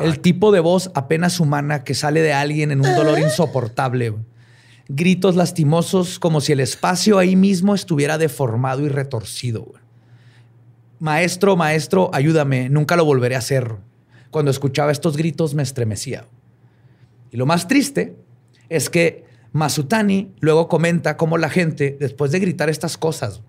El 0.00 0.20
tipo 0.20 0.52
de 0.52 0.60
voz 0.60 0.90
apenas 0.94 1.40
humana 1.40 1.84
que 1.84 1.94
sale 1.94 2.20
de 2.20 2.32
alguien 2.32 2.70
en 2.70 2.80
un 2.80 2.94
dolor 2.94 3.18
insoportable. 3.18 4.14
Gritos 4.88 5.36
lastimosos 5.36 6.18
como 6.18 6.40
si 6.40 6.52
el 6.52 6.60
espacio 6.60 7.18
ahí 7.18 7.36
mismo 7.36 7.74
estuviera 7.74 8.18
deformado 8.18 8.82
y 8.84 8.88
retorcido. 8.88 9.72
Maestro, 10.98 11.56
maestro, 11.56 12.10
ayúdame, 12.12 12.68
nunca 12.68 12.96
lo 12.96 13.04
volveré 13.04 13.34
a 13.34 13.38
hacer. 13.38 13.76
Cuando 14.30 14.50
escuchaba 14.50 14.92
estos 14.92 15.16
gritos 15.16 15.54
me 15.54 15.62
estremecía. 15.62 16.26
Y 17.30 17.36
lo 17.36 17.46
más 17.46 17.68
triste 17.68 18.16
es 18.68 18.90
que 18.90 19.24
Masutani 19.52 20.34
luego 20.40 20.68
comenta 20.68 21.16
cómo 21.16 21.38
la 21.38 21.50
gente, 21.50 21.96
después 21.98 22.30
de 22.30 22.40
gritar 22.40 22.68
estas 22.68 22.98
cosas, 22.98 23.42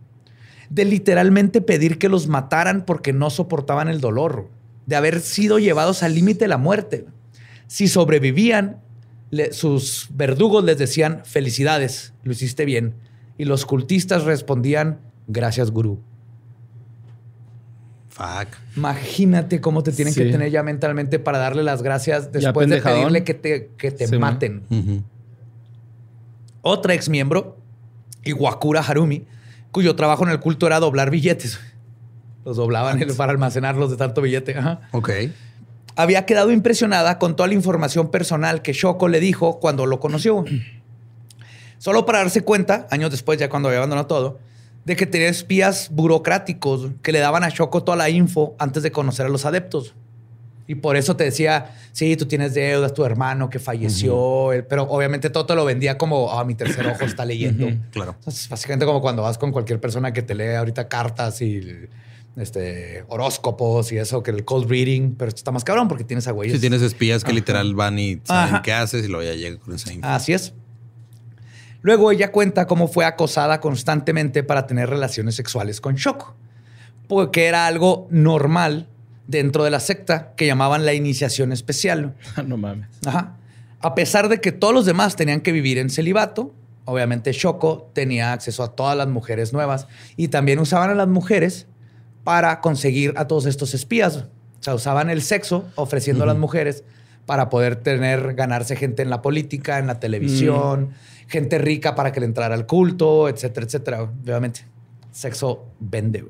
de 0.69 0.85
literalmente 0.85 1.61
pedir 1.61 1.97
que 1.97 2.09
los 2.09 2.27
mataran 2.27 2.85
porque 2.85 3.13
no 3.13 3.29
soportaban 3.29 3.87
el 3.87 3.99
dolor 3.99 4.58
de 4.89 4.95
haber 4.95 5.19
sido 5.19 5.59
llevados 5.59 6.01
al 6.01 6.15
límite 6.15 6.45
de 6.45 6.47
la 6.47 6.57
muerte. 6.57 7.05
Si 7.67 7.87
sobrevivían, 7.87 8.81
sus 9.51 10.07
verdugos 10.09 10.63
les 10.63 10.79
decían, 10.79 11.21
felicidades, 11.25 12.13
lo 12.23 12.31
hiciste 12.31 12.65
bien. 12.65 12.95
Y 13.37 13.45
los 13.45 13.67
cultistas 13.67 14.23
respondían, 14.23 14.99
gracias, 15.27 15.69
gurú. 15.69 15.99
Fuck. 18.09 18.57
Imagínate 18.75 19.61
cómo 19.61 19.83
te 19.83 19.91
tienen 19.91 20.15
que 20.15 20.25
tener 20.25 20.49
ya 20.49 20.63
mentalmente 20.63 21.19
para 21.19 21.37
darle 21.37 21.61
las 21.61 21.83
gracias 21.83 22.31
después 22.31 22.67
de 22.67 22.81
pedirle 22.81 23.23
que 23.23 23.35
te, 23.35 23.69
que 23.77 23.91
te 23.91 24.17
maten. 24.17 24.63
Otra 26.63 26.95
ex 26.95 27.09
miembro, 27.09 27.59
Iwakura 28.23 28.81
Harumi, 28.81 29.27
cuyo 29.69 29.95
trabajo 29.95 30.23
en 30.25 30.31
el 30.31 30.39
culto 30.39 30.65
era 30.65 30.79
doblar 30.79 31.11
billetes. 31.11 31.59
Los 32.45 32.57
doblaban 32.57 32.99
para 33.17 33.31
almacenarlos 33.31 33.91
de 33.91 33.97
tanto 33.97 34.21
billete. 34.21 34.55
Ok. 34.91 35.09
Había 35.95 36.25
quedado 36.25 36.51
impresionada 36.51 37.19
con 37.19 37.35
toda 37.35 37.47
la 37.47 37.55
información 37.55 38.09
personal 38.09 38.61
que 38.61 38.73
Shoko 38.73 39.07
le 39.07 39.19
dijo 39.19 39.59
cuando 39.59 39.85
lo 39.85 39.99
conoció. 39.99 40.45
Solo 41.77 42.05
para 42.05 42.19
darse 42.19 42.41
cuenta, 42.41 42.87
años 42.91 43.11
después, 43.11 43.39
ya 43.39 43.49
cuando 43.49 43.69
había 43.69 43.79
abandonado 43.79 44.07
todo, 44.07 44.39
de 44.85 44.95
que 44.95 45.05
tenía 45.05 45.29
espías 45.29 45.89
burocráticos 45.91 46.89
que 47.01 47.11
le 47.11 47.19
daban 47.19 47.43
a 47.43 47.49
Shoko 47.49 47.83
toda 47.83 47.97
la 47.97 48.09
info 48.09 48.55
antes 48.59 48.83
de 48.83 48.91
conocer 48.91 49.25
a 49.25 49.29
los 49.29 49.45
adeptos. 49.45 49.93
Y 50.67 50.75
por 50.75 50.95
eso 50.95 51.15
te 51.15 51.23
decía, 51.23 51.71
sí, 51.93 52.15
tú 52.15 52.27
tienes 52.27 52.53
deudas, 52.53 52.93
tu 52.93 53.03
hermano 53.03 53.49
que 53.49 53.57
falleció, 53.57 54.49
pero 54.69 54.83
obviamente 54.83 55.31
todo 55.31 55.47
te 55.47 55.55
lo 55.55 55.65
vendía 55.65 55.97
como, 55.97 56.31
ah, 56.31 56.45
mi 56.45 56.53
tercer 56.53 56.85
ojo 56.85 57.05
está 57.05 57.25
leyendo. 57.25 57.67
Claro. 57.91 58.15
Es 58.27 58.47
básicamente 58.47 58.85
como 58.85 59.01
cuando 59.01 59.23
vas 59.23 59.39
con 59.39 59.51
cualquier 59.51 59.79
persona 59.79 60.13
que 60.13 60.21
te 60.21 60.35
lee 60.35 60.53
ahorita 60.55 60.87
cartas 60.87 61.41
y 61.41 61.87
este, 62.39 63.03
horóscopos 63.07 63.91
y 63.91 63.97
eso, 63.97 64.23
que 64.23 64.31
el 64.31 64.45
cold 64.45 64.69
reading, 64.69 65.15
pero 65.15 65.29
esto 65.29 65.39
está 65.39 65.51
más 65.51 65.63
cabrón 65.63 65.87
porque 65.87 66.03
tienes 66.03 66.27
a 66.27 66.31
güeyes. 66.31 66.55
Si 66.55 66.59
tienes 66.59 66.81
espías 66.81 67.23
que 67.23 67.33
literal 67.33 67.75
van 67.75 67.99
y 67.99 68.19
saben 68.23 68.61
qué 68.63 68.73
haces 68.73 69.05
y 69.05 69.07
luego 69.07 69.23
ya 69.23 69.35
llega 69.35 69.57
con 69.59 69.75
esa 69.75 69.91
info. 69.93 70.07
Así 70.07 70.33
es. 70.33 70.53
Luego 71.81 72.11
ella 72.11 72.31
cuenta 72.31 72.67
cómo 72.67 72.87
fue 72.87 73.05
acosada 73.05 73.61
constantemente 73.61 74.43
para 74.43 74.67
tener 74.67 74.89
relaciones 74.89 75.35
sexuales 75.35 75.79
con 75.79 75.95
Shoko, 75.95 76.35
porque 77.07 77.45
era 77.45 77.67
algo 77.67 78.07
normal 78.09 78.89
dentro 79.27 79.63
de 79.63 79.69
la 79.71 79.79
secta 79.79 80.33
que 80.35 80.45
llamaban 80.45 80.85
la 80.85 80.93
iniciación 80.93 81.51
especial. 81.51 82.15
no 82.45 82.57
mames. 82.57 82.89
Ajá. 83.05 83.37
A 83.81 83.95
pesar 83.95 84.27
de 84.27 84.41
que 84.41 84.51
todos 84.51 84.73
los 84.73 84.85
demás 84.85 85.15
tenían 85.15 85.39
que 85.39 85.53
vivir 85.53 85.77
en 85.77 85.89
celibato, 85.89 86.53
obviamente 86.83 87.31
Shoko 87.31 87.89
tenía 87.93 88.33
acceso 88.33 88.61
a 88.63 88.75
todas 88.75 88.97
las 88.97 89.07
mujeres 89.07 89.53
nuevas 89.53 89.87
y 90.17 90.27
también 90.27 90.59
usaban 90.59 90.89
a 90.89 90.95
las 90.95 91.07
mujeres 91.07 91.67
para 92.29 92.61
conseguir 92.61 93.15
a 93.17 93.27
todos 93.27 93.47
estos 93.47 93.73
espías. 93.73 94.17
O 94.17 94.27
sea, 94.59 94.75
usaban 94.75 95.09
el 95.09 95.23
sexo 95.23 95.65
ofreciendo 95.73 96.25
a 96.25 96.27
las 96.27 96.37
mujeres 96.37 96.83
para 97.25 97.49
poder 97.49 97.77
tener, 97.77 98.35
ganarse 98.35 98.75
gente 98.75 99.01
en 99.01 99.09
la 99.09 99.23
política, 99.23 99.79
en 99.79 99.87
la 99.87 99.99
televisión, 99.99 100.89
mm. 100.91 101.27
gente 101.27 101.57
rica 101.57 101.95
para 101.95 102.11
que 102.11 102.19
le 102.19 102.27
entrara 102.27 102.53
al 102.53 102.67
culto, 102.67 103.29
etcétera, 103.29 103.65
etcétera. 103.65 104.01
Obviamente, 104.03 104.63
sexo 105.11 105.65
vende. 105.79 106.23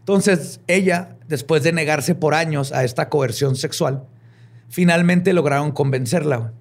Entonces, 0.00 0.58
ella, 0.66 1.16
después 1.28 1.62
de 1.62 1.70
negarse 1.70 2.16
por 2.16 2.34
años 2.34 2.72
a 2.72 2.82
esta 2.82 3.08
coerción 3.08 3.54
sexual, 3.54 4.02
finalmente 4.68 5.32
lograron 5.32 5.70
convencerla. 5.70 6.54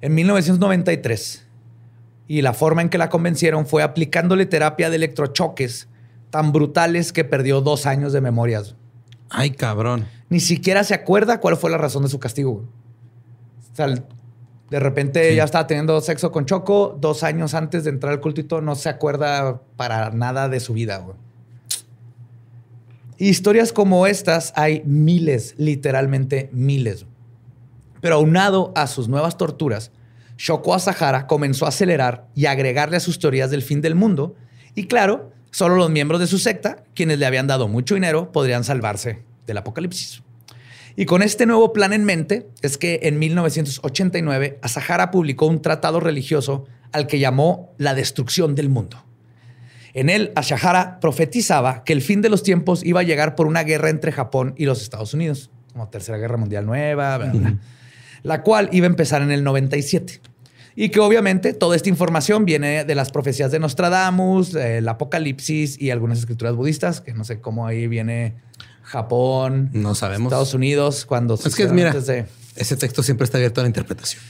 En 0.00 0.14
1993, 0.14 1.44
y 2.28 2.42
la 2.42 2.52
forma 2.52 2.82
en 2.82 2.88
que 2.88 2.98
la 2.98 3.08
convencieron 3.08 3.66
fue 3.66 3.82
aplicándole 3.82 4.46
terapia 4.46 4.90
de 4.90 4.94
electrochoques 4.94 5.88
tan 6.30 6.52
brutales 6.52 7.12
que 7.12 7.24
perdió 7.24 7.60
dos 7.60 7.86
años 7.86 8.12
de 8.12 8.20
memorias. 8.20 8.76
Ay, 9.30 9.50
cabrón. 9.50 10.06
Ni 10.28 10.40
siquiera 10.40 10.84
se 10.84 10.94
acuerda 10.94 11.40
cuál 11.40 11.56
fue 11.56 11.70
la 11.70 11.78
razón 11.78 12.02
de 12.02 12.08
su 12.08 12.18
castigo. 12.18 12.64
O 13.72 13.76
sea, 13.76 13.88
de 13.88 14.80
repente 14.80 15.34
ya 15.34 15.44
estaba 15.44 15.66
teniendo 15.66 16.00
sexo 16.00 16.32
con 16.32 16.46
Choco 16.46 16.96
dos 17.00 17.22
años 17.22 17.54
antes 17.54 17.84
de 17.84 17.90
entrar 17.90 18.12
al 18.12 18.20
cultito. 18.20 18.60
No 18.60 18.74
se 18.74 18.88
acuerda 18.88 19.60
para 19.76 20.10
nada 20.10 20.48
de 20.48 20.60
su 20.60 20.72
vida. 20.72 21.04
Historias 23.18 23.72
como 23.72 24.06
estas 24.06 24.52
hay 24.56 24.82
miles, 24.84 25.54
literalmente 25.56 26.50
miles. 26.52 27.06
Pero 28.00 28.16
aunado 28.16 28.72
a 28.74 28.86
sus 28.86 29.08
nuevas 29.08 29.36
torturas, 29.38 29.90
Shoko 30.36 30.74
Asahara 30.74 31.26
comenzó 31.26 31.64
a 31.64 31.70
acelerar 31.70 32.28
y 32.34 32.46
agregarle 32.46 32.96
a 32.96 33.00
sus 33.00 33.18
teorías 33.18 33.50
del 33.50 33.62
fin 33.62 33.80
del 33.80 33.94
mundo. 33.94 34.34
Y 34.74 34.86
claro, 34.86 35.32
solo 35.56 35.76
los 35.76 35.88
miembros 35.88 36.20
de 36.20 36.26
su 36.26 36.38
secta, 36.38 36.84
quienes 36.94 37.18
le 37.18 37.24
habían 37.24 37.46
dado 37.46 37.66
mucho 37.66 37.94
dinero, 37.94 38.30
podrían 38.30 38.62
salvarse 38.62 39.22
del 39.46 39.56
apocalipsis. 39.56 40.22
Y 40.96 41.06
con 41.06 41.22
este 41.22 41.46
nuevo 41.46 41.72
plan 41.72 41.94
en 41.94 42.04
mente 42.04 42.46
es 42.60 42.76
que 42.76 43.00
en 43.04 43.18
1989 43.18 44.58
Asahara 44.60 45.10
publicó 45.10 45.46
un 45.46 45.62
tratado 45.62 45.98
religioso 45.98 46.66
al 46.92 47.06
que 47.06 47.18
llamó 47.18 47.72
La 47.78 47.94
destrucción 47.94 48.54
del 48.54 48.68
mundo. 48.68 49.02
En 49.94 50.10
él, 50.10 50.30
Asahara 50.34 51.00
profetizaba 51.00 51.84
que 51.84 51.94
el 51.94 52.02
fin 52.02 52.20
de 52.20 52.28
los 52.28 52.42
tiempos 52.42 52.84
iba 52.84 53.00
a 53.00 53.04
llegar 53.04 53.34
por 53.34 53.46
una 53.46 53.62
guerra 53.62 53.88
entre 53.88 54.12
Japón 54.12 54.52
y 54.58 54.66
los 54.66 54.82
Estados 54.82 55.14
Unidos, 55.14 55.50
como 55.72 55.88
Tercera 55.88 56.18
Guerra 56.18 56.36
Mundial 56.36 56.66
Nueva, 56.66 57.32
la 58.22 58.42
cual 58.42 58.68
iba 58.72 58.84
a 58.84 58.90
empezar 58.90 59.22
en 59.22 59.30
el 59.30 59.42
97. 59.42 60.20
Y 60.78 60.90
que 60.90 61.00
obviamente 61.00 61.54
toda 61.54 61.74
esta 61.74 61.88
información 61.88 62.44
viene 62.44 62.84
de 62.84 62.94
las 62.94 63.10
profecías 63.10 63.50
de 63.50 63.58
Nostradamus, 63.58 64.54
el 64.54 64.86
Apocalipsis 64.86 65.80
y 65.80 65.90
algunas 65.90 66.18
escrituras 66.18 66.54
budistas, 66.54 67.00
que 67.00 67.14
no 67.14 67.24
sé 67.24 67.40
cómo 67.40 67.66
ahí 67.66 67.86
viene 67.86 68.34
Japón, 68.82 69.70
no 69.72 69.94
sabemos. 69.94 70.30
Estados 70.30 70.52
Unidos, 70.52 71.06
cuando 71.06 71.34
es 71.42 71.54
que 71.54 71.66
mira, 71.68 71.94
ese 72.56 72.76
texto 72.76 73.02
siempre 73.02 73.24
está 73.24 73.38
abierto 73.38 73.62
a 73.62 73.64
la 73.64 73.68
interpretación. 73.68 74.22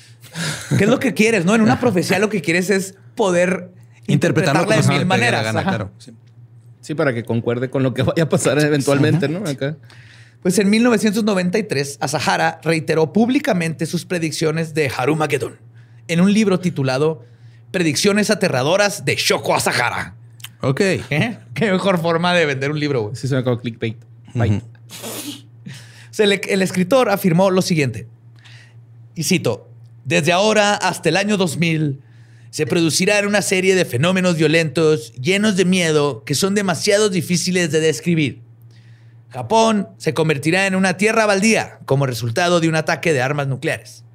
¿Qué 0.78 0.84
es 0.84 0.90
lo 0.90 1.00
que 1.00 1.14
quieres? 1.14 1.44
No, 1.44 1.54
en 1.56 1.62
una 1.62 1.80
profecía 1.80 2.20
lo 2.20 2.30
que 2.30 2.40
quieres 2.42 2.70
es 2.70 2.94
poder 3.16 3.72
interpretarlo 4.06 4.70
de 4.70 4.82
mil 4.84 5.04
maneras. 5.04 5.50
claro. 5.50 5.90
Sí. 6.80 6.94
para 6.94 7.12
que 7.12 7.24
concuerde 7.24 7.70
con 7.70 7.82
lo 7.82 7.92
que 7.92 8.04
vaya 8.04 8.22
a 8.22 8.28
pasar 8.28 8.60
eventualmente, 8.60 9.28
¿no? 9.28 9.48
Acá. 9.48 9.76
Pues 10.42 10.60
en 10.60 10.70
1993, 10.70 11.98
Asahara 12.00 12.60
reiteró 12.62 13.12
públicamente 13.12 13.84
sus 13.84 14.04
predicciones 14.04 14.74
de 14.74 14.92
Harumagedon 14.96 15.66
en 16.08 16.20
un 16.20 16.32
libro 16.32 16.60
titulado 16.60 17.24
Predicciones 17.70 18.30
aterradoras 18.30 19.04
de 19.04 19.16
Shoko 19.16 19.54
Asahara. 19.54 20.14
Ok. 20.62 20.80
¿Eh? 20.80 21.38
Qué 21.54 21.70
mejor 21.70 22.00
forma 22.00 22.32
de 22.32 22.46
vender 22.46 22.70
un 22.70 22.80
libro. 22.80 23.12
Sí, 23.14 23.28
suena 23.28 23.44
como 23.44 23.58
clickbait. 23.58 23.96
el, 26.18 26.62
escritor 26.62 27.10
afirmó 27.10 27.50
lo 27.50 27.62
siguiente, 27.62 28.06
y 29.14 29.24
cito, 29.24 29.68
desde 30.04 30.32
ahora 30.32 30.74
hasta 30.74 31.08
el 31.08 31.16
año 31.16 31.36
2000 31.36 32.00
se 32.50 32.66
producirá 32.66 33.26
una 33.26 33.42
serie 33.42 33.74
de 33.74 33.84
fenómenos 33.84 34.36
violentos 34.36 35.12
llenos 35.14 35.56
de 35.56 35.64
miedo 35.64 36.22
que 36.24 36.34
son 36.34 36.54
demasiado 36.54 37.10
difíciles 37.10 37.70
de 37.70 37.80
describir. 37.80 38.42
Japón 39.30 39.88
se 39.98 40.14
convertirá 40.14 40.66
en 40.66 40.74
una 40.74 40.96
tierra 40.96 41.26
baldía 41.26 41.80
como 41.84 42.06
resultado 42.06 42.60
de 42.60 42.68
un 42.68 42.76
ataque 42.76 43.12
de 43.12 43.20
armas 43.20 43.48
nucleares. 43.48 44.05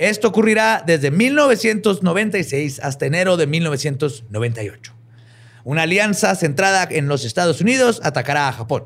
Esto 0.00 0.28
ocurrirá 0.28 0.82
desde 0.86 1.10
1996 1.10 2.80
hasta 2.82 3.04
enero 3.04 3.36
de 3.36 3.46
1998. 3.46 4.94
Una 5.62 5.82
alianza 5.82 6.34
centrada 6.36 6.88
en 6.90 7.06
los 7.06 7.26
Estados 7.26 7.60
Unidos 7.60 8.00
atacará 8.02 8.48
a 8.48 8.52
Japón. 8.52 8.84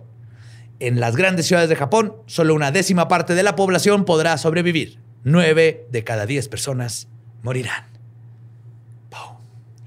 En 0.80 0.98
las 0.98 1.14
grandes 1.14 1.46
ciudades 1.46 1.68
de 1.68 1.76
Japón, 1.76 2.16
solo 2.26 2.52
una 2.52 2.72
décima 2.72 3.06
parte 3.06 3.36
de 3.36 3.44
la 3.44 3.54
población 3.54 4.04
podrá 4.04 4.36
sobrevivir. 4.38 4.98
Nueve 5.22 5.86
de 5.92 6.02
cada 6.02 6.26
diez 6.26 6.48
personas 6.48 7.06
morirán. 7.44 7.84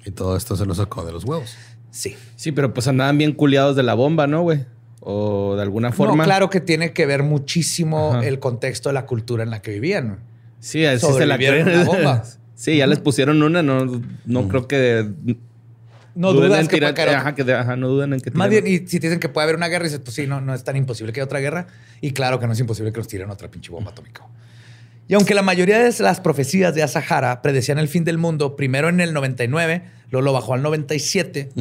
Y 0.05 0.11
todo 0.11 0.37
esto 0.37 0.55
se 0.55 0.65
lo 0.65 0.73
sacó 0.73 1.03
de 1.03 1.11
los 1.11 1.25
huevos. 1.25 1.57
Sí. 1.91 2.15
Sí, 2.37 2.53
pero 2.53 2.73
pues 2.73 2.87
andaban 2.87 3.17
bien 3.17 3.33
culiados 3.33 3.75
de 3.75 3.83
la 3.83 3.95
bomba, 3.95 4.27
¿no, 4.27 4.43
güey? 4.43 4.65
O 5.01 5.57
de 5.57 5.61
alguna 5.61 5.91
forma. 5.91 6.15
No, 6.15 6.23
claro 6.23 6.49
que 6.49 6.61
tiene 6.61 6.93
que 6.93 7.05
ver 7.05 7.23
muchísimo 7.23 8.21
el 8.21 8.39
contexto 8.39 8.87
de 8.87 8.93
la 8.93 9.05
cultura 9.05 9.43
en 9.43 9.49
la 9.49 9.61
que 9.61 9.71
vivían. 9.71 10.19
Sí, 10.67 10.85
así 10.85 11.07
se 11.13 11.25
la 11.25 11.37
creen. 11.37 11.85
bomba. 11.85 12.23
sí, 12.55 12.75
ya 12.75 12.87
les 12.87 12.99
pusieron 12.99 13.41
una, 13.41 13.63
no, 13.63 14.01
no 14.25 14.47
creo 14.49 14.67
que 14.67 15.09
no 16.13 16.33
dudas 16.33 16.67
que, 16.67 16.83
ajá, 16.83 17.35
que 17.35 17.53
ajá, 17.53 17.75
no 17.77 17.87
dudan 17.87 18.11
en 18.11 18.19
que 18.19 18.31
Más 18.31 18.49
bien, 18.49 18.67
y 18.67 18.79
si 18.79 18.99
te 18.99 19.07
dicen 19.07 19.21
que 19.21 19.29
puede 19.29 19.43
haber 19.43 19.55
una 19.55 19.69
guerra, 19.69 19.85
dices, 19.85 20.01
pues 20.03 20.15
sí, 20.15 20.27
no, 20.27 20.41
no 20.41 20.53
es 20.53 20.65
tan 20.65 20.75
imposible 20.75 21.13
que 21.13 21.21
haya 21.21 21.25
otra 21.25 21.39
guerra. 21.39 21.67
Y 22.01 22.11
claro 22.11 22.37
que 22.37 22.47
no 22.47 22.53
es 22.53 22.59
imposible 22.59 22.91
que 22.91 22.97
nos 22.97 23.07
tiren 23.07 23.29
otra 23.29 23.49
pinche 23.49 23.71
bomba 23.71 23.91
atómica. 23.91 24.25
Y 25.07 25.13
aunque 25.13 25.33
la 25.33 25.41
mayoría 25.41 25.79
de 25.79 25.93
las 25.99 26.19
profecías 26.19 26.75
de 26.75 26.83
Asahara 26.83 27.41
predecían 27.41 27.77
el 27.79 27.87
fin 27.87 28.03
del 28.03 28.17
mundo, 28.17 28.57
primero 28.57 28.89
en 28.89 28.99
el 28.99 29.13
99, 29.13 29.83
luego 30.11 30.25
lo 30.25 30.33
bajó 30.33 30.53
al 30.53 30.63
97, 30.63 31.51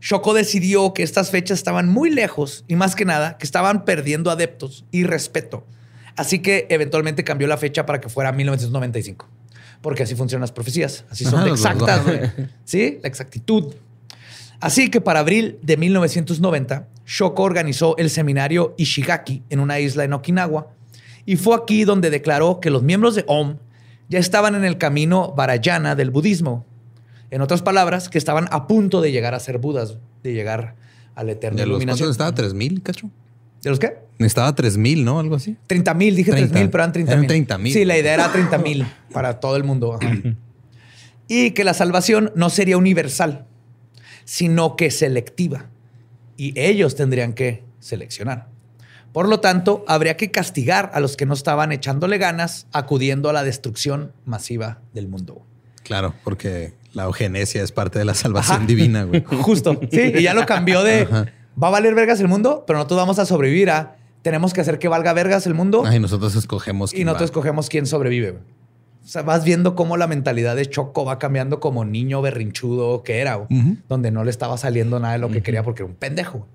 Shoko 0.00 0.32
decidió 0.32 0.94
que 0.94 1.02
estas 1.02 1.30
fechas 1.30 1.58
estaban 1.58 1.88
muy 1.90 2.08
lejos 2.08 2.64
y 2.68 2.76
más 2.76 2.96
que 2.96 3.04
nada 3.04 3.36
que 3.36 3.44
estaban 3.44 3.84
perdiendo 3.84 4.30
adeptos 4.30 4.86
y 4.92 5.04
respeto. 5.04 5.66
Así 6.16 6.40
que 6.40 6.66
eventualmente 6.70 7.24
cambió 7.24 7.46
la 7.46 7.56
fecha 7.56 7.86
para 7.86 8.00
que 8.00 8.08
fuera 8.08 8.32
1995. 8.32 9.28
Porque 9.82 10.02
así 10.02 10.14
funcionan 10.14 10.40
las 10.42 10.52
profecías. 10.52 11.04
Así 11.10 11.24
son 11.24 11.46
exactas. 11.46 12.00
sí, 12.64 12.98
la 13.02 13.08
exactitud. 13.08 13.74
Así 14.60 14.90
que 14.90 15.00
para 15.00 15.20
abril 15.20 15.58
de 15.62 15.76
1990, 15.76 16.88
Shoko 17.06 17.42
organizó 17.42 17.96
el 17.98 18.10
seminario 18.10 18.74
Ishigaki 18.78 19.42
en 19.50 19.60
una 19.60 19.78
isla 19.78 20.04
en 20.04 20.14
Okinawa 20.14 20.68
y 21.26 21.36
fue 21.36 21.56
aquí 21.56 21.84
donde 21.84 22.08
declaró 22.08 22.60
que 22.60 22.70
los 22.70 22.82
miembros 22.82 23.14
de 23.14 23.24
OM 23.26 23.58
ya 24.08 24.18
estaban 24.18 24.54
en 24.54 24.64
el 24.64 24.78
camino 24.78 25.34
Varayana 25.36 25.94
del 25.94 26.10
budismo. 26.10 26.64
En 27.30 27.42
otras 27.42 27.60
palabras, 27.60 28.08
que 28.08 28.18
estaban 28.18 28.46
a 28.52 28.66
punto 28.68 29.00
de 29.00 29.10
llegar 29.10 29.34
a 29.34 29.40
ser 29.40 29.58
budas, 29.58 29.98
de 30.22 30.32
llegar 30.32 30.76
a 31.16 31.24
la 31.24 31.32
eterna 31.32 31.58
¿De 31.58 31.66
los 31.66 31.72
iluminación. 31.72 32.10
estaba 32.10 32.32
3000, 32.32 32.82
cacho? 32.82 33.10
¿De 33.62 33.70
los 33.70 33.80
qué? 33.80 34.05
Estaba 34.18 34.54
3000, 34.54 35.04
¿no? 35.04 35.20
Algo 35.20 35.36
así. 35.36 35.56
30.000, 35.68 36.14
dije 36.14 36.32
30.000, 36.32 36.70
pero 36.70 36.84
eran 36.84 36.92
30.000. 36.92 37.26
30 37.26 37.58
sí, 37.64 37.84
la 37.84 37.98
idea 37.98 38.14
era 38.14 38.32
30.000 38.32 38.86
para 39.12 39.40
todo 39.40 39.56
el 39.56 39.64
mundo. 39.64 39.98
y 41.28 41.50
que 41.50 41.64
la 41.64 41.74
salvación 41.74 42.32
no 42.34 42.50
sería 42.50 42.78
universal, 42.78 43.46
sino 44.24 44.76
que 44.76 44.90
selectiva. 44.90 45.66
Y 46.36 46.58
ellos 46.58 46.96
tendrían 46.96 47.34
que 47.34 47.64
seleccionar. 47.78 48.48
Por 49.12 49.28
lo 49.28 49.40
tanto, 49.40 49.84
habría 49.88 50.16
que 50.16 50.30
castigar 50.30 50.90
a 50.92 51.00
los 51.00 51.16
que 51.16 51.24
no 51.24 51.34
estaban 51.34 51.72
echándole 51.72 52.18
ganas, 52.18 52.66
acudiendo 52.72 53.30
a 53.30 53.32
la 53.32 53.44
destrucción 53.44 54.12
masiva 54.24 54.80
del 54.92 55.08
mundo. 55.08 55.46
Claro, 55.82 56.14
porque 56.24 56.74
la 56.92 57.04
eugenesia 57.04 57.62
es 57.62 57.72
parte 57.72 57.98
de 57.98 58.04
la 58.04 58.14
salvación 58.14 58.66
divina, 58.66 59.04
güey. 59.04 59.24
Justo. 59.42 59.80
Sí, 59.90 60.12
y 60.16 60.22
ya 60.22 60.34
lo 60.34 60.44
cambió 60.44 60.82
de 60.82 61.06
va 61.62 61.68
a 61.68 61.70
valer 61.70 61.94
vergas 61.94 62.20
el 62.20 62.28
mundo, 62.28 62.64
pero 62.66 62.78
nosotros 62.78 62.98
vamos 62.98 63.18
a 63.18 63.26
sobrevivir 63.26 63.70
a 63.70 63.96
tenemos 64.26 64.52
que 64.52 64.60
hacer 64.60 64.80
que 64.80 64.88
valga 64.88 65.12
vergas 65.12 65.46
el 65.46 65.54
mundo. 65.54 65.84
y 65.88 66.00
nosotros 66.00 66.34
escogemos 66.34 66.90
quién 66.90 67.02
Y 67.02 67.04
nosotros 67.04 67.30
escogemos 67.30 67.68
quién 67.68 67.86
sobrevive. 67.86 68.30
O 68.32 69.06
sea, 69.06 69.22
vas 69.22 69.44
viendo 69.44 69.76
cómo 69.76 69.96
la 69.96 70.08
mentalidad 70.08 70.56
de 70.56 70.66
Choco 70.66 71.04
va 71.04 71.20
cambiando 71.20 71.60
como 71.60 71.84
niño 71.84 72.20
berrinchudo 72.22 73.04
que 73.04 73.20
era, 73.20 73.46
donde 73.88 74.10
no 74.10 74.24
le 74.24 74.30
estaba 74.30 74.58
saliendo 74.58 74.98
nada 74.98 75.12
de 75.12 75.20
lo 75.20 75.28
que 75.28 75.44
quería 75.44 75.62
porque 75.62 75.84
era 75.84 75.92
un 75.92 75.96
pendejo. 75.96 76.48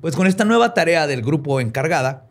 Pues 0.00 0.16
con 0.16 0.26
esta 0.26 0.44
nueva 0.44 0.74
tarea 0.74 1.06
del 1.06 1.22
grupo 1.22 1.60
encargada, 1.60 2.26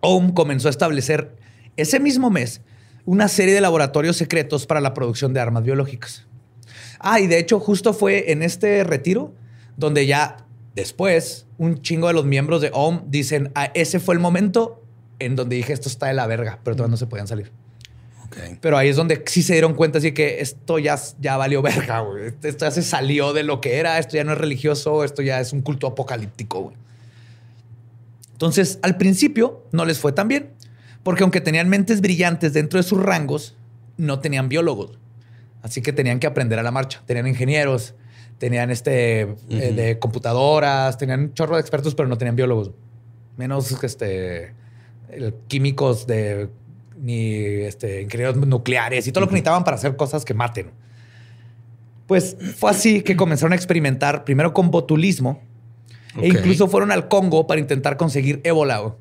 OM 0.00 0.32
comenzó 0.32 0.68
a 0.68 0.70
establecer 0.70 1.36
ese 1.76 2.00
mismo 2.00 2.30
mes 2.30 2.62
una 3.04 3.28
serie 3.28 3.52
de 3.52 3.60
laboratorios 3.60 4.16
secretos 4.16 4.64
para 4.64 4.80
la 4.80 4.94
producción 4.94 5.34
de 5.34 5.40
armas 5.40 5.64
biológicas. 5.64 6.24
Ah, 6.98 7.20
y 7.20 7.26
de 7.26 7.38
hecho 7.38 7.60
justo 7.60 7.92
fue 7.92 8.32
en 8.32 8.42
este 8.42 8.84
retiro 8.84 9.34
donde 9.76 10.06
ya 10.06 10.46
después 10.74 11.44
un 11.62 11.80
chingo 11.80 12.08
de 12.08 12.14
los 12.14 12.24
miembros 12.24 12.60
de 12.60 12.70
OM 12.74 13.04
dicen, 13.06 13.52
ah, 13.54 13.70
ese 13.74 14.00
fue 14.00 14.16
el 14.16 14.20
momento 14.20 14.82
en 15.20 15.36
donde 15.36 15.54
dije, 15.54 15.72
esto 15.72 15.88
está 15.88 16.08
de 16.08 16.14
la 16.14 16.26
verga, 16.26 16.58
pero 16.64 16.74
todavía 16.74 16.90
no 16.90 16.96
se 16.96 17.06
podían 17.06 17.28
salir. 17.28 17.52
Pero 18.60 18.76
ahí 18.76 18.88
es 18.88 18.96
donde 18.96 19.22
sí 19.26 19.44
se 19.44 19.52
dieron 19.52 19.74
cuenta, 19.74 19.98
así 19.98 20.10
que 20.10 20.40
esto 20.40 20.80
ya, 20.80 20.98
ya 21.20 21.36
valió 21.36 21.62
verga, 21.62 22.00
güey. 22.00 22.32
Esto 22.42 22.64
ya 22.64 22.70
se 22.72 22.82
salió 22.82 23.32
de 23.32 23.44
lo 23.44 23.60
que 23.60 23.76
era, 23.76 24.00
esto 24.00 24.16
ya 24.16 24.24
no 24.24 24.32
es 24.32 24.38
religioso, 24.38 25.04
esto 25.04 25.22
ya 25.22 25.38
es 25.38 25.52
un 25.52 25.62
culto 25.62 25.86
apocalíptico, 25.86 26.62
güey. 26.62 26.76
Entonces, 28.32 28.80
al 28.82 28.96
principio 28.96 29.64
no 29.70 29.84
les 29.84 30.00
fue 30.00 30.10
tan 30.10 30.26
bien, 30.26 30.50
porque 31.04 31.22
aunque 31.22 31.40
tenían 31.40 31.68
mentes 31.68 32.00
brillantes 32.00 32.54
dentro 32.54 32.78
de 32.78 32.82
sus 32.82 33.00
rangos, 33.00 33.54
no 33.98 34.18
tenían 34.18 34.48
biólogos. 34.48 34.98
Así 35.62 35.80
que 35.80 35.92
tenían 35.92 36.18
que 36.18 36.26
aprender 36.26 36.58
a 36.58 36.64
la 36.64 36.72
marcha. 36.72 37.02
Tenían 37.06 37.28
ingenieros, 37.28 37.94
tenían 38.42 38.72
este 38.72 39.20
eh, 39.20 39.72
de 39.72 40.00
computadoras, 40.00 40.98
tenían 40.98 41.20
un 41.20 41.32
chorro 41.32 41.54
de 41.54 41.60
expertos, 41.60 41.94
pero 41.94 42.08
no 42.08 42.18
tenían 42.18 42.34
biólogos. 42.34 42.72
Menos 43.36 43.70
este 43.84 44.52
químicos 45.46 46.08
de 46.08 46.48
ni 47.00 47.34
este, 47.34 48.02
ingenieros 48.02 48.36
nucleares 48.38 49.06
y 49.06 49.12
todo 49.12 49.20
lo 49.20 49.28
que 49.28 49.34
necesitaban 49.34 49.62
para 49.62 49.76
hacer 49.76 49.94
cosas 49.94 50.24
que 50.24 50.34
maten. 50.34 50.72
Pues 52.08 52.36
fue 52.56 52.72
así 52.72 53.02
que 53.02 53.14
comenzaron 53.14 53.52
a 53.52 53.54
experimentar 53.54 54.24
primero 54.24 54.52
con 54.52 54.72
botulismo 54.72 55.40
e 56.20 56.26
incluso 56.26 56.66
fueron 56.66 56.90
al 56.90 57.06
Congo 57.06 57.46
para 57.46 57.60
intentar 57.60 57.96
conseguir 57.96 58.40
ébola. 58.42 58.96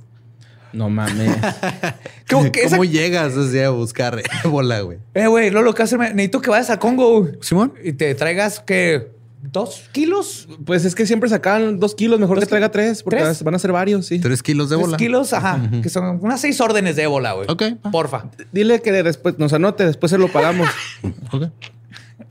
No 0.71 0.87
mames. 0.91 1.35
¿Cómo, 2.29 2.83
llegas 2.83 3.33
a 3.35 3.69
buscar 3.71 4.21
ébola, 4.43 4.81
güey? 4.81 4.99
Eh, 5.15 5.25
güey, 5.25 5.49
lo 5.49 5.73
que 5.73 5.81
hace, 5.81 5.97
necesito 5.97 6.41
que 6.41 6.51
vayas 6.51 6.69
al 6.69 6.77
Congo, 6.77 7.27
Simón, 7.41 7.73
y 7.83 7.93
te 7.93 8.13
traigas 8.13 8.59
que 8.59 9.19
dos 9.51 9.89
kilos. 9.91 10.47
Pues 10.65 10.85
es 10.85 10.95
que 10.95 11.05
siempre 11.05 11.29
sacan 11.29 11.79
dos 11.79 11.95
kilos, 11.95 12.19
mejor 12.19 12.39
que 12.39 12.45
traiga 12.45 12.69
tres, 12.69 13.03
porque 13.03 13.23
van 13.43 13.55
a 13.55 13.59
ser 13.59 13.71
varios, 13.71 14.05
sí. 14.05 14.19
Tres 14.19 14.41
kilos 14.41 14.69
de 14.69 14.75
ébola. 14.75 14.97
Tres 14.97 15.07
kilos, 15.07 15.33
ajá, 15.33 15.61
que 15.81 15.89
son 15.89 16.19
unas 16.21 16.41
seis 16.41 16.59
órdenes 16.61 16.95
de 16.95 17.03
ébola, 17.03 17.33
güey. 17.33 17.47
Ok. 17.49 17.63
Porfa. 17.91 18.29
Dile 18.51 18.81
que 18.81 18.91
después 18.91 19.37
nos 19.39 19.53
anote, 19.53 19.85
después 19.85 20.09
se 20.09 20.17
lo 20.17 20.29
pagamos. 20.29 20.69
ok. 21.31 21.43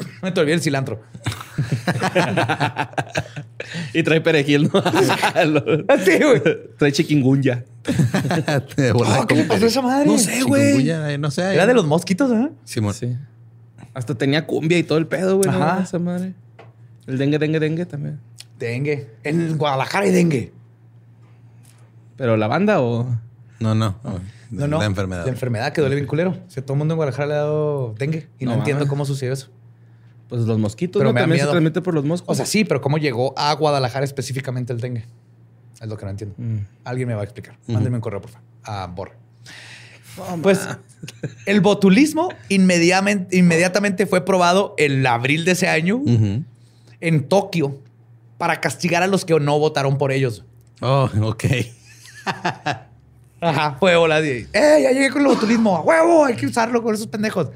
Me 0.22 0.32
te 0.32 0.40
olvidé 0.40 0.54
el 0.54 0.62
cilantro. 0.62 1.00
y 3.92 4.02
trae 4.02 4.20
perejil, 4.20 4.70
¿no? 4.72 4.82
sí, 6.04 6.18
güey. 6.22 6.42
Trae 6.78 6.92
chiquingunya. 6.92 7.64
oh, 8.94 9.26
¿Qué 9.26 9.34
le 9.34 9.44
pasó 9.44 9.64
a 9.64 9.68
esa 9.68 9.82
madre? 9.82 10.06
No 10.06 10.18
sé, 10.18 10.42
güey. 10.42 11.18
No 11.18 11.30
sé. 11.30 11.54
Era 11.54 11.66
de 11.66 11.74
los 11.74 11.86
mosquitos, 11.86 12.32
¿eh? 12.32 12.50
Sí, 12.64 12.80
sí. 12.94 13.16
Hasta 13.92 14.14
tenía 14.14 14.46
cumbia 14.46 14.78
y 14.78 14.84
todo 14.84 14.98
el 14.98 15.06
pedo, 15.06 15.36
güey. 15.36 15.48
Ajá. 15.48 15.80
esa 15.82 15.98
madre. 15.98 16.34
El 17.06 17.18
dengue, 17.18 17.38
dengue, 17.38 17.60
dengue 17.60 17.86
también. 17.86 18.20
Dengue. 18.58 19.08
En 19.24 19.56
Guadalajara 19.56 20.04
hay 20.04 20.12
dengue. 20.12 20.52
¿Pero 22.16 22.36
la 22.36 22.46
banda 22.46 22.80
o...? 22.80 23.18
No, 23.58 23.74
no. 23.74 23.96
No, 24.50 24.66
no. 24.66 24.78
La 24.78 24.86
enfermedad. 24.86 25.24
La 25.24 25.30
enfermedad 25.30 25.72
que 25.72 25.80
duele 25.80 25.96
bien 25.96 26.06
culero. 26.06 26.30
O 26.30 26.62
todo 26.62 26.74
el 26.74 26.78
mundo 26.78 26.94
en 26.94 26.96
Guadalajara 26.96 27.28
le 27.28 27.34
ha 27.34 27.38
dado 27.38 27.94
dengue 27.98 28.28
y 28.38 28.44
no, 28.44 28.54
entiendo 28.54 28.86
cómo 28.88 29.04
sucedió 29.04 29.32
eso. 29.32 29.48
Pues 30.28 30.42
los 30.42 30.58
mosquitos, 30.58 31.00
pero 31.00 31.12
¿no? 31.12 31.18
También 31.18 31.40
se 31.40 31.46
transmite 31.46 31.80
por 31.80 31.94
los 31.94 32.04
mosquitos. 32.04 32.32
O 32.32 32.36
sea, 32.36 32.46
sí, 32.46 32.64
pero 32.64 32.80
¿cómo 32.80 32.98
llegó 32.98 33.34
a 33.36 33.52
Guadalajara 33.54 34.04
específicamente 34.04 34.72
el 34.72 34.80
dengue? 34.80 35.04
Es 35.80 35.88
lo 35.88 35.96
que 35.96 36.04
no 36.04 36.10
entiendo. 36.10 36.34
Mm. 36.38 36.58
Alguien 36.84 37.08
me 37.08 37.14
va 37.14 37.22
a 37.22 37.24
explicar. 37.24 37.56
Mándenme 37.66 37.96
un 37.96 38.00
correo, 38.00 38.20
por 38.20 38.30
favor. 38.30 38.46
A 38.62 38.86
Borre. 38.86 39.14
pues 40.42 40.68
el 41.46 41.60
botulismo 41.60 42.28
inmediatamente, 42.48 43.36
inmediatamente, 43.36 44.06
fue 44.06 44.24
probado 44.24 44.74
en 44.76 45.06
abril 45.06 45.44
de 45.44 45.52
ese 45.52 45.68
año 45.68 46.02
en 47.00 47.28
Tokio 47.28 47.78
para 48.38 48.60
castigar 48.60 49.02
a 49.02 49.06
los 49.06 49.24
que 49.24 49.38
no 49.38 49.58
votaron 49.58 49.98
por 49.98 50.12
ellos. 50.12 50.44
Oh, 50.80 51.10
ok. 51.22 51.44
Ajá, 53.40 53.76
fue 53.78 53.96
hola. 53.96 54.20
¡Eh, 54.20 54.46
ya 54.52 54.90
llegué 54.92 55.10
con 55.10 55.22
el 55.22 55.28
botulismo! 55.28 55.76
¡A 55.76 55.80
huevo! 55.80 56.24
Hay 56.24 56.36
que 56.36 56.46
usarlo 56.46 56.82
con 56.82 56.94
esos 56.94 57.06
pendejos. 57.06 57.48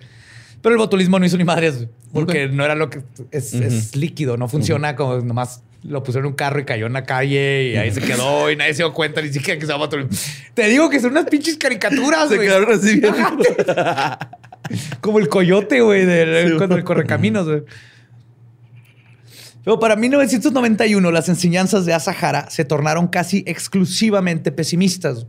Pero 0.62 0.74
el 0.74 0.78
botulismo 0.78 1.18
no 1.18 1.26
hizo 1.26 1.36
ni 1.36 1.44
madres, 1.44 1.86
porque 2.12 2.48
no 2.48 2.64
era 2.64 2.74
lo 2.74 2.88
que 2.88 3.02
es, 3.30 3.94
líquido, 3.94 4.38
no 4.38 4.48
funciona 4.48 4.96
como 4.96 5.18
nomás 5.18 5.62
lo 5.82 6.02
pusieron 6.02 6.28
en 6.28 6.32
un 6.32 6.36
carro 6.36 6.58
y 6.58 6.64
cayó 6.64 6.86
en 6.86 6.94
la 6.94 7.04
calle 7.04 7.72
y 7.72 7.76
ahí 7.76 7.90
se 7.90 8.00
quedó 8.00 8.50
y 8.50 8.56
nadie 8.56 8.72
se 8.72 8.78
dio 8.78 8.94
cuenta 8.94 9.20
ni 9.20 9.30
siquiera 9.30 9.60
que 9.60 9.66
se 9.66 9.72
llama 9.72 9.84
botulismo. 9.84 10.16
Te 10.54 10.66
digo 10.68 10.88
que 10.88 11.00
son 11.00 11.10
unas 11.10 11.26
pinches 11.26 11.58
caricaturas, 11.58 12.28
Se 12.30 12.38
quedaron 12.38 12.72
así 12.72 12.98
bien. 12.98 13.14
como 15.02 15.18
el 15.18 15.28
coyote, 15.28 15.82
güey, 15.82 16.06
de, 16.06 16.54
cuando 16.56 16.76
el 16.76 16.84
correcaminos, 16.84 17.46
güey. 17.46 17.62
Pero 19.64 19.78
para 19.80 19.96
1991 19.96 21.10
las 21.10 21.28
enseñanzas 21.28 21.86
de 21.86 21.94
Asahara 21.94 22.50
se 22.50 22.64
tornaron 22.64 23.08
casi 23.08 23.42
exclusivamente 23.46 24.52
pesimistas. 24.52 25.26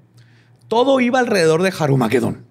Todo 0.68 1.00
iba 1.00 1.20
alrededor 1.20 1.62
de 1.64 1.74
Harumagedón 1.78 2.46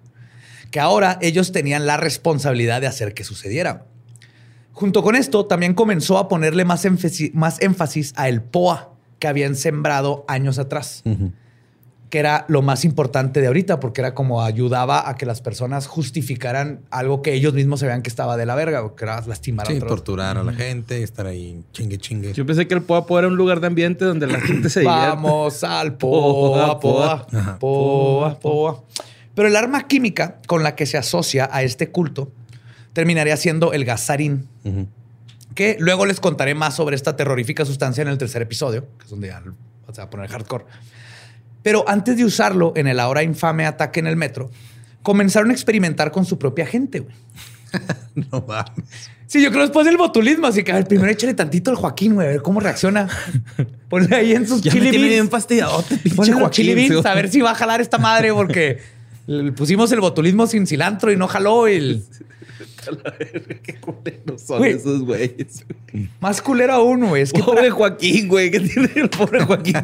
que 0.75 0.81
ahora 0.81 1.17
ellos 1.21 1.53
tenían 1.53 1.85
la 1.85 1.95
responsabilidad 1.95 2.81
de 2.81 2.87
hacer 2.87 3.13
que 3.13 3.23
sucediera. 3.23 3.85
Junto 4.73 5.03
con 5.03 5.15
esto, 5.15 5.45
también 5.45 5.73
comenzó 5.73 6.17
a 6.17 6.27
ponerle 6.27 6.65
más 6.65 6.85
más 7.31 7.61
énfasis 7.61 8.13
a 8.17 8.27
el 8.27 8.41
POA 8.41 8.93
que 9.17 9.29
habían 9.29 9.55
sembrado 9.55 10.25
años 10.27 10.59
atrás, 10.59 11.01
que 12.15 12.19
era 12.19 12.45
lo 12.47 12.61
más 12.61 12.85
importante 12.85 13.41
de 13.41 13.47
ahorita, 13.47 13.81
porque 13.81 13.99
era 13.99 14.13
como 14.13 14.41
ayudaba 14.41 15.09
a 15.09 15.17
que 15.17 15.25
las 15.25 15.41
personas 15.41 15.85
justificaran 15.85 16.79
algo 16.89 17.21
que 17.21 17.33
ellos 17.33 17.53
mismos 17.53 17.81
se 17.81 17.87
vean 17.87 18.03
que 18.03 18.09
estaba 18.09 18.37
de 18.37 18.45
la 18.45 18.55
verga, 18.55 18.83
o 18.83 18.95
que 18.95 19.03
era 19.03 19.19
lastimar 19.27 19.69
a 19.69 19.79
torturar 19.79 20.37
a 20.37 20.43
la 20.45 20.53
gente, 20.53 21.03
estar 21.03 21.27
ahí 21.27 21.61
chingue 21.73 21.97
chingue. 21.97 22.31
Yo 22.31 22.45
pensé 22.45 22.69
que 22.69 22.73
el 22.73 22.83
POA 22.83 23.19
era 23.19 23.27
un 23.27 23.35
lugar 23.35 23.59
de 23.59 23.67
ambiente 23.67 24.05
donde 24.05 24.27
la 24.27 24.39
gente 24.39 24.69
se 24.69 24.85
Vamos 24.85 25.65
al 25.65 25.95
POA, 25.97 26.79
POA, 26.79 27.27
POA, 27.27 27.59
POA. 27.59 28.39
POA. 28.39 28.83
Pero 29.35 29.49
el 29.49 29.55
arma 29.57 29.85
química 29.85 30.37
con 30.47 30.63
la 30.63 30.73
que 30.73 30.85
se 30.85 30.97
asocia 30.97 31.49
a 31.51 31.63
este 31.63 31.91
culto 31.91 32.31
terminaría 32.93 33.35
siendo 33.35 33.73
el 33.73 33.83
gasarín, 33.83 34.47
que 35.53 35.75
luego 35.81 36.05
les 36.05 36.21
contaré 36.21 36.55
más 36.55 36.77
sobre 36.77 36.95
esta 36.95 37.17
terrorífica 37.17 37.65
sustancia 37.65 38.03
en 38.03 38.07
el 38.07 38.17
tercer 38.17 38.41
episodio, 38.41 38.85
que 38.99 39.03
es 39.03 39.09
donde 39.09 39.27
ya 39.27 39.43
se 39.91 39.97
va 39.97 40.05
a 40.05 40.09
poner 40.09 40.29
hardcore. 40.29 40.63
Pero 41.65 41.83
antes 41.87 42.15
de 42.15 42.23
usarlo 42.23 42.73
en 42.75 42.85
el 42.85 42.99
ahora 42.99 43.23
infame 43.23 43.65
ataque 43.65 43.99
en 43.99 44.05
el 44.05 44.15
metro, 44.15 44.51
comenzaron 45.01 45.49
a 45.49 45.53
experimentar 45.53 46.11
con 46.11 46.23
su 46.23 46.37
propia 46.37 46.67
gente. 46.67 47.07
no 48.13 48.45
mames. 48.47 49.09
Sí, 49.25 49.41
yo 49.41 49.49
creo 49.49 49.63
después 49.63 49.83
del 49.87 49.97
botulismo, 49.97 50.45
así 50.45 50.63
que 50.63 50.71
a 50.71 50.75
ver, 50.75 50.87
primero 50.87 51.09
échale 51.09 51.33
tantito 51.33 51.71
al 51.71 51.75
Joaquín, 51.75 52.13
güey, 52.13 52.27
a 52.27 52.29
ver 52.29 52.43
cómo 52.43 52.59
reacciona. 52.59 53.09
Ponle 53.89 54.15
ahí 54.15 54.33
en 54.33 54.47
sus 54.47 54.61
ya 54.61 54.71
chili 54.71 54.91
beans. 54.91 55.27
Ponle 56.15 56.33
Joaquín, 56.33 56.51
chili 56.51 56.75
beans, 56.75 57.03
a 57.03 57.15
ver 57.15 57.29
si 57.29 57.41
va 57.41 57.49
a 57.49 57.55
jalar 57.55 57.81
esta 57.81 57.97
madre, 57.97 58.31
porque 58.31 58.83
pusimos 59.55 59.91
el 59.91 59.99
botulismo 59.99 60.47
sin 60.47 60.67
cilantro 60.67 61.11
y 61.11 61.17
no 61.17 61.27
jaló 61.27 61.67
el. 61.67 62.03
Qué 63.63 63.79
culeros 63.79 64.41
son 64.41 64.63
esos 64.63 65.01
güeyes. 65.01 65.65
Más 66.19 66.41
culero 66.41 66.73
aún, 66.73 67.07
güey. 67.07 67.23
Es 67.23 67.33
que 67.33 67.41
pobre 67.41 67.69
Joaquín, 67.69 68.27
güey. 68.27 68.51
¿Qué 68.51 68.59
tiene 68.59 68.91
el 68.95 69.09
pobre 69.09 69.43
Joaquín? 69.43 69.75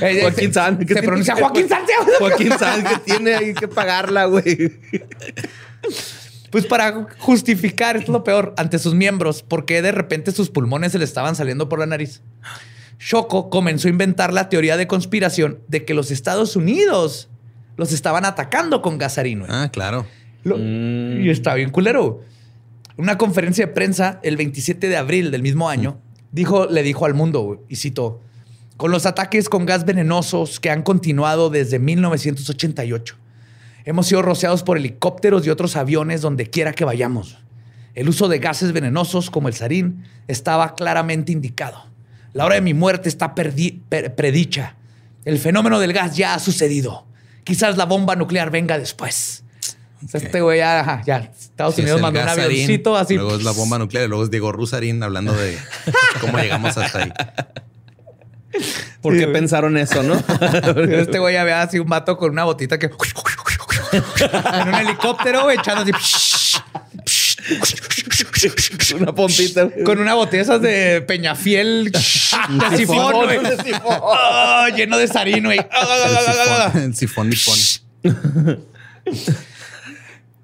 Eh, 0.00 0.20
Joaquín 0.22 0.52
San. 0.52 0.86
Se 0.86 1.02
pronuncia 1.02 1.34
Joaquín 1.36 1.68
San. 1.68 1.82
Joaquín 2.18 2.52
San, 2.58 2.84
que 2.84 2.98
tiene 3.04 3.34
ahí 3.34 3.54
que 3.54 3.68
pagarla, 3.68 4.26
güey. 4.26 4.80
Pues 6.50 6.66
para 6.66 7.08
justificar, 7.18 7.96
esto 7.96 8.12
es 8.12 8.12
lo 8.12 8.24
peor, 8.24 8.54
ante 8.56 8.78
sus 8.78 8.94
miembros, 8.94 9.42
porque 9.42 9.80
de 9.80 9.90
repente 9.90 10.32
sus 10.32 10.50
pulmones 10.50 10.92
se 10.92 10.98
le 10.98 11.04
estaban 11.04 11.34
saliendo 11.34 11.68
por 11.68 11.78
la 11.78 11.86
nariz. 11.86 12.22
Shoko 12.98 13.50
comenzó 13.50 13.88
a 13.88 13.90
inventar 13.90 14.32
la 14.32 14.48
teoría 14.48 14.76
de 14.76 14.86
conspiración 14.86 15.60
de 15.68 15.84
que 15.84 15.94
los 15.94 16.10
Estados 16.10 16.54
Unidos 16.54 17.30
los 17.76 17.92
estaban 17.92 18.24
atacando 18.24 18.82
con 18.82 18.98
gasarino. 18.98 19.46
Ah, 19.48 19.70
claro. 19.72 20.06
Y 20.44 21.28
está 21.30 21.54
bien 21.54 21.70
culero. 21.70 22.22
Una 22.96 23.16
conferencia 23.16 23.66
de 23.66 23.72
prensa 23.72 24.20
el 24.22 24.36
27 24.36 24.88
de 24.88 24.96
abril 24.96 25.30
del 25.30 25.42
mismo 25.42 25.68
año 25.68 25.98
dijo, 26.30 26.66
le 26.66 26.82
dijo 26.82 27.06
al 27.06 27.14
mundo, 27.14 27.64
y 27.68 27.76
cito, 27.76 28.20
con 28.76 28.90
los 28.90 29.06
ataques 29.06 29.48
con 29.48 29.66
gas 29.66 29.84
venenosos 29.84 30.58
que 30.60 30.70
han 30.70 30.82
continuado 30.82 31.50
desde 31.50 31.78
1988. 31.78 33.16
Hemos 33.84 34.06
sido 34.06 34.22
rociados 34.22 34.62
por 34.62 34.76
helicópteros 34.76 35.46
y 35.46 35.50
otros 35.50 35.76
aviones 35.76 36.20
donde 36.20 36.50
quiera 36.50 36.72
que 36.72 36.84
vayamos. 36.84 37.38
El 37.94 38.08
uso 38.08 38.28
de 38.28 38.38
gases 38.38 38.72
venenosos 38.72 39.30
como 39.30 39.48
el 39.48 39.54
sarín 39.54 40.04
estaba 40.28 40.74
claramente 40.74 41.32
indicado. 41.32 41.84
La 42.32 42.44
hora 42.44 42.54
de 42.54 42.60
mi 42.60 42.74
muerte 42.74 43.08
está 43.08 43.34
predicha. 43.34 44.76
El 45.24 45.38
fenómeno 45.38 45.78
del 45.78 45.92
gas 45.92 46.16
ya 46.16 46.34
ha 46.34 46.38
sucedido 46.38 47.06
quizás 47.44 47.76
la 47.76 47.84
bomba 47.84 48.16
nuclear 48.16 48.50
venga 48.50 48.78
después. 48.78 49.44
este 50.12 50.40
güey 50.40 50.58
ya, 50.58 51.02
ya, 51.06 51.30
Estados 51.38 51.78
Unidos 51.78 52.00
mandó 52.00 52.20
un 52.20 52.28
avioncito 52.28 52.96
así. 52.96 53.14
Luego 53.14 53.36
es 53.36 53.44
la 53.44 53.52
bomba 53.52 53.78
nuclear 53.78 54.04
y 54.06 54.08
luego 54.08 54.24
es 54.24 54.30
Diego 54.30 54.52
Rusarín 54.52 55.02
hablando 55.02 55.32
de 55.32 55.58
cómo 56.20 56.38
llegamos 56.38 56.76
hasta 56.76 57.02
ahí. 57.02 57.12
¿Por 59.00 59.16
qué 59.16 59.26
pensaron 59.28 59.76
eso, 59.76 60.02
no? 60.02 60.14
este 60.90 61.18
güey 61.18 61.34
ya 61.34 61.44
ve 61.44 61.52
así 61.52 61.78
un 61.78 61.88
vato 61.88 62.16
con 62.16 62.30
una 62.30 62.44
botita 62.44 62.78
que 62.78 62.90
en 63.92 64.68
un 64.68 64.74
helicóptero, 64.74 65.50
echando 65.50 65.82
así. 65.82 65.92
Una 68.96 69.14
pompita. 69.14 69.68
Con 69.84 69.98
una 69.98 70.14
botella 70.14 70.42
esas 70.42 70.62
de 70.62 71.02
Peñafiel 71.02 71.90
de 71.90 72.00
sifón, 72.76 73.24
güey. 73.24 73.38
Ah, 73.84 74.68
lleno 74.74 74.98
de 74.98 75.08
sarino, 75.08 75.48
güey. 75.48 75.60
El 76.74 76.94
sifón 76.94 77.30
nipón. 77.30 77.58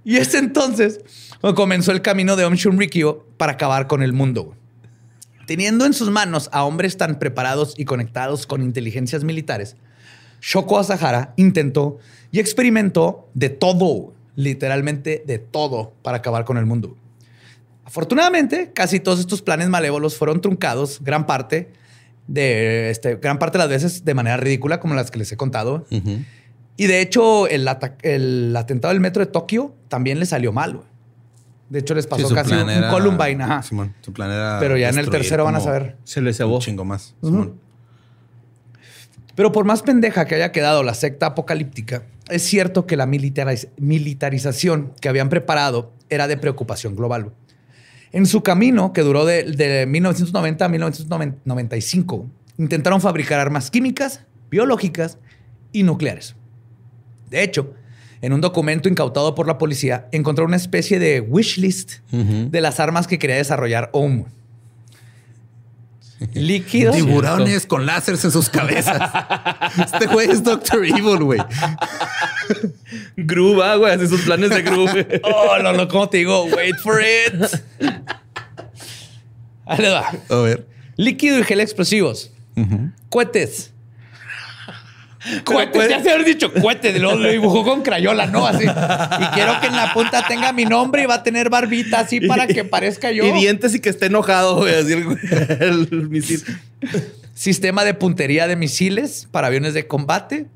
Y 0.04 0.16
es 0.16 0.34
entonces 0.34 1.00
cuando 1.40 1.54
comenzó 1.54 1.92
el 1.92 2.02
camino 2.02 2.34
de 2.36 2.44
Om 2.44 2.54
Shunrikyo 2.54 3.26
para 3.36 3.52
acabar 3.52 3.86
con 3.86 4.02
el 4.02 4.12
mundo. 4.12 4.44
güey. 4.44 4.58
Teniendo 5.46 5.86
en 5.86 5.94
sus 5.94 6.10
manos 6.10 6.48
a 6.52 6.64
hombres 6.64 6.96
tan 6.96 7.18
preparados 7.18 7.74
y 7.76 7.84
conectados 7.84 8.46
con 8.46 8.62
inteligencias 8.62 9.24
militares, 9.24 9.76
Shoko 10.40 10.78
Asahara 10.78 11.32
intentó 11.36 11.98
y 12.30 12.40
experimentó 12.40 13.28
de 13.34 13.48
todo, 13.48 14.14
literalmente 14.38 15.24
de 15.26 15.40
todo, 15.40 15.94
para 16.02 16.18
acabar 16.18 16.44
con 16.44 16.58
el 16.58 16.64
mundo. 16.64 16.96
Afortunadamente, 17.84 18.70
casi 18.72 19.00
todos 19.00 19.18
estos 19.18 19.42
planes 19.42 19.68
malévolos 19.68 20.16
fueron 20.16 20.40
truncados, 20.40 21.00
gran 21.02 21.26
parte 21.26 21.72
de 22.28 22.90
este, 22.90 23.16
gran 23.16 23.40
parte 23.40 23.58
de 23.58 23.64
las 23.64 23.68
veces 23.68 24.04
de 24.04 24.14
manera 24.14 24.36
ridícula, 24.36 24.78
como 24.78 24.94
las 24.94 25.10
que 25.10 25.18
les 25.18 25.32
he 25.32 25.36
contado. 25.36 25.86
Y 26.76 26.86
de 26.86 27.00
hecho, 27.00 27.48
el, 27.48 27.66
atentado 27.66 28.94
del 28.94 29.00
metro 29.00 29.24
de 29.24 29.32
Tokio 29.32 29.74
también 29.88 30.20
le 30.20 30.26
salió 30.26 30.52
mal. 30.52 30.76
güey. 30.76 30.86
De 31.68 31.80
hecho, 31.80 31.96
les 31.96 32.06
pasó 32.06 32.32
casi 32.32 32.54
un 32.54 32.70
era- 32.70 32.90
Columbine. 32.90 33.42
ajá. 33.42 33.62
Simón, 33.64 33.92
su 34.02 34.12
plan 34.12 34.30
era 34.30 34.58
Pero 34.60 34.76
ya 34.76 34.88
en 34.88 34.98
el 34.98 35.10
tercero 35.10 35.42
van 35.42 35.56
a 35.56 35.60
saber. 35.60 35.96
Se 36.04 36.20
le 36.20 36.32
cebó. 36.32 36.54
Un 36.54 36.60
chingo 36.60 36.84
más. 36.84 37.16
Pero 39.34 39.50
por 39.50 39.64
más 39.64 39.82
pendeja 39.82 40.26
que 40.26 40.36
haya 40.36 40.52
quedado 40.52 40.84
la 40.84 40.94
secta 40.94 41.26
apocalíptica, 41.26 42.04
es 42.30 42.42
cierto 42.42 42.86
que 42.86 42.96
la 42.96 43.06
militariz- 43.06 43.68
militarización 43.78 44.92
que 45.00 45.08
habían 45.08 45.28
preparado 45.28 45.92
era 46.08 46.26
de 46.28 46.36
preocupación 46.36 46.96
global. 46.96 47.32
En 48.12 48.24
su 48.26 48.42
camino, 48.42 48.92
que 48.92 49.02
duró 49.02 49.24
de, 49.26 49.44
de 49.44 49.86
1990 49.86 50.64
a 50.64 50.68
1995, 50.68 52.26
intentaron 52.56 53.00
fabricar 53.00 53.38
armas 53.40 53.70
químicas, 53.70 54.22
biológicas 54.50 55.18
y 55.72 55.82
nucleares. 55.82 56.34
De 57.30 57.42
hecho, 57.42 57.74
en 58.22 58.32
un 58.32 58.40
documento 58.40 58.88
incautado 58.88 59.34
por 59.34 59.46
la 59.46 59.58
policía, 59.58 60.08
encontró 60.12 60.44
una 60.46 60.56
especie 60.56 60.98
de 60.98 61.20
wish 61.20 61.58
list 61.58 61.98
de 62.10 62.60
las 62.60 62.80
armas 62.80 63.06
que 63.06 63.18
quería 63.18 63.36
desarrollar 63.36 63.90
OM. 63.92 64.24
Líquidos. 66.34 66.96
Tiburones 66.96 67.66
con 67.66 67.86
láseres 67.86 68.24
en 68.24 68.32
sus 68.32 68.48
cabezas. 68.48 69.10
este 69.78 70.06
güey 70.06 70.30
es 70.30 70.42
Doctor 70.42 70.84
Evil, 70.84 71.22
güey. 71.22 71.40
Gru, 73.16 73.56
va, 73.56 73.76
güey. 73.76 73.92
Hace 73.92 74.08
sus 74.08 74.22
planes 74.22 74.50
de 74.50 74.62
Gru. 74.62 74.86
Oh, 75.22 75.58
no, 75.62 75.72
no, 75.72 75.88
¿cómo 75.88 76.08
te 76.08 76.18
digo? 76.18 76.44
Wait 76.44 76.76
for 76.82 77.00
it. 77.00 77.44
Ahí 79.66 79.84
va. 79.84 80.12
A 80.28 80.36
ver. 80.42 80.66
Líquido 80.96 81.38
y 81.38 81.44
gel 81.44 81.60
explosivos. 81.60 82.32
Cohetes. 83.08 83.72
Cohetes, 85.44 85.88
ya 85.88 86.02
se 86.02 86.10
había 86.10 86.24
dicho 86.24 86.52
cohetes, 86.52 86.96
y 86.96 86.98
luego 86.98 87.18
lo 87.18 87.28
dibujó 87.28 87.64
con 87.64 87.82
crayola, 87.82 88.26
¿no? 88.26 88.46
Así. 88.46 88.64
Y 88.64 89.24
quiero 89.34 89.60
que 89.60 89.66
en 89.66 89.76
la 89.76 89.92
punta 89.92 90.26
tenga 90.26 90.52
mi 90.52 90.64
nombre 90.64 91.02
y 91.02 91.06
va 91.06 91.16
a 91.16 91.22
tener 91.22 91.50
barbita 91.50 92.00
así 92.00 92.20
para 92.20 92.46
que 92.46 92.64
parezca 92.64 93.10
yo. 93.10 93.24
Y 93.24 93.32
dientes 93.32 93.74
y 93.74 93.80
que 93.80 93.88
esté 93.88 94.06
enojado, 94.06 94.56
güey. 94.56 94.74
Así 94.74 94.92
el, 94.92 95.88
el 95.90 96.08
misil. 96.08 96.42
Sistema 97.34 97.84
de 97.84 97.94
puntería 97.94 98.46
de 98.46 98.56
misiles 98.56 99.28
para 99.30 99.46
aviones 99.48 99.74
de 99.74 99.86
combate. 99.86 100.46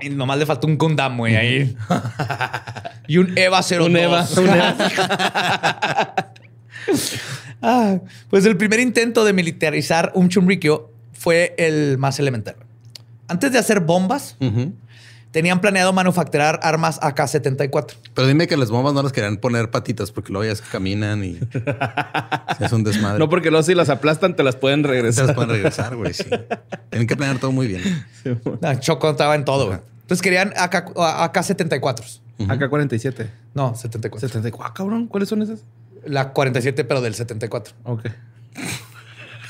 Y 0.00 0.10
nomás 0.10 0.38
le 0.38 0.46
faltó 0.46 0.66
un 0.66 0.76
Gundam, 0.76 1.16
güey, 1.16 1.36
ahí. 1.36 1.76
y 3.08 3.16
un 3.18 3.32
EVA 3.36 3.62
02. 3.62 3.86
Un 3.88 3.96
Eva. 3.96 4.26
Un 4.36 4.48
Eva. 4.48 4.76
Ah, 7.62 7.98
pues 8.28 8.44
el 8.44 8.56
primer 8.56 8.80
intento 8.80 9.24
de 9.24 9.32
militarizar 9.32 10.12
un 10.14 10.28
Chunrikyo 10.28 10.90
fue 11.12 11.54
el 11.58 11.96
más 11.98 12.18
elemental. 12.20 12.56
Antes 13.28 13.52
de 13.52 13.58
hacer 13.58 13.80
bombas, 13.80 14.36
tenían 15.32 15.60
planeado 15.60 15.92
manufacturar 15.92 16.60
armas 16.62 16.98
AK-74. 17.02 17.94
Pero 18.14 18.26
dime 18.28 18.46
que 18.46 18.56
las 18.56 18.70
bombas 18.70 18.94
no 18.94 19.02
las 19.02 19.12
querían 19.12 19.36
poner 19.36 19.70
patitas 19.70 20.12
porque 20.12 20.32
luego 20.32 20.44
ya 20.46 20.52
es 20.52 20.62
que 20.62 20.68
caminan 20.70 21.24
y 21.24 21.38
es 22.60 22.72
un 22.72 22.84
desmadre. 22.84 23.18
No, 23.18 23.28
porque 23.28 23.50
luego 23.50 23.62
si 23.64 23.74
las 23.74 23.88
aplastan, 23.90 24.36
te 24.36 24.42
las 24.42 24.56
pueden 24.56 24.80
se 24.82 24.88
las 24.88 24.90
regresar. 24.92 25.34
pueden 25.34 25.50
regresar, 25.50 25.96
güey. 25.96 26.14
Sí. 26.14 26.24
Tienen 26.90 27.06
que 27.06 27.16
planear 27.16 27.38
todo 27.38 27.52
muy 27.52 27.66
bien. 27.66 27.82
Ah, 28.62 28.78
Choco 28.78 29.10
estaba 29.10 29.34
en 29.34 29.44
todo. 29.44 29.66
güey. 29.66 29.78
Entonces 30.02 30.22
querían 30.22 30.52
AK, 30.56 30.92
AK-74. 30.96 32.20
AK-47. 32.38 33.26
No, 33.54 33.74
74. 33.74 34.28
74. 34.28 34.70
Ah, 34.70 34.74
cabrón. 34.74 35.06
¿Cuáles 35.08 35.28
son 35.28 35.42
esas? 35.42 35.60
La 36.04 36.32
47, 36.32 36.84
pero 36.84 37.00
del 37.00 37.14
74. 37.14 37.74
Ok. 37.84 38.02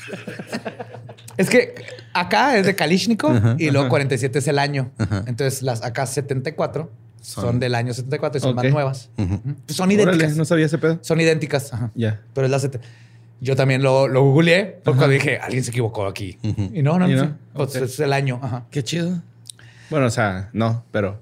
Es 1.37 1.51
que 1.51 1.75
acá 2.15 2.57
es 2.57 2.65
de 2.67 2.75
Kalishnikov 2.75 3.37
Ajá, 3.37 3.57
y 3.59 3.65
luego 3.67 3.81
ajá. 3.83 3.91
47 3.91 4.39
es 4.39 4.49
el 4.49 4.59
año. 4.59 4.91
Ajá. 4.97 5.23
Entonces 5.27 5.61
las 5.63 5.83
AK-74 5.83 6.89
son, 7.21 7.45
Son- 7.45 7.61
del 7.61 7.75
año 7.75 7.93
74 7.93 8.39
y 8.39 8.41
son 8.41 8.51
Ok. 8.51 8.57
más 8.57 8.73
nuevas. 8.73 9.11
Son 9.69 9.91
idénticas. 9.91 10.23
Órale, 10.23 10.35
no 10.37 10.45
sabía 10.47 10.65
ese 10.67 10.79
pedo. 10.79 10.99
Son 11.03 11.21
idénticas. 11.21 11.75
Ajá. 11.75 11.91
Ya. 11.95 12.23
Pero 12.33 12.47
es 12.47 12.51
la 12.51 12.59
70. 12.59 12.87
Yo 13.43 13.55
también 13.55 13.83
lo, 13.83 14.09
lo 14.09 14.23
googleé 14.23 14.81
porque 14.83 15.07
dije, 15.09 15.39
alguien 15.39 15.63
se 15.63 15.71
equivocó 15.71 16.07
aquí. 16.07 16.39
Ujú. 16.43 16.71
Y 16.73 16.83
no, 16.83 16.99
no, 16.99 17.07
¿Y 17.11 17.15
no. 17.15 17.25
no? 17.25 17.37
Pues 17.53 17.77
Ok. 17.77 17.83
es 17.83 18.01
el 18.01 18.15
año. 18.15 18.41
Ajá. 18.43 18.65
Qué 18.71 18.83
chido. 18.83 19.21
Bueno, 19.91 20.07
o 20.07 20.11
sea, 20.11 20.49
no, 20.55 20.85
pero. 20.91 21.21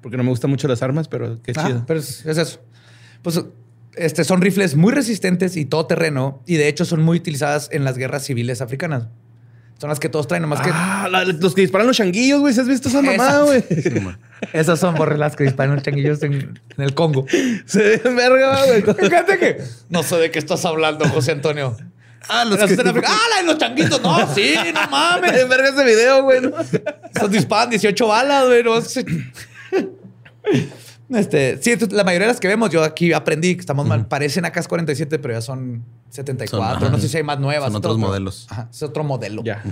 Porque 0.00 0.16
no 0.16 0.22
me 0.22 0.30
gustan 0.30 0.50
mucho 0.50 0.68
las 0.68 0.82
armas, 0.82 1.06
pero 1.08 1.40
qué 1.42 1.52
Ah, 1.56 1.66
chido. 1.66 1.84
pero 1.86 2.00
es, 2.00 2.24
es 2.24 2.38
eso. 2.38 2.60
Pues 3.20 3.42
este, 3.96 4.24
son 4.24 4.40
rifles 4.40 4.74
muy 4.76 4.92
resistentes 4.92 5.56
y 5.56 5.64
todoterreno 5.64 6.42
y 6.46 6.56
de 6.56 6.68
hecho 6.68 6.84
son 6.84 7.02
muy 7.02 7.18
utilizadas 7.18 7.68
en 7.72 7.84
las 7.84 7.96
guerras 7.98 8.24
civiles 8.24 8.60
africanas. 8.60 9.08
Son 9.78 9.88
las 9.90 9.98
que 9.98 10.08
todos 10.08 10.28
traen, 10.28 10.42
nomás 10.42 10.60
que 10.60 10.70
Ah, 10.72 11.08
la- 11.10 11.24
los 11.24 11.54
que 11.54 11.60
disparan 11.62 11.86
los 11.86 11.96
changuillos, 11.96 12.40
güey. 12.40 12.54
¿Sí 12.54 12.60
has 12.60 12.68
visto 12.68 12.88
esa 12.88 13.02
mamada, 13.02 13.42
güey? 13.42 13.62
Esas 14.52 14.78
son 14.78 14.94
borre 14.94 15.18
las 15.18 15.34
que 15.36 15.44
disparan 15.44 15.74
los 15.74 15.82
changuillos 15.82 16.22
en, 16.22 16.32
en 16.34 16.84
el 16.84 16.94
Congo. 16.94 17.26
Se 17.66 17.82
ve 17.82 17.98
verga, 18.14 18.64
güey. 18.66 18.82
Fíjate 18.82 19.38
que 19.38 19.58
no 19.90 20.02
sé 20.04 20.16
de 20.16 20.30
qué 20.30 20.38
estás 20.38 20.64
hablando, 20.64 21.08
José 21.08 21.32
Antonio. 21.32 21.76
Ah, 22.28 22.44
los 22.44 22.58
Las 22.58 22.68
que... 22.72 22.80
en 22.80 22.88
África. 22.88 23.08
Ah, 23.10 23.18
la 23.34 23.40
de 23.42 23.46
los 23.48 23.58
changuitos. 23.58 24.00
No, 24.00 24.34
sí, 24.34 24.54
no 24.72 24.80
mames. 24.90 25.32
ve 25.32 25.44
verga 25.44 25.68
ese 25.70 25.84
video, 25.84 26.22
güey. 26.22 26.40
¿no? 26.40 26.52
Esos 27.14 27.30
disparan 27.30 27.68
18 27.70 28.06
balas, 28.06 28.46
güey. 28.46 28.62
no. 28.62 28.74
Este, 31.10 31.58
sí, 31.62 31.76
la 31.90 32.02
mayoría 32.02 32.26
de 32.28 32.32
las 32.32 32.40
que 32.40 32.48
vemos, 32.48 32.70
yo 32.70 32.82
aquí 32.82 33.12
aprendí 33.12 33.54
que 33.54 33.60
estamos 33.60 33.86
mal. 33.86 34.06
Parecen 34.06 34.44
AK-47, 34.44 35.18
pero 35.20 35.34
ya 35.34 35.40
son 35.42 35.84
74. 36.10 36.80
Son- 36.80 36.92
no 36.92 36.98
sé 36.98 37.08
si 37.08 37.16
hay 37.18 37.22
más 37.22 37.38
nuevas. 37.38 37.66
Son 37.68 37.76
otro- 37.76 37.90
otros 37.92 38.00
modelos. 38.08 38.46
Ajá, 38.50 38.68
es 38.72 38.82
otro 38.82 39.04
modelo. 39.04 39.42
Ya. 39.44 39.62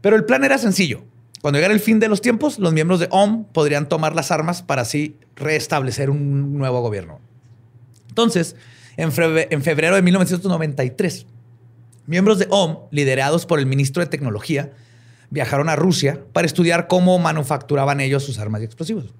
Pero 0.00 0.16
el 0.16 0.24
plan 0.24 0.42
era 0.44 0.58
sencillo. 0.58 1.02
Cuando 1.40 1.58
llegara 1.58 1.72
el 1.72 1.80
fin 1.80 2.00
de 2.00 2.08
los 2.08 2.20
tiempos, 2.20 2.58
los 2.58 2.72
miembros 2.72 3.00
de 3.00 3.08
OM 3.10 3.44
podrían 3.44 3.88
tomar 3.88 4.14
las 4.14 4.30
armas 4.30 4.60
para 4.62 4.82
así 4.82 5.16
restablecer 5.36 6.10
un 6.10 6.58
nuevo 6.58 6.80
gobierno. 6.82 7.20
Entonces, 8.08 8.56
en, 8.96 9.10
en 9.50 9.62
febrero 9.62 9.94
de 9.94 10.02
1993, 10.02 11.26
miembros 12.06 12.38
de 12.38 12.46
OM, 12.50 12.76
liderados 12.90 13.46
por 13.46 13.58
el 13.58 13.66
ministro 13.66 14.02
de 14.02 14.08
Tecnología, 14.08 14.72
viajaron 15.30 15.68
a 15.68 15.76
Rusia 15.76 16.20
para 16.32 16.46
estudiar 16.46 16.88
cómo 16.88 17.18
manufacturaban 17.18 18.00
ellos 18.00 18.24
sus 18.24 18.38
armas 18.38 18.60
y 18.62 18.64
explosivos. 18.64 19.14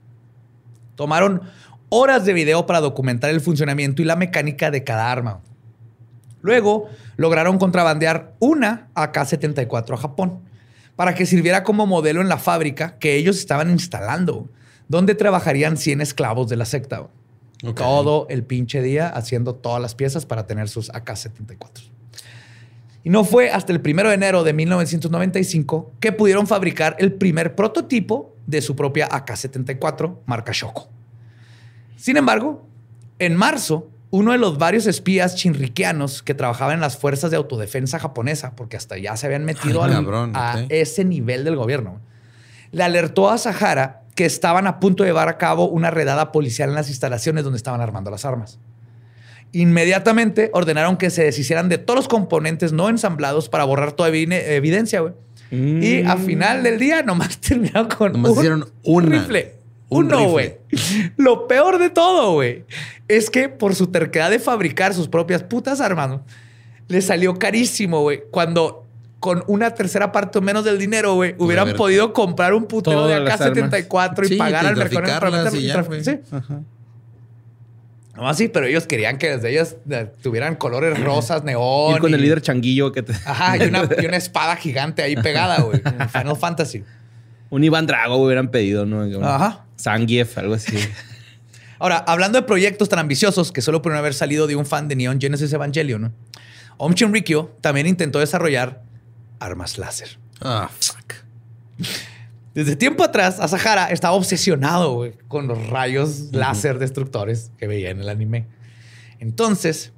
Tomaron 1.00 1.40
horas 1.88 2.26
de 2.26 2.34
video 2.34 2.66
para 2.66 2.82
documentar 2.82 3.30
el 3.30 3.40
funcionamiento 3.40 4.02
y 4.02 4.04
la 4.04 4.16
mecánica 4.16 4.70
de 4.70 4.84
cada 4.84 5.10
arma. 5.10 5.40
Luego 6.42 6.90
lograron 7.16 7.56
contrabandear 7.56 8.34
una 8.38 8.90
AK-74 8.94 9.94
a 9.94 9.96
Japón 9.96 10.40
para 10.96 11.14
que 11.14 11.24
sirviera 11.24 11.64
como 11.64 11.86
modelo 11.86 12.20
en 12.20 12.28
la 12.28 12.36
fábrica 12.36 12.98
que 12.98 13.16
ellos 13.16 13.38
estaban 13.38 13.70
instalando, 13.70 14.50
donde 14.88 15.14
trabajarían 15.14 15.78
100 15.78 16.02
esclavos 16.02 16.50
de 16.50 16.56
la 16.56 16.66
secta. 16.66 17.06
Todo 17.74 18.26
el 18.28 18.44
pinche 18.44 18.82
día 18.82 19.08
haciendo 19.08 19.54
todas 19.54 19.80
las 19.80 19.94
piezas 19.94 20.26
para 20.26 20.46
tener 20.46 20.68
sus 20.68 20.90
AK-74. 20.90 21.90
Y 23.04 23.08
no 23.08 23.24
fue 23.24 23.50
hasta 23.50 23.72
el 23.72 23.80
primero 23.80 24.10
de 24.10 24.16
enero 24.16 24.44
de 24.44 24.52
1995 24.52 25.92
que 25.98 26.12
pudieron 26.12 26.46
fabricar 26.46 26.94
el 26.98 27.14
primer 27.14 27.54
prototipo 27.54 28.29
de 28.46 28.60
su 28.62 28.74
propia 28.76 29.08
AK-74, 29.08 30.18
marca 30.26 30.52
Shoko. 30.52 30.88
Sin 31.96 32.16
embargo, 32.16 32.66
en 33.18 33.36
marzo, 33.36 33.90
uno 34.10 34.32
de 34.32 34.38
los 34.38 34.58
varios 34.58 34.86
espías 34.86 35.36
chinriquianos 35.36 36.22
que 36.22 36.34
trabajaban 36.34 36.74
en 36.74 36.80
las 36.80 36.96
fuerzas 36.96 37.30
de 37.30 37.36
autodefensa 37.36 37.98
japonesa, 37.98 38.56
porque 38.56 38.76
hasta 38.76 38.98
ya 38.98 39.16
se 39.16 39.26
habían 39.26 39.44
metido 39.44 39.82
Ay, 39.84 39.90
al- 39.90 39.96
cabrón, 40.04 40.32
a 40.34 40.52
ese 40.68 41.04
nivel 41.04 41.44
del 41.44 41.56
gobierno, 41.56 42.00
le 42.72 42.82
alertó 42.82 43.30
a 43.30 43.38
Sahara 43.38 44.02
que 44.16 44.24
estaban 44.24 44.66
a 44.66 44.80
punto 44.80 45.02
de 45.04 45.10
llevar 45.10 45.28
a 45.28 45.38
cabo 45.38 45.68
una 45.68 45.90
redada 45.90 46.32
policial 46.32 46.70
en 46.70 46.74
las 46.74 46.88
instalaciones 46.88 47.44
donde 47.44 47.56
estaban 47.58 47.80
armando 47.80 48.10
las 48.10 48.24
armas. 48.24 48.58
Inmediatamente 49.52 50.50
ordenaron 50.54 50.96
que 50.96 51.10
se 51.10 51.24
deshicieran 51.24 51.68
de 51.68 51.78
todos 51.78 51.96
los 51.96 52.08
componentes 52.08 52.72
no 52.72 52.88
ensamblados 52.88 53.48
para 53.48 53.64
borrar 53.64 53.92
toda 53.92 54.08
evi- 54.10 54.32
evidencia, 54.32 55.00
güey. 55.00 55.14
Y 55.50 56.02
Mm. 56.04 56.08
al 56.08 56.18
final 56.20 56.62
del 56.62 56.78
día 56.78 57.02
nomás 57.02 57.38
terminaron 57.40 57.88
con 57.88 58.12
Nomás 58.12 58.30
un 58.32 58.38
hicieron 58.38 58.66
una. 58.84 59.18
rifle. 59.18 59.54
Uno, 59.88 60.28
güey. 60.28 60.56
Lo 61.16 61.48
peor 61.48 61.78
de 61.78 61.90
todo, 61.90 62.34
güey, 62.34 62.64
es 63.08 63.28
que 63.28 63.48
por 63.48 63.74
su 63.74 63.88
terquedad 63.88 64.30
de 64.30 64.38
fabricar 64.38 64.94
sus 64.94 65.08
propias 65.08 65.42
putas 65.42 65.80
armas, 65.80 66.20
le 66.86 67.02
salió 67.02 67.34
carísimo, 67.34 68.02
güey. 68.02 68.22
Cuando 68.30 68.86
con 69.18 69.42
una 69.48 69.74
tercera 69.74 70.12
parte 70.12 70.38
o 70.38 70.42
menos 70.42 70.64
del 70.64 70.78
dinero, 70.78 71.14
güey, 71.14 71.34
hubieran 71.38 71.74
podido 71.74 72.12
comprar 72.12 72.54
un 72.54 72.66
putero 72.66 73.06
de 73.08 73.16
AK-74 73.16 74.30
y 74.30 74.36
pagar 74.36 74.66
al 74.66 74.76
mercado. 74.76 75.56
Y 75.56 75.62
ya, 75.66 75.84
sí. 76.02 76.20
Ajá. 76.30 76.60
No 78.14 78.28
así, 78.28 78.48
pero 78.48 78.66
ellos 78.66 78.86
querían 78.86 79.18
que 79.18 79.30
desde 79.30 79.50
ellas 79.50 79.76
eh, 79.88 80.10
tuvieran 80.22 80.56
colores 80.56 80.98
rosas, 81.04 81.44
neón. 81.44 81.96
Y 81.96 81.98
con 81.98 82.12
el 82.12 82.20
líder 82.20 82.42
changuillo 82.42 82.92
que 82.92 83.02
te. 83.02 83.12
Ajá, 83.12 83.56
y 83.56 83.68
una, 83.68 83.88
y 84.00 84.06
una 84.06 84.16
espada 84.16 84.56
gigante 84.56 85.02
ahí 85.02 85.16
pegada, 85.16 85.60
güey. 85.60 85.80
Final 86.12 86.36
Fantasy. 86.36 86.84
Un 87.50 87.64
Iván 87.64 87.86
Drago 87.86 88.16
hubieran 88.16 88.50
pedido, 88.50 88.86
¿no? 88.86 89.02
Ajá. 89.26 89.64
Zangief, 89.78 90.38
algo 90.38 90.54
así. 90.54 90.76
Ahora, 91.78 91.96
hablando 92.06 92.38
de 92.38 92.46
proyectos 92.46 92.90
tan 92.90 92.98
ambiciosos 92.98 93.52
que 93.52 93.62
solo 93.62 93.80
pudieron 93.80 93.98
haber 93.98 94.12
salido 94.12 94.46
de 94.46 94.54
un 94.54 94.66
fan 94.66 94.86
de 94.86 94.96
Neon 94.96 95.18
Genesis 95.18 95.52
Evangelion, 95.52 96.02
¿no? 96.02 96.12
Om 96.76 96.92
Shinrikyo 96.92 97.56
también 97.60 97.86
intentó 97.86 98.18
desarrollar 98.18 98.82
armas 99.38 99.78
láser. 99.78 100.18
Ah, 100.40 100.70
fuck. 100.78 101.14
Desde 102.54 102.74
tiempo 102.74 103.04
atrás, 103.04 103.38
Asahara 103.38 103.90
estaba 103.90 104.14
obsesionado 104.14 105.08
con 105.28 105.46
los 105.46 105.68
rayos 105.68 106.32
láser 106.32 106.78
destructores 106.78 107.52
que 107.58 107.68
veía 107.68 107.90
en 107.90 108.00
el 108.00 108.08
anime. 108.08 108.46
Entonces, 109.20 109.92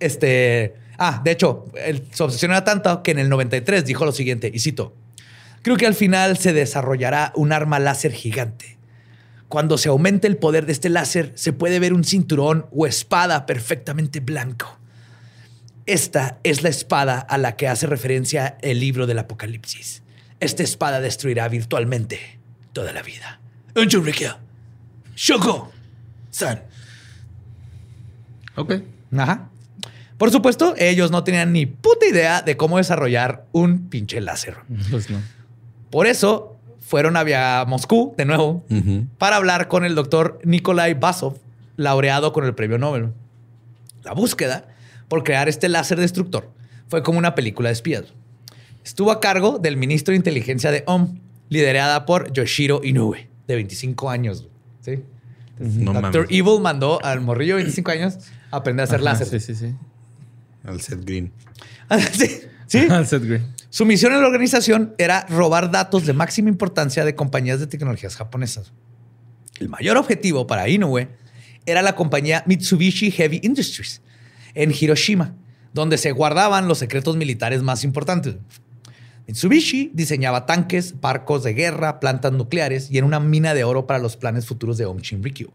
este. 0.00 0.74
Ah, 0.98 1.20
de 1.24 1.30
hecho, 1.30 1.64
su 2.12 2.24
obsesión 2.24 2.50
era 2.50 2.64
tanto 2.64 3.02
que 3.02 3.12
en 3.12 3.18
el 3.18 3.28
93 3.28 3.84
dijo 3.84 4.04
lo 4.04 4.12
siguiente, 4.12 4.50
y 4.52 4.58
cito: 4.58 4.96
Creo 5.62 5.76
que 5.76 5.86
al 5.86 5.94
final 5.94 6.36
se 6.38 6.52
desarrollará 6.52 7.32
un 7.36 7.52
arma 7.52 7.78
láser 7.78 8.12
gigante. 8.12 8.78
Cuando 9.46 9.78
se 9.78 9.88
aumente 9.88 10.26
el 10.26 10.38
poder 10.38 10.66
de 10.66 10.72
este 10.72 10.88
láser, 10.88 11.32
se 11.36 11.52
puede 11.52 11.78
ver 11.78 11.92
un 11.92 12.04
cinturón 12.04 12.66
o 12.72 12.86
espada 12.86 13.46
perfectamente 13.46 14.20
blanco. 14.20 14.78
Esta 15.86 16.38
es 16.42 16.62
la 16.62 16.68
espada 16.68 17.18
a 17.18 17.38
la 17.38 17.54
que 17.56 17.68
hace 17.68 17.86
referencia 17.86 18.56
el 18.62 18.80
libro 18.80 19.06
del 19.06 19.18
Apocalipsis. 19.18 20.02
Esta 20.42 20.64
espada 20.64 21.00
destruirá 21.00 21.46
virtualmente 21.46 22.40
toda 22.72 22.92
la 22.92 23.02
vida. 23.02 23.40
Shoko. 25.14 25.70
San. 26.30 26.64
Ok. 28.56 28.74
Ajá. 29.16 29.50
Por 30.18 30.32
supuesto, 30.32 30.74
ellos 30.78 31.12
no 31.12 31.22
tenían 31.22 31.52
ni 31.52 31.66
puta 31.66 32.06
idea 32.06 32.42
de 32.42 32.56
cómo 32.56 32.78
desarrollar 32.78 33.46
un 33.52 33.88
pinche 33.88 34.20
láser. 34.20 34.56
Pues 34.90 35.10
no. 35.10 35.20
Por 35.90 36.08
eso 36.08 36.56
fueron 36.80 37.16
a 37.16 37.64
Moscú 37.68 38.12
de 38.16 38.24
nuevo 38.24 38.66
para 39.18 39.36
hablar 39.36 39.68
con 39.68 39.84
el 39.84 39.94
doctor 39.94 40.40
Nikolai 40.42 40.94
Basov, 40.94 41.38
laureado 41.76 42.32
con 42.32 42.44
el 42.44 42.54
premio 42.56 42.78
Nobel. 42.78 43.12
La 44.02 44.12
búsqueda 44.12 44.66
por 45.06 45.22
crear 45.22 45.48
este 45.48 45.68
láser 45.68 46.00
destructor 46.00 46.50
fue 46.88 47.04
como 47.04 47.18
una 47.18 47.36
película 47.36 47.68
de 47.68 47.74
espías. 47.74 48.12
Estuvo 48.84 49.10
a 49.10 49.20
cargo 49.20 49.58
del 49.58 49.76
ministro 49.76 50.12
de 50.12 50.16
inteligencia 50.16 50.70
de 50.70 50.82
OM, 50.86 51.18
liderada 51.48 52.04
por 52.06 52.32
Yoshiro 52.32 52.80
Inoue, 52.82 53.28
de 53.46 53.54
25 53.54 54.10
años. 54.10 54.48
¿sí? 54.80 55.02
Doctor 55.58 56.26
Evil 56.30 56.60
mandó 56.60 57.02
al 57.04 57.20
morrillo 57.20 57.56
de 57.56 57.62
25 57.62 57.90
años 57.90 58.18
a 58.50 58.56
aprender 58.56 58.82
a 58.82 58.84
hacer 58.84 59.00
láser. 59.00 59.28
Sí, 59.28 59.40
sí, 59.40 59.54
sí. 59.54 59.74
Al 60.64 60.80
Seth 60.80 61.04
Green. 61.04 61.32
sí. 62.12 62.40
¿Sí? 62.66 62.78
Al 62.90 63.06
Seth 63.06 63.24
Green. 63.24 63.46
Su 63.70 63.86
misión 63.86 64.12
en 64.12 64.20
la 64.20 64.26
organización 64.26 64.94
era 64.98 65.26
robar 65.28 65.70
datos 65.70 66.04
de 66.04 66.12
máxima 66.12 66.48
importancia 66.48 67.04
de 67.04 67.14
compañías 67.14 67.60
de 67.60 67.66
tecnologías 67.66 68.16
japonesas. 68.16 68.72
El 69.58 69.68
mayor 69.68 69.96
objetivo 69.96 70.46
para 70.46 70.68
Inoue 70.68 71.08
era 71.66 71.82
la 71.82 71.94
compañía 71.94 72.42
Mitsubishi 72.46 73.10
Heavy 73.10 73.40
Industries, 73.42 74.02
en 74.54 74.74
Hiroshima, 74.78 75.36
donde 75.72 75.96
se 75.96 76.12
guardaban 76.12 76.68
los 76.68 76.78
secretos 76.78 77.16
militares 77.16 77.62
más 77.62 77.84
importantes. 77.84 78.36
Mitsubishi 79.26 79.90
diseñaba 79.94 80.46
tanques, 80.46 81.00
barcos 81.00 81.42
de 81.44 81.54
guerra, 81.54 82.00
plantas 82.00 82.32
nucleares 82.32 82.90
y 82.90 82.98
en 82.98 83.04
una 83.04 83.20
mina 83.20 83.54
de 83.54 83.64
oro 83.64 83.86
para 83.86 83.98
los 83.98 84.16
planes 84.16 84.46
futuros 84.46 84.78
de 84.78 84.86
Om 84.86 84.98
Shinrikyo. 84.98 85.52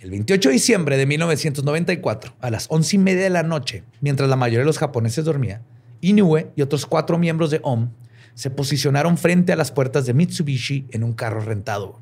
El 0.00 0.10
28 0.10 0.50
de 0.50 0.52
diciembre 0.52 0.96
de 0.98 1.06
1994, 1.06 2.34
a 2.40 2.50
las 2.50 2.66
once 2.68 2.96
y 2.96 2.98
media 2.98 3.22
de 3.22 3.30
la 3.30 3.42
noche, 3.42 3.84
mientras 4.02 4.28
la 4.28 4.36
mayoría 4.36 4.60
de 4.60 4.66
los 4.66 4.78
japoneses 4.78 5.24
dormía, 5.24 5.62
Inoue 6.02 6.52
y 6.54 6.60
otros 6.60 6.84
cuatro 6.84 7.16
miembros 7.16 7.50
de 7.50 7.60
OM 7.62 7.88
se 8.34 8.50
posicionaron 8.50 9.16
frente 9.16 9.52
a 9.52 9.56
las 9.56 9.70
puertas 9.70 10.04
de 10.04 10.12
Mitsubishi 10.12 10.86
en 10.90 11.04
un 11.04 11.14
carro 11.14 11.40
rentado. 11.40 12.00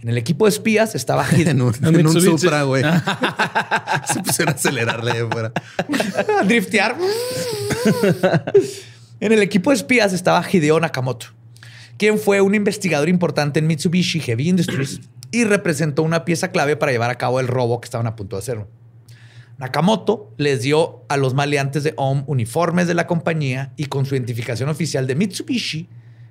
En 0.00 0.08
el 0.08 0.18
equipo 0.18 0.46
de 0.46 0.50
espías 0.50 0.94
estaba 0.94 1.26
en 1.32 1.62
un, 1.62 1.74
en 1.82 2.06
un 2.06 2.20
Supra, 2.20 2.64
güey. 2.64 2.82
Se 4.12 4.22
pusieron 4.22 4.54
a 4.54 4.56
acelerarle 4.56 5.12
de 5.12 5.26
fuera. 5.26 5.52
a 6.40 6.44
driftear. 6.44 6.96
En 9.20 9.32
el 9.32 9.42
equipo 9.42 9.70
de 9.70 9.76
espías 9.76 10.12
estaba 10.12 10.44
Hideo 10.50 10.78
Nakamoto, 10.80 11.26
quien 11.96 12.18
fue 12.18 12.40
un 12.40 12.54
investigador 12.54 13.08
importante 13.08 13.58
en 13.58 13.66
Mitsubishi 13.66 14.20
Heavy 14.20 14.48
Industries 14.48 15.00
y 15.30 15.44
representó 15.44 16.02
una 16.02 16.24
pieza 16.24 16.50
clave 16.52 16.76
para 16.76 16.92
llevar 16.92 17.10
a 17.10 17.16
cabo 17.16 17.40
el 17.40 17.48
robo 17.48 17.80
que 17.80 17.86
estaban 17.86 18.06
a 18.06 18.16
punto 18.16 18.36
de 18.36 18.40
hacer. 18.40 18.66
Nakamoto 19.58 20.32
les 20.36 20.62
dio 20.62 21.04
a 21.08 21.16
los 21.16 21.34
maleantes 21.34 21.82
de 21.82 21.94
OM 21.96 22.24
uniformes 22.26 22.88
de 22.88 22.94
la 22.94 23.06
compañía 23.06 23.72
y 23.76 23.86
con 23.86 24.04
su 24.04 24.14
identificación 24.14 24.68
oficial 24.68 25.06
de 25.06 25.14
Mitsubishi 25.14 25.88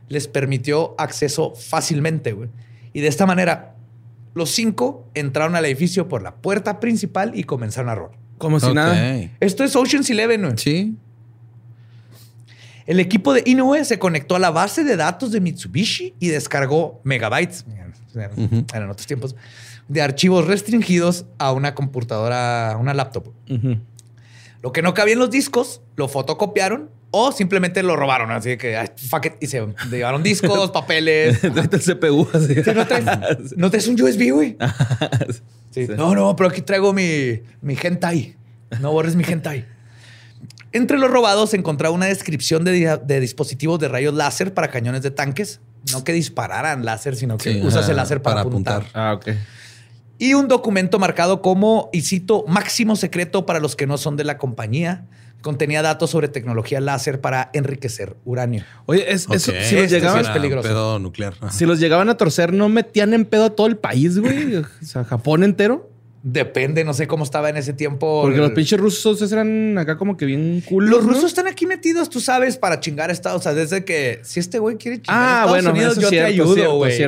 les 0.08 0.28
permitió 0.28 0.94
acceso 1.00 1.54
fácilmente, 1.56 2.34
güey 2.34 2.50
y 2.96 3.02
de 3.02 3.10
esta 3.10 3.26
manera, 3.26 3.76
los 4.36 4.52
cinco 4.52 5.10
entraron 5.16 5.58
al 5.58 5.66
edificio 5.66 6.08
por 6.08 6.24
la 6.24 6.36
puerta 6.36 6.80
principal 6.80 7.34
y 7.38 7.44
comenzaron 7.44 7.90
a 7.90 7.96
robar. 7.96 8.18
Como 8.38 8.58
si 8.62 8.74
nada. 8.74 9.20
Esto 9.42 9.66
es 9.66 9.76
Ocean's 9.76 10.10
Eleven, 10.10 10.42
¿no? 10.42 10.58
Sí. 10.58 10.96
El 12.86 13.00
equipo 13.00 13.34
de 13.34 13.44
Inoue 13.46 13.84
se 13.84 13.98
conectó 13.98 14.36
a 14.36 14.40
la 14.40 14.52
base 14.52 14.84
de 14.84 14.96
datos 14.96 15.32
de 15.32 15.42
Mitsubishi 15.42 16.14
y 16.20 16.28
descargó 16.28 17.02
megabytes, 17.04 17.66
eran 18.74 18.90
otros 18.90 19.08
tiempos, 19.08 19.36
de 19.88 20.02
archivos 20.02 20.46
restringidos 20.46 21.26
a 21.38 21.52
una 21.52 21.74
computadora, 21.74 22.72
a 22.72 22.78
una 22.78 22.94
laptop. 22.94 23.32
Lo 24.62 24.72
que 24.72 24.82
no 24.82 24.94
cabía 24.94 25.14
en 25.14 25.20
los 25.20 25.32
discos, 25.32 25.82
lo 25.96 26.08
fotocopiaron 26.08 26.90
o 27.12 27.32
simplemente 27.32 27.82
lo 27.82 27.96
robaron, 27.96 28.32
así 28.32 28.58
que 28.58 28.78
fuck 28.98 29.28
it, 29.28 29.34
y 29.40 29.48
se 29.48 29.66
llevaron 29.90 30.22
discos, 30.22 30.72
papeles. 30.74 31.44
el 31.44 31.52
CPU. 31.54 32.28
Así. 32.34 32.56
no, 33.56 33.70
traes, 33.70 33.88
un 33.88 34.02
USB, 34.02 34.32
güey. 34.32 34.58
No, 35.96 36.14
no, 36.14 36.36
pero 36.36 36.50
aquí 36.50 36.62
traigo 36.62 36.94
mi, 36.94 37.42
mi 37.62 37.78
hentai. 37.82 38.36
No 38.82 38.92
borres 38.92 39.16
mi 39.16 39.24
hentai. 39.24 39.66
Entre 40.76 40.98
los 40.98 41.10
robados 41.10 41.52
se 41.52 41.58
encontraba 41.58 41.96
una 41.96 42.08
descripción 42.08 42.66
de, 42.66 43.00
dispositivos 43.22 43.80
de 43.80 43.88
rayos 43.88 44.14
láser 44.14 44.54
para 44.54 44.70
cañones 44.70 45.04
de 45.04 45.10
tanques. 45.10 45.62
No 45.94 46.04
que 46.04 46.12
dispararan 46.12 46.84
láser, 46.84 47.16
sino 47.16 47.38
que 47.38 47.62
usas 47.64 47.88
el 47.88 47.96
láser 47.96 48.22
para, 48.22 48.42
apuntar. 48.42 48.86
Ah, 48.94 49.14
ok. 49.14 49.30
Y 50.18 50.34
un 50.34 50.50
documento 50.50 51.00
marcado 51.00 51.42
como, 51.42 51.90
y 51.94 52.02
cito, 52.02 52.44
máximo 52.48 52.98
secreto 52.98 53.46
para 53.46 53.60
los 53.60 53.78
que 53.78 53.88
no 53.88 53.98
son 53.98 54.18
de 54.18 54.26
la 54.26 54.38
compañía 54.38 55.06
contenía 55.42 55.82
datos 55.82 56.10
sobre 56.10 56.28
tecnología 56.28 56.82
láser 56.82 57.22
para 57.22 57.52
enriquecer 57.54 58.18
uranio. 58.26 58.66
Oye, 58.88 59.14
eso, 59.14 59.32
si 59.38 59.52
los 59.52 59.62
este 59.72 59.88
llegaban... 59.88 60.26
peligroso. 60.34 60.68
Pedo 60.68 61.00
nuclear. 61.00 61.36
Si 61.52 61.66
los 61.66 61.80
llegaban 61.80 62.10
a 62.10 62.18
torcer, 62.18 62.52
¿no 62.52 62.68
metían 62.68 63.14
en 63.14 63.26
pedo 63.26 63.46
a 63.46 63.50
todo 63.52 63.68
el 63.68 63.78
país, 63.78 64.18
güey? 64.18 64.56
O 64.56 64.66
sea, 64.82 65.04
Japón 65.04 65.44
entero. 65.44 65.92
Depende, 66.28 66.84
no 66.84 66.96
sé 66.96 67.06
cómo 67.06 67.24
estaba 67.24 67.50
en 67.50 67.58
ese 67.58 67.72
tiempo. 67.72 68.24
Porque 68.24 68.40
los 68.40 68.50
pinches 68.50 68.80
rusos 68.80 69.32
eran 69.32 69.78
acá 69.78 69.96
como 69.96 70.18
que 70.18 70.26
bien 70.26 70.64
cool. 70.68 70.90
Los 70.90 71.06
rusos 71.06 71.26
están 71.26 71.46
aquí 71.46 71.68
metidos, 71.68 72.10
tú 72.10 72.20
sabes, 72.20 72.58
para 72.58 72.80
chingar 72.80 73.12
a 73.12 73.14
Estados 73.14 73.46
Unidos. 73.46 73.56
O 73.56 73.68
sea, 73.70 73.78
desde 73.78 73.86
que 73.86 74.22
si 74.24 74.40
este 74.40 74.58
güey 74.58 74.78
quiere 74.78 75.00
chingar 75.04 75.16
a 75.16 75.44
ah, 75.44 75.46
Estados 75.46 75.66
Unidos, 75.68 76.00
yo 76.00 76.10
te 76.10 76.22
ayudo, 76.22 76.78
güey. 76.78 77.00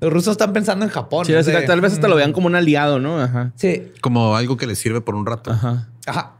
Los 0.00 0.12
rusos 0.12 0.32
están 0.32 0.52
pensando 0.52 0.84
en 0.84 0.90
Japón. 0.90 1.24
Sí, 1.24 1.32
tal 1.66 1.80
vez 1.80 1.92
hasta 1.92 2.08
lo 2.08 2.16
vean 2.16 2.32
como 2.32 2.48
un 2.48 2.56
aliado, 2.56 2.98
¿no? 2.98 3.20
Ajá. 3.20 3.52
Sí. 3.54 3.92
Como 4.00 4.34
algo 4.34 4.56
que 4.56 4.66
les 4.66 4.80
sirve 4.80 5.00
por 5.00 5.14
un 5.14 5.24
rato. 5.24 5.52
Ajá. 5.52 5.88
Ajá. 6.06 6.32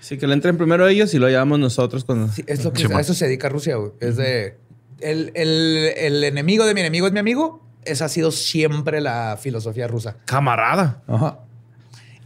Sí, 0.00 0.18
que 0.18 0.26
le 0.26 0.34
entren 0.34 0.58
primero 0.58 0.86
ellos 0.88 1.14
y 1.14 1.18
lo 1.18 1.28
llevamos 1.28 1.58
nosotros 1.58 2.04
cuando. 2.04 2.30
Sí, 2.30 2.44
es 2.46 2.64
lo 2.64 2.72
que 2.74 2.84
a 2.84 3.00
eso 3.00 3.14
se 3.14 3.24
dedica 3.24 3.48
Rusia, 3.48 3.76
güey. 3.76 3.92
Es 4.00 4.16
de. 4.16 4.58
El, 5.00 5.32
el, 5.34 6.24
enemigo 6.24 6.66
de 6.66 6.74
mi 6.74 6.80
enemigo 6.80 7.06
es 7.06 7.14
mi 7.14 7.20
amigo. 7.20 7.62
Esa 7.88 8.06
ha 8.06 8.08
sido 8.08 8.30
siempre 8.30 9.00
la 9.00 9.38
filosofía 9.40 9.86
rusa. 9.86 10.16
Camarada. 10.24 11.02
Ajá. 11.06 11.40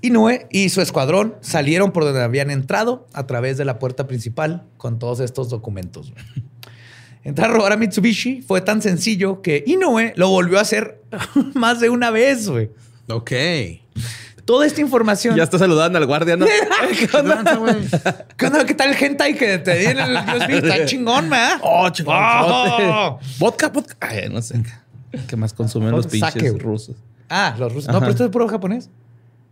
Inoue 0.00 0.48
y 0.50 0.68
su 0.68 0.80
escuadrón 0.80 1.36
salieron 1.40 1.92
por 1.92 2.04
donde 2.04 2.22
habían 2.22 2.50
entrado 2.50 3.06
a 3.12 3.26
través 3.26 3.56
de 3.56 3.64
la 3.64 3.78
puerta 3.78 4.06
principal 4.06 4.64
con 4.76 4.98
todos 4.98 5.20
estos 5.20 5.48
documentos. 5.48 6.12
Entrar 7.24 7.50
a 7.50 7.52
robar 7.52 7.72
a 7.72 7.76
Mitsubishi 7.76 8.42
fue 8.42 8.60
tan 8.60 8.82
sencillo 8.82 9.42
que 9.42 9.62
Inoue 9.64 10.12
lo 10.16 10.28
volvió 10.28 10.58
a 10.58 10.62
hacer 10.62 11.00
más 11.54 11.78
de 11.78 11.88
una 11.88 12.10
vez, 12.10 12.48
güey. 12.48 12.70
Ok 13.08 13.32
toda 14.44 14.66
esta 14.66 14.80
información. 14.80 15.36
Ya 15.36 15.44
está 15.44 15.58
saludando 15.58 15.98
al 15.98 16.06
guardia, 16.06 16.36
¿no? 16.36 16.46
¿Qué 16.98 17.16
onda? 17.16 17.42
¿Qué 18.36 18.46
onda? 18.46 18.66
¿Qué 18.66 18.74
tal 18.74 18.94
gente 18.94 19.22
ahí 19.22 19.34
que 19.34 19.58
te 19.58 19.90
el 19.90 19.98
USB? 19.98 20.50
Está 20.64 20.84
chingón, 20.84 21.30
¿verdad? 21.30 21.58
Oh, 21.62 21.88
chingón. 21.90 22.16
Oh. 22.18 23.18
Vodka, 23.38 23.68
vodka. 23.68 23.96
Ay, 24.00 24.28
no 24.30 24.42
sé. 24.42 24.62
¿Qué 25.26 25.36
más 25.36 25.52
consumen 25.52 25.90
los 25.90 26.06
pinches 26.06 26.58
rusos? 26.62 26.96
Ah, 27.28 27.54
los 27.58 27.72
rusos. 27.72 27.92
No, 27.92 28.00
pero 28.00 28.10
esto 28.10 28.24
es 28.24 28.30
puro 28.30 28.48
japonés. 28.48 28.90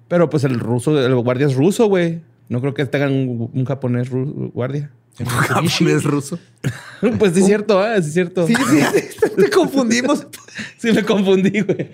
Pero 0.09 0.29
pues 0.29 0.45
el 0.45 0.59
ruso, 0.59 0.99
el 1.05 1.15
guardia 1.17 1.47
es 1.47 1.55
ruso, 1.55 1.87
güey. 1.87 2.21
No 2.49 2.61
creo 2.61 2.75
que 2.75 2.85
tengan 2.85 3.13
un, 3.13 3.65
japonés 3.65 4.09
guardia. 4.11 4.91
¿Un 5.21 5.27
japonés 5.27 6.05
ruso? 6.05 6.39
pues 7.19 7.35
sí 7.35 7.41
es 7.41 7.47
cierto, 7.47 7.87
¿eh? 7.87 8.03
Sí 8.03 8.09
es 8.09 8.15
cierto. 8.15 8.47
Sí, 8.47 8.55
sí, 8.55 8.81
sí. 8.93 9.31
Te 9.37 9.51
confundimos. 9.51 10.27
sí 10.79 10.93
me 10.93 11.05
confundí, 11.05 11.61
güey. 11.61 11.93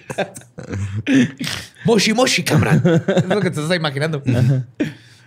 moshi 1.84 2.14
moshi, 2.14 2.42
cabrón. 2.42 2.82
Es 2.84 3.26
lo 3.26 3.40
que 3.40 3.50
te 3.50 3.60
estás 3.60 3.76
imaginando. 3.76 4.22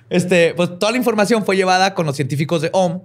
Este, 0.10 0.54
pues 0.56 0.80
toda 0.80 0.92
la 0.92 0.98
información 0.98 1.46
fue 1.46 1.56
llevada 1.56 1.94
con 1.94 2.06
los 2.06 2.16
científicos 2.16 2.62
de 2.62 2.70
OM 2.74 3.02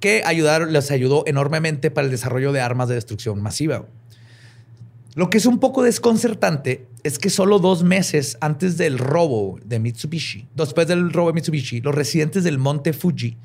que 0.00 0.22
ayudaron, 0.24 0.72
les 0.72 0.90
ayudó 0.90 1.22
enormemente 1.26 1.90
para 1.90 2.06
el 2.06 2.10
desarrollo 2.10 2.52
de 2.52 2.60
armas 2.60 2.88
de 2.88 2.96
destrucción 2.96 3.40
masiva. 3.40 3.84
Lo 5.14 5.28
que 5.28 5.38
es 5.38 5.46
un 5.46 5.58
poco 5.58 5.82
desconcertante 5.82 6.86
es 7.02 7.18
que 7.18 7.30
solo 7.30 7.58
dos 7.58 7.82
meses 7.82 8.36
antes 8.40 8.76
del 8.76 8.98
robo 8.98 9.58
de 9.64 9.78
Mitsubishi, 9.80 10.46
después 10.54 10.86
del 10.86 11.12
robo 11.12 11.28
de 11.28 11.34
Mitsubishi, 11.34 11.80
los 11.80 11.94
residentes 11.94 12.44
del 12.44 12.58
monte 12.58 12.92
Fuji 12.92 13.36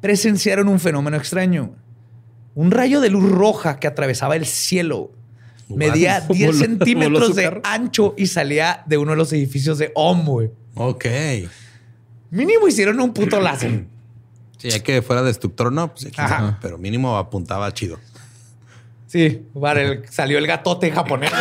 presenciaron 0.00 0.68
un 0.68 0.80
fenómeno 0.80 1.16
extraño. 1.16 1.74
Un 2.54 2.70
rayo 2.70 3.00
de 3.00 3.10
luz 3.10 3.30
roja 3.30 3.78
que 3.78 3.86
atravesaba 3.86 4.36
el 4.36 4.44
cielo. 4.44 5.12
Medía 5.68 6.20
10 6.20 6.58
centímetros 6.58 7.36
de 7.36 7.60
ancho 7.62 8.14
y 8.18 8.26
salía 8.26 8.82
de 8.86 8.98
uno 8.98 9.12
de 9.12 9.16
los 9.16 9.32
edificios 9.32 9.78
de 9.78 9.92
OM, 9.94 10.48
Ok. 10.74 11.06
Mínimo 12.30 12.68
hicieron 12.68 13.00
un 13.00 13.12
puto 13.12 13.40
láser. 13.40 13.84
Sí, 14.58 14.70
ya 14.70 14.80
que 14.80 15.00
fuera 15.00 15.22
destructor, 15.22 15.72
no, 15.72 15.94
pues 15.94 16.08
pero 16.60 16.76
mínimo 16.76 17.16
apuntaba 17.16 17.72
chido. 17.72 17.98
Sí, 19.10 19.42
salió 20.08 20.38
el 20.38 20.46
gatote 20.46 20.92
japonés. 20.92 21.32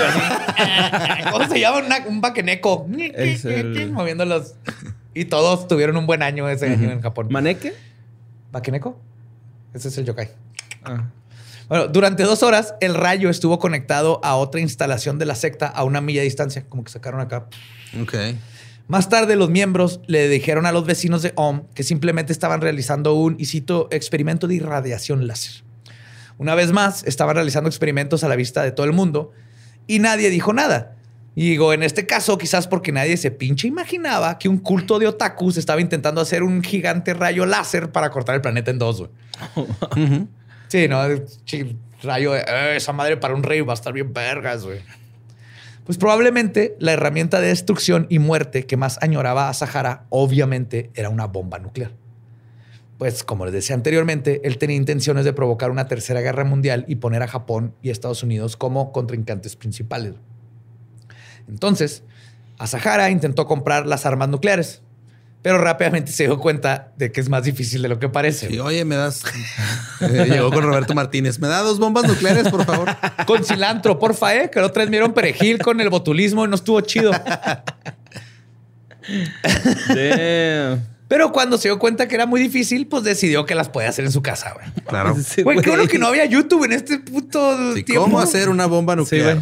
¿Cómo 1.32 1.48
se 1.50 1.60
llama? 1.60 1.84
un 2.08 2.20
baqueneco. 2.20 2.88
Moviéndolos. 3.92 4.56
Y 5.14 5.26
todos 5.26 5.68
tuvieron 5.68 5.96
un 5.96 6.08
buen 6.08 6.24
año 6.24 6.50
ese 6.50 6.66
año 6.66 6.90
en 6.90 7.00
Japón. 7.00 7.28
¿Maneque? 7.30 7.76
¿Baqueneco? 8.52 9.00
Ese 9.72 9.90
es 9.90 9.98
el 10.00 10.06
yokai. 10.06 10.30
Ah. 10.84 11.12
Bueno, 11.68 11.88
durante 11.90 12.24
dos 12.24 12.42
horas 12.42 12.74
el 12.82 12.96
rayo 12.96 13.30
estuvo 13.30 13.60
conectado 13.60 14.20
a 14.24 14.36
otra 14.36 14.62
instalación 14.62 15.20
de 15.20 15.28
la 15.28 15.36
secta 15.36 15.68
a 15.68 15.84
una 15.84 16.02
milla 16.02 16.22
de 16.22 16.26
distancia, 16.26 16.66
como 16.68 16.84
que 16.84 16.92
sacaron 16.92 17.22
acá. 17.22 17.50
Ok. 18.02 18.16
Más 18.88 19.10
tarde, 19.10 19.36
los 19.36 19.52
miembros 19.52 20.02
le 20.08 20.28
dijeron 20.28 20.66
a 20.66 20.72
los 20.72 20.88
vecinos 20.88 21.22
de 21.22 21.34
OM 21.36 21.68
que 21.76 21.84
simplemente 21.84 22.34
estaban 22.34 22.62
realizando 22.62 23.14
un, 23.14 23.36
y 23.38 23.46
cito, 23.46 23.90
experimento 23.92 24.48
de 24.48 24.56
irradiación 24.56 25.28
láser. 25.28 25.69
Una 26.40 26.56
vez 26.56 26.72
más, 26.72 27.04
estaban 27.04 27.36
realizando 27.36 27.70
experimentos 27.70 28.24
a 28.24 28.30
la 28.30 28.36
vista 28.38 28.64
de 28.64 28.72
todo 28.72 28.86
el 28.86 28.94
mundo 28.94 29.32
y 29.88 30.00
nadie 30.00 30.30
dijo 30.30 30.54
nada. 30.54 30.96
Y 31.36 31.50
digo, 31.50 31.74
en 31.74 31.84
este 31.84 32.06
caso, 32.06 32.38
quizás 32.38 32.66
porque 32.68 32.92
nadie 32.92 33.18
se 33.18 33.30
pinche 33.30 33.68
imaginaba 33.68 34.40
que 34.40 34.50
un 34.50 34.58
culto 34.58 35.00
de 35.00 35.08
otakus 35.08 35.58
estaba 35.58 35.82
intentando 35.82 36.22
hacer 36.22 36.42
un 36.42 36.64
gigante 36.64 37.14
rayo 37.14 37.46
láser 37.46 37.92
para 37.92 38.10
cortar 38.10 38.36
el 38.36 38.42
planeta 38.42 38.72
en 38.72 38.80
dos. 38.80 39.04
Sí, 40.70 40.88
no, 40.88 41.02
rayo, 42.04 42.34
de, 42.34 42.42
eh, 42.42 42.76
esa 42.76 42.94
madre 42.94 43.18
para 43.18 43.34
un 43.34 43.42
rey 43.42 43.62
va 43.62 43.74
a 43.74 43.76
estar 43.76 43.92
bien 43.92 44.14
vergas, 44.14 44.64
güey. 44.64 44.82
Pues 45.84 45.98
probablemente 45.98 46.76
la 46.78 46.92
herramienta 46.92 47.42
de 47.42 47.48
destrucción 47.48 48.06
y 48.08 48.20
muerte 48.20 48.68
que 48.68 48.78
más 48.78 49.00
añoraba 49.02 49.50
a 49.50 49.54
Sahara, 49.56 50.06
obviamente, 50.10 50.92
era 50.94 51.10
una 51.10 51.26
bomba 51.26 51.58
nuclear. 51.58 51.92
Pues 53.00 53.24
como 53.24 53.46
les 53.46 53.54
decía 53.54 53.76
anteriormente, 53.76 54.42
él 54.44 54.58
tenía 54.58 54.76
intenciones 54.76 55.24
de 55.24 55.32
provocar 55.32 55.72
una 55.72 55.88
tercera 55.88 56.20
guerra 56.20 56.44
mundial 56.44 56.84
y 56.90 56.96
poner 56.98 57.24
a 57.24 57.30
Japón 57.30 57.74
y 57.82 57.92
Estados 57.92 58.24
Unidos 58.24 58.58
como 58.58 58.92
contrincantes 58.92 59.56
principales. 59.56 60.16
Entonces, 61.48 62.04
Asahara 62.58 63.10
intentó 63.10 63.48
comprar 63.48 63.88
las 63.88 64.06
armas 64.06 64.28
nucleares, 64.28 64.82
pero 65.42 65.60
rápidamente 65.60 66.12
se 66.12 66.26
dio 66.26 66.40
cuenta 66.40 66.92
de 66.98 67.10
que 67.14 67.22
es 67.22 67.30
más 67.30 67.46
difícil 67.46 67.82
de 67.82 67.88
lo 67.88 68.00
que 68.00 68.10
parece. 68.10 68.54
Y 68.54 68.60
oye, 68.60 68.84
me 68.84 68.98
das. 68.98 69.24
Eh, 70.02 70.28
llegó 70.30 70.50
con 70.50 70.64
Roberto 70.64 70.96
Martínez. 70.96 71.40
Me 71.40 71.50
da 71.50 71.60
dos 71.60 71.78
bombas 71.78 72.08
nucleares, 72.08 72.48
por 72.48 72.64
favor. 72.64 72.88
Con 73.28 73.44
cilantro, 73.44 74.00
porfa, 74.00 74.34
eh. 74.34 74.50
Que 74.50 74.62
otra 74.62 74.86
vez 74.86 74.90
me 74.90 75.10
perejil 75.10 75.58
con 75.60 75.82
el 75.82 75.90
botulismo 75.90 76.46
y 76.46 76.48
no 76.48 76.56
estuvo 76.56 76.80
chido. 76.80 77.12
Pero 81.10 81.32
cuando 81.32 81.58
se 81.58 81.68
dio 81.68 81.80
cuenta 81.80 82.08
que 82.08 82.14
era 82.14 82.28
muy 82.28 82.40
difícil, 82.40 82.86
pues 82.86 83.04
decidió 83.04 83.44
que 83.48 83.56
las 83.56 83.68
podía 83.68 83.90
hacer 83.90 84.06
en 84.06 84.12
su 84.12 84.22
casa, 84.22 84.54
güey. 84.54 84.68
Claro. 84.86 85.16
Güey, 85.44 85.60
qué 85.60 85.70
bueno 85.72 85.88
que 85.88 85.98
no 85.98 86.06
había 86.06 86.24
YouTube 86.26 86.66
en 86.66 86.72
este 86.72 87.00
puto 87.00 87.74
tiempo. 87.74 88.04
¿Cómo 88.04 88.20
hacer 88.20 88.48
una 88.48 88.68
bomba 88.68 88.96
nuclear? 88.96 89.42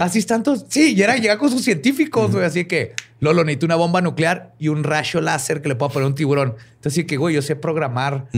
Así 0.00 0.22
tantos. 0.22 0.64
Sí, 0.70 0.94
y 0.94 1.02
era 1.02 1.14
llegar 1.18 1.36
con 1.36 1.50
sus 1.50 1.62
científicos, 1.62 2.32
güey. 2.32 2.46
Así 2.46 2.64
que, 2.64 2.94
Lolo, 3.20 3.44
necesito 3.44 3.66
una 3.66 3.76
bomba 3.76 4.00
nuclear 4.00 4.54
y 4.58 4.68
un 4.68 4.84
rayo 4.84 5.20
láser 5.20 5.60
que 5.60 5.68
le 5.68 5.74
pueda 5.74 5.92
poner 5.92 6.08
un 6.08 6.14
tiburón. 6.14 6.54
Entonces, 6.76 6.94
sí 6.94 7.04
que, 7.04 7.18
güey, 7.18 7.34
yo 7.34 7.42
sé 7.42 7.56
programar 7.56 8.28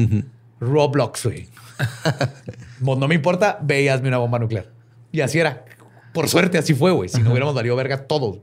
Roblox, 0.59 1.27
güey. 1.27 1.49
no 2.81 3.07
me 3.07 3.15
importa, 3.15 3.57
veíasme 3.63 4.09
una 4.09 4.19
bomba 4.19 4.41
nuclear. 4.41 4.67
Y 5.13 5.21
así 5.21 5.39
era. 5.39 5.65
Por 6.13 6.29
suerte, 6.29 6.59
así 6.59 6.75
fue, 6.75 6.91
güey. 6.91 7.09
Si 7.09 7.23
no 7.23 7.31
hubiéramos 7.31 7.55
valido 7.55 7.77
verga 7.77 7.99
todos. 8.09 8.41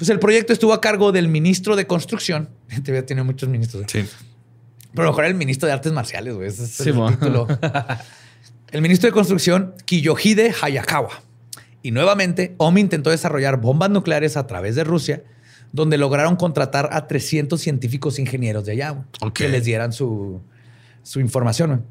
Pues 0.00 0.08
el 0.08 0.18
proyecto 0.18 0.54
estuvo 0.54 0.72
a 0.72 0.80
cargo 0.80 1.12
del 1.12 1.28
ministro 1.28 1.76
de 1.76 1.86
Construcción. 1.86 2.48
Te 2.84 3.02
tiene 3.02 3.22
muchos 3.22 3.50
ministros. 3.50 3.82
¿eh? 3.82 3.86
Sí. 3.86 4.06
Pero 4.94 5.08
mejor 5.08 5.26
el 5.26 5.34
ministro 5.34 5.66
de 5.66 5.74
Artes 5.74 5.92
Marciales, 5.92 6.34
güey. 6.34 6.48
Ese 6.48 6.64
es 6.64 6.80
el 6.86 6.94
título. 6.94 7.46
el 8.72 8.80
ministro 8.80 9.08
de 9.08 9.12
Construcción, 9.12 9.74
Kiyohide 9.84 10.54
Hayakawa. 10.62 11.22
Y 11.82 11.90
nuevamente, 11.90 12.54
OMI 12.56 12.80
intentó 12.80 13.10
desarrollar 13.10 13.60
bombas 13.60 13.90
nucleares 13.90 14.38
a 14.38 14.46
través 14.46 14.74
de 14.74 14.84
Rusia, 14.84 15.22
donde 15.70 15.98
lograron 15.98 16.36
contratar 16.36 16.88
a 16.92 17.06
300 17.06 17.60
científicos 17.60 18.18
ingenieros 18.18 18.64
de 18.64 18.72
allá 18.72 19.04
que 19.34 19.50
les 19.50 19.66
dieran 19.66 19.92
su, 19.92 20.40
su 21.02 21.20
información. 21.20 21.84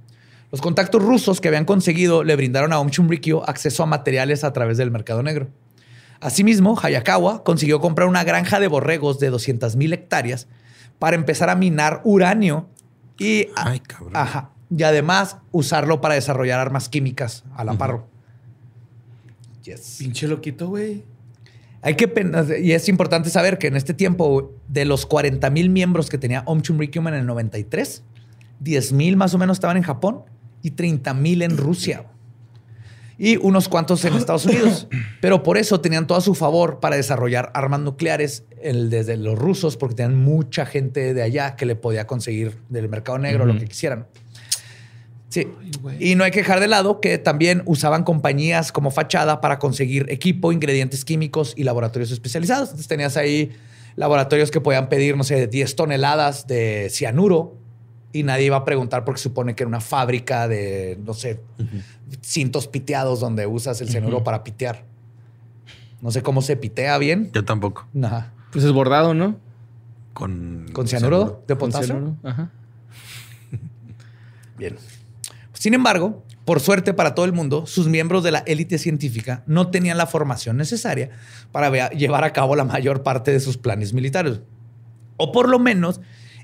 Los 0.51 0.62
contactos 0.62 1.03
rusos 1.03 1.41
que 1.41 1.47
habían 1.47 1.66
conseguido 1.66 2.24
le 2.24 2.36
brindaron 2.36 2.74
a 2.74 2.80
Om 2.80 2.89
Chumrikyo 2.89 3.47
acceso 3.47 3.84
a 3.84 3.86
materiales 3.86 4.43
a 4.43 4.51
través 4.51 4.80
del 4.80 4.89
mercado 4.89 5.22
negro. 5.22 5.49
Asimismo, 6.22 6.78
Hayakawa 6.82 7.43
consiguió 7.43 7.80
comprar 7.80 8.07
una 8.07 8.24
granja 8.24 8.59
de 8.59 8.67
borregos 8.67 9.20
de 9.20 9.30
200 9.30 9.76
mil 9.76 9.93
hectáreas 9.93 10.47
para 10.99 11.15
empezar 11.15 11.49
a 11.49 11.55
minar 11.55 12.01
uranio 12.03 12.67
y, 13.17 13.47
y 14.70 14.84
además 14.84 15.38
usarlo 15.51 16.01
para 16.01 16.15
desarrollar 16.15 16.59
armas 16.59 16.89
químicas 16.89 17.45
a 17.55 17.63
la 17.63 17.74
parro. 17.74 18.07
Pinche 19.97 20.28
loquito, 20.28 20.67
güey. 20.70 21.03
Hay 21.82 21.95
que 21.95 22.11
y 22.61 22.74
es 22.74 22.89
importante 22.89 23.30
saber 23.30 23.57
que 23.57 23.67
en 23.67 23.78
este 23.78 23.93
tiempo 23.93 24.53
de 24.67 24.84
los 24.84 25.05
40 25.05 25.49
mil 25.49 25.70
miembros 25.70 26.09
que 26.09 26.17
tenía 26.17 26.43
Om 26.45 26.61
Chumrikyum 26.61 27.07
en 27.07 27.13
el 27.13 27.26
93, 27.26 28.03
10 28.59 28.91
mil 28.91 29.15
más 29.15 29.34
o 29.34 29.38
menos 29.38 29.55
estaban 29.55 29.78
en 29.78 29.84
Japón 29.84 30.24
y 30.61 30.72
30 30.72 31.13
mil 31.13 31.41
en 31.41 31.55
Rusia 31.55 32.05
y 33.20 33.36
unos 33.38 33.67
cuantos 33.67 34.03
en 34.05 34.13
Estados 34.15 34.45
Unidos. 34.45 34.88
Pero 35.22 35.43
por 35.43 35.57
eso 35.57 35.82
tenían 35.82 36.07
todo 36.07 36.17
a 36.17 36.22
su 36.22 36.34
favor 36.34 36.80
para 36.80 36.95
desarrollar 36.95 37.51
armas 37.53 37.82
nucleares 37.82 38.45
desde 38.63 39.17
los 39.17 39.38
rusos, 39.38 39.78
porque 39.78 39.95
tenían 39.95 40.17
mucha 40.17 40.65
gente 40.65 41.13
de 41.13 41.22
allá 41.22 41.55
que 41.55 41.65
le 41.65 41.76
podía 41.76 42.07
conseguir 42.07 42.57
del 42.70 42.89
mercado 42.89 43.20
negro 43.20 43.45
lo 43.45 43.59
que 43.59 43.65
quisieran. 43.65 44.07
Sí. 45.28 45.47
y 45.99 46.15
no 46.15 46.24
hay 46.24 46.32
que 46.32 46.39
dejar 46.39 46.59
de 46.59 46.67
lado 46.67 46.99
que 47.01 47.20
también 47.20 47.61
usaban 47.67 48.03
compañías 48.03 48.72
como 48.72 48.89
fachada 48.89 49.41
para 49.41 49.59
conseguir 49.59 50.07
equipo, 50.09 50.51
ingredientes 50.51 51.05
químicos 51.05 51.53
y 51.55 51.65
laboratorios 51.65 52.09
especializados. 52.09 52.70
Entonces 52.70 52.88
tenías 52.88 53.15
ahí 53.15 53.51
laboratorios 53.95 54.49
que 54.49 54.59
podían 54.59 54.89
pedir, 54.89 55.15
no 55.15 55.24
sé, 55.24 55.45
10 55.45 55.76
toneladas 55.76 56.47
de 56.47 56.88
cianuro 56.89 57.59
y 58.12 58.24
nadie 58.24 58.45
iba 58.45 58.57
a 58.57 58.66
preguntar 58.66 59.05
porque 59.05 59.22
supone 59.22 59.55
que 59.55 59.64
era 59.64 59.68
una 59.68 59.82
fábrica 59.82 60.47
de, 60.47 60.99
no 61.05 61.14
sé, 61.14 61.41
cintos 62.22 62.68
piteados 62.68 63.20
donde 63.20 63.45
usas 63.45 63.82
el 63.82 63.89
cianuro 63.89 64.24
para 64.24 64.43
pitear. 64.43 64.84
No 66.01 66.12
sé 66.12 66.24
cómo 66.24 66.41
se 66.41 66.55
pitea 66.55 66.97
bien. 66.97 67.30
Yo 67.34 67.45
tampoco. 67.45 67.88
Ajá. 68.01 68.34
Pues 68.51 68.64
es 68.66 68.72
bordado, 68.72 69.14
¿no? 69.14 69.38
Con, 70.14 70.68
¿Con 70.74 70.88
cianuro, 70.88 71.43
de 71.47 71.55
potasio. 71.55 72.16
Ajá. 72.24 72.51
bien. 74.57 74.78
Sin 75.53 75.74
embargo, 75.74 76.24
por 76.45 76.62
suerte 76.62 76.93
para 76.95 77.14
todo 77.14 77.26
el 77.26 77.34
mundo, 77.34 77.68
sus 77.68 77.88
miembros 77.88 78.24
de 78.24 78.32
la 78.32 78.39
élite 78.39 78.80
científica 78.80 79.43
no 79.45 79.70
tenían 79.70 79.97
la 79.97 80.07
formación 80.07 80.57
necesaria 80.57 81.12
para 81.51 81.89
llevar 81.89 82.24
a 82.24 82.34
cabo 82.34 82.55
la 82.55 82.64
mayor 82.64 83.03
parte 83.03 83.32
de 83.32 83.39
sus 83.39 83.57
planes 83.57 83.93
militares. 83.93 84.41
O 85.18 85.32
por 85.32 85.47
lo 85.47 85.60
menos 85.60 86.01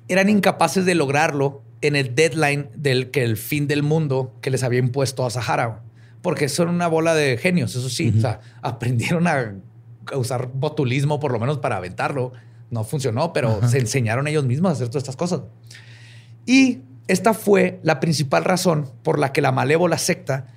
eran 0.07 0.29
incapaces 0.29 0.85
de 0.85 0.95
lograrlo 0.95 1.63
en 1.81 1.95
el 1.95 2.15
deadline 2.15 2.69
del 2.75 3.11
que 3.11 3.23
el 3.23 3.37
fin 3.37 3.67
del 3.67 3.83
mundo 3.83 4.33
que 4.41 4.49
les 4.49 4.63
había 4.63 4.79
impuesto 4.79 5.25
a 5.25 5.29
Sahara. 5.29 5.81
Porque 6.21 6.49
son 6.49 6.69
una 6.69 6.87
bola 6.87 7.13
de 7.13 7.37
genios, 7.37 7.75
eso 7.75 7.89
sí. 7.89 8.13
O 8.17 8.21
sea, 8.21 8.39
aprendieron 8.61 9.27
a, 9.27 9.55
usar 10.15 10.49
botulismo 10.53 11.19
por 11.19 11.31
lo 11.31 11.39
menos 11.39 11.59
para 11.59 11.77
aventarlo. 11.77 12.31
No 12.71 12.83
funcionó, 12.83 13.31
pero 13.31 13.67
se 13.67 13.77
enseñaron 13.77 14.27
ellos 14.27 14.45
mismos 14.45 14.71
a 14.71 14.73
hacer 14.73 14.87
todas 14.87 15.03
estas 15.03 15.15
cosas. 15.15 15.41
Y 16.45 16.81
esta 17.07 17.33
fue 17.33 17.79
la 17.83 17.99
principal 17.99 18.43
razón 18.43 18.89
por 19.03 19.19
la 19.19 19.31
que 19.31 19.41
la 19.41 19.51
malévola 19.51 19.97
secta 19.97 20.47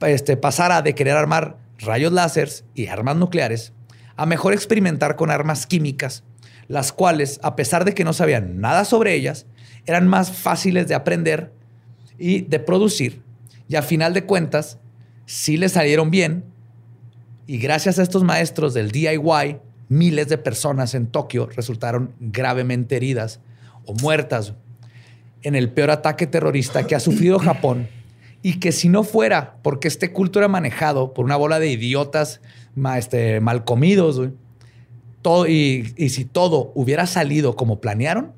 este, 0.00 0.36
pasara 0.36 0.80
de 0.80 0.94
querer 0.94 1.16
armar 1.16 1.58
rayos 1.78 2.12
láseres 2.12 2.64
y 2.74 2.86
armas 2.86 3.16
nucleares, 3.16 3.72
a 4.16 4.26
mejor 4.26 4.52
experimentar 4.52 5.16
con 5.16 5.30
armas 5.30 5.66
químicas, 5.66 6.24
las 6.70 6.92
cuales, 6.92 7.40
a 7.42 7.56
pesar 7.56 7.84
de 7.84 7.94
que 7.94 8.04
no 8.04 8.12
sabían 8.12 8.60
nada 8.60 8.84
sobre 8.84 9.14
ellas, 9.14 9.44
eran 9.86 10.06
más 10.06 10.30
fáciles 10.30 10.86
de 10.86 10.94
aprender 10.94 11.52
y 12.16 12.42
de 12.42 12.60
producir. 12.60 13.22
Y 13.66 13.74
a 13.74 13.82
final 13.82 14.14
de 14.14 14.24
cuentas, 14.24 14.78
sí 15.26 15.56
les 15.56 15.72
salieron 15.72 16.12
bien. 16.12 16.44
Y 17.48 17.58
gracias 17.58 17.98
a 17.98 18.04
estos 18.04 18.22
maestros 18.22 18.72
del 18.72 18.92
DIY, 18.92 19.58
miles 19.88 20.28
de 20.28 20.38
personas 20.38 20.94
en 20.94 21.08
Tokio 21.08 21.48
resultaron 21.48 22.12
gravemente 22.20 22.94
heridas 22.94 23.40
o 23.84 23.94
muertas 23.94 24.54
en 25.42 25.56
el 25.56 25.72
peor 25.72 25.90
ataque 25.90 26.28
terrorista 26.28 26.86
que 26.86 26.94
ha 26.94 27.00
sufrido 27.00 27.38
Japón 27.40 27.88
y 28.42 28.60
que 28.60 28.70
si 28.70 28.88
no 28.88 29.02
fuera 29.02 29.56
porque 29.62 29.88
este 29.88 30.12
culto 30.12 30.38
era 30.38 30.46
manejado 30.46 31.14
por 31.14 31.24
una 31.24 31.34
bola 31.34 31.58
de 31.58 31.68
idiotas 31.68 32.40
este, 32.96 33.40
mal 33.40 33.64
comidos, 33.64 34.20
todo, 35.22 35.46
y, 35.46 35.94
y 35.96 36.10
si 36.10 36.24
todo 36.24 36.72
hubiera 36.74 37.06
salido 37.06 37.56
como 37.56 37.80
planearon, 37.80 38.32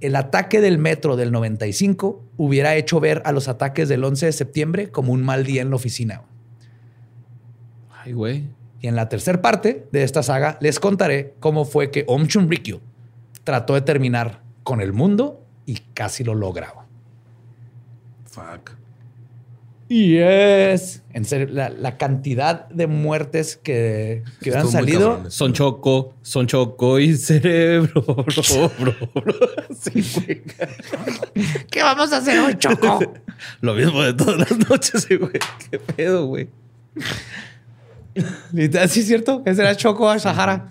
el 0.00 0.16
ataque 0.16 0.60
del 0.60 0.78
metro 0.78 1.16
del 1.16 1.32
95 1.32 2.22
hubiera 2.36 2.76
hecho 2.76 3.00
ver 3.00 3.22
a 3.24 3.32
los 3.32 3.48
ataques 3.48 3.88
del 3.88 4.04
11 4.04 4.26
de 4.26 4.32
septiembre 4.32 4.90
como 4.90 5.12
un 5.12 5.22
mal 5.22 5.44
día 5.44 5.62
en 5.62 5.70
la 5.70 5.76
oficina. 5.76 6.22
Ay, 7.90 8.12
güey. 8.12 8.44
Y 8.80 8.86
en 8.86 8.96
la 8.96 9.08
tercera 9.08 9.40
parte 9.40 9.86
de 9.92 10.02
esta 10.02 10.22
saga 10.22 10.58
les 10.60 10.78
contaré 10.78 11.34
cómo 11.40 11.64
fue 11.64 11.90
que 11.90 12.04
Om 12.06 12.26
Chunrikyo 12.26 12.80
trató 13.44 13.74
de 13.74 13.80
terminar 13.80 14.42
con 14.62 14.82
el 14.82 14.92
mundo 14.92 15.42
y 15.64 15.76
casi 15.94 16.22
lo 16.22 16.34
lograba. 16.34 16.86
Fuck. 18.26 18.83
Yes. 19.88 21.02
En 21.12 21.24
serio, 21.24 21.48
la, 21.50 21.96
cantidad 21.98 22.68
de 22.68 22.86
muertes 22.86 23.56
que, 23.56 24.22
que 24.40 24.50
hubieran 24.50 24.68
salido. 24.68 25.30
Son 25.30 25.52
choco, 25.52 26.14
son 26.22 26.46
choco 26.46 26.98
y 26.98 27.16
cerebro, 27.16 28.02
bro, 28.02 28.72
bro, 28.78 28.94
¿Qué 31.70 31.82
vamos 31.82 32.12
a 32.12 32.16
hacer 32.16 32.38
hoy, 32.40 32.54
choco? 32.56 33.00
Lo 33.60 33.74
mismo 33.74 34.02
de 34.02 34.14
todas 34.14 34.38
las 34.38 34.70
noches, 34.70 35.06
güey. 35.08 35.38
¿Qué 35.70 35.78
pedo, 35.78 36.26
güey? 36.26 36.48
Sí, 38.14 38.70
es 38.72 39.06
cierto. 39.06 39.42
Ese 39.44 39.62
era 39.62 39.76
Choco 39.76 40.08
a 40.08 40.18
Sahara. 40.18 40.70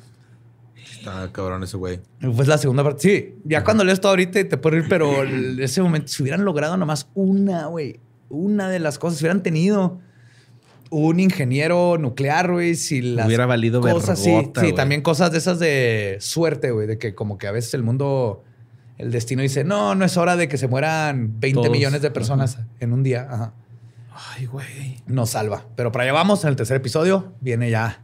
Está 0.76 1.30
cabrón 1.32 1.64
ese 1.64 1.78
güey. 1.78 1.99
Pues 2.36 2.47
la 2.47 2.57
segunda 2.57 2.84
parte. 2.84 3.01
Sí, 3.01 3.36
ya 3.43 3.64
cuando 3.64 3.84
lees 3.84 3.99
todo 3.99 4.11
ahorita 4.11 4.47
te 4.47 4.57
puedo 4.57 4.78
ir, 4.78 4.86
pero 4.88 5.24
en 5.24 5.61
ese 5.61 5.82
momento, 5.82 6.07
si 6.07 6.24
hubieran 6.24 6.45
logrado 6.45 6.78
nomás 6.78 7.09
una, 7.14 7.68
güey, 7.68 7.99
una 8.34 8.69
de 8.69 8.79
las 8.79 8.99
cosas, 8.99 9.19
si 9.19 9.25
hubieran 9.25 9.43
tenido 9.43 9.99
un 10.89 11.19
ingeniero 11.19 11.97
nuclear, 11.97 12.51
güey, 12.51 12.75
si 12.75 13.01
las 13.01 13.27
hubiera 13.27 13.45
valido 13.45 13.81
cosas, 13.81 14.19
sí, 14.19 14.51
sí, 14.59 14.73
también 14.73 15.01
cosas 15.01 15.31
de 15.31 15.38
esas 15.38 15.59
de 15.59 16.17
suerte, 16.19 16.71
güey, 16.71 16.88
de 16.88 16.97
que 16.97 17.15
como 17.15 17.38
que 17.38 17.47
a 17.47 17.51
veces 17.51 17.73
el 17.73 17.84
mundo, 17.84 18.43
el 18.97 19.11
destino 19.11 19.41
dice, 19.41 19.63
no, 19.63 19.95
no 19.95 20.05
es 20.05 20.17
hora 20.17 20.36
de 20.36 20.47
que 20.47 20.57
se 20.57 20.67
mueran 20.67 21.39
20 21.39 21.69
millones 21.69 22.01
de 22.01 22.11
personas 22.11 22.59
en 22.79 22.93
un 22.93 23.03
día. 23.03 23.27
Ajá. 23.29 23.53
Ay, 24.36 24.45
güey. 24.45 25.01
Nos 25.07 25.31
salva. 25.31 25.65
Pero 25.75 25.91
para 25.91 26.03
allá 26.03 26.13
vamos, 26.13 26.43
en 26.43 26.49
el 26.49 26.55
tercer 26.55 26.77
episodio 26.77 27.34
viene 27.41 27.71
ya 27.71 28.03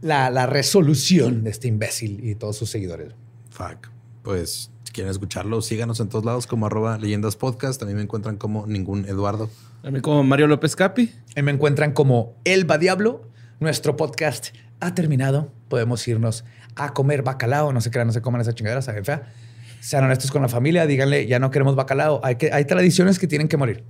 la, 0.00 0.30
la 0.30 0.46
resolución 0.46 1.42
de 1.42 1.50
este 1.50 1.66
imbécil 1.66 2.24
y 2.24 2.36
todos 2.36 2.56
sus 2.56 2.70
seguidores. 2.70 3.14
Fuck. 3.50 3.88
Pues 4.22 4.70
si 4.90 4.94
quieren 4.94 5.12
escucharlo, 5.12 5.62
síganos 5.62 6.00
en 6.00 6.08
todos 6.08 6.24
lados 6.24 6.48
como 6.48 6.66
arroba 6.66 6.98
leyendas 6.98 7.36
podcast. 7.36 7.78
También 7.78 7.98
me 7.98 8.02
encuentran 8.02 8.36
como 8.36 8.66
ningún 8.66 9.04
Eduardo. 9.04 9.48
A 9.84 9.90
mí 9.92 10.00
como 10.00 10.24
Mario 10.24 10.48
López 10.48 10.74
Capi. 10.74 11.14
Y 11.36 11.42
me 11.42 11.52
encuentran 11.52 11.92
como 11.92 12.34
Elba 12.42 12.76
Diablo. 12.76 13.22
Nuestro 13.60 13.96
podcast 13.96 14.48
ha 14.80 14.92
terminado. 14.92 15.52
Podemos 15.68 16.08
irnos 16.08 16.44
a 16.74 16.92
comer 16.92 17.22
bacalao. 17.22 17.72
No 17.72 17.80
se 17.80 17.92
crean, 17.92 18.08
no 18.08 18.12
se 18.12 18.20
coman 18.20 18.40
esa 18.40 18.52
chingadera, 18.52 18.82
saben 18.82 19.04
fea. 19.04 19.32
Sean 19.78 20.02
honestos 20.02 20.32
con 20.32 20.42
la 20.42 20.48
familia, 20.48 20.86
díganle, 20.86 21.28
ya 21.28 21.38
no 21.38 21.52
queremos 21.52 21.76
bacalao. 21.76 22.20
Hay, 22.24 22.34
que, 22.34 22.52
hay 22.52 22.64
tradiciones 22.64 23.20
que 23.20 23.28
tienen 23.28 23.46
que 23.46 23.56
morir. 23.56 23.84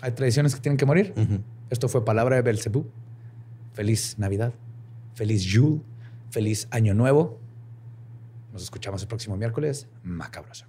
Hay 0.00 0.12
tradiciones 0.12 0.54
que 0.54 0.60
tienen 0.60 0.76
que 0.76 0.86
morir. 0.86 1.12
Esto 1.70 1.88
fue 1.88 2.04
palabra 2.04 2.36
de 2.36 2.42
Belcebú. 2.42 2.86
Feliz 3.72 4.14
Navidad. 4.16 4.52
Feliz 5.14 5.42
Yule. 5.42 5.80
Feliz 6.30 6.68
Año 6.70 6.94
Nuevo. 6.94 7.40
Nos 8.56 8.62
escuchamos 8.62 9.02
el 9.02 9.08
próximo 9.08 9.36
miércoles. 9.36 9.86
Macabroso. 10.02 10.64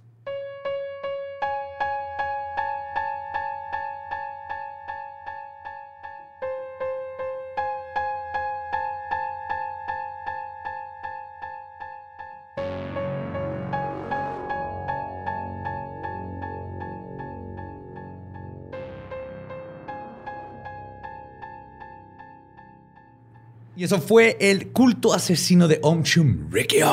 Y 23.78 23.84
eso 23.84 24.00
fue 24.00 24.36
el 24.40 24.72
culto 24.72 25.14
asesino 25.14 25.68
de 25.68 25.78
Om 25.80 26.02
Chum 26.02 26.50
Rikyo, 26.50 26.92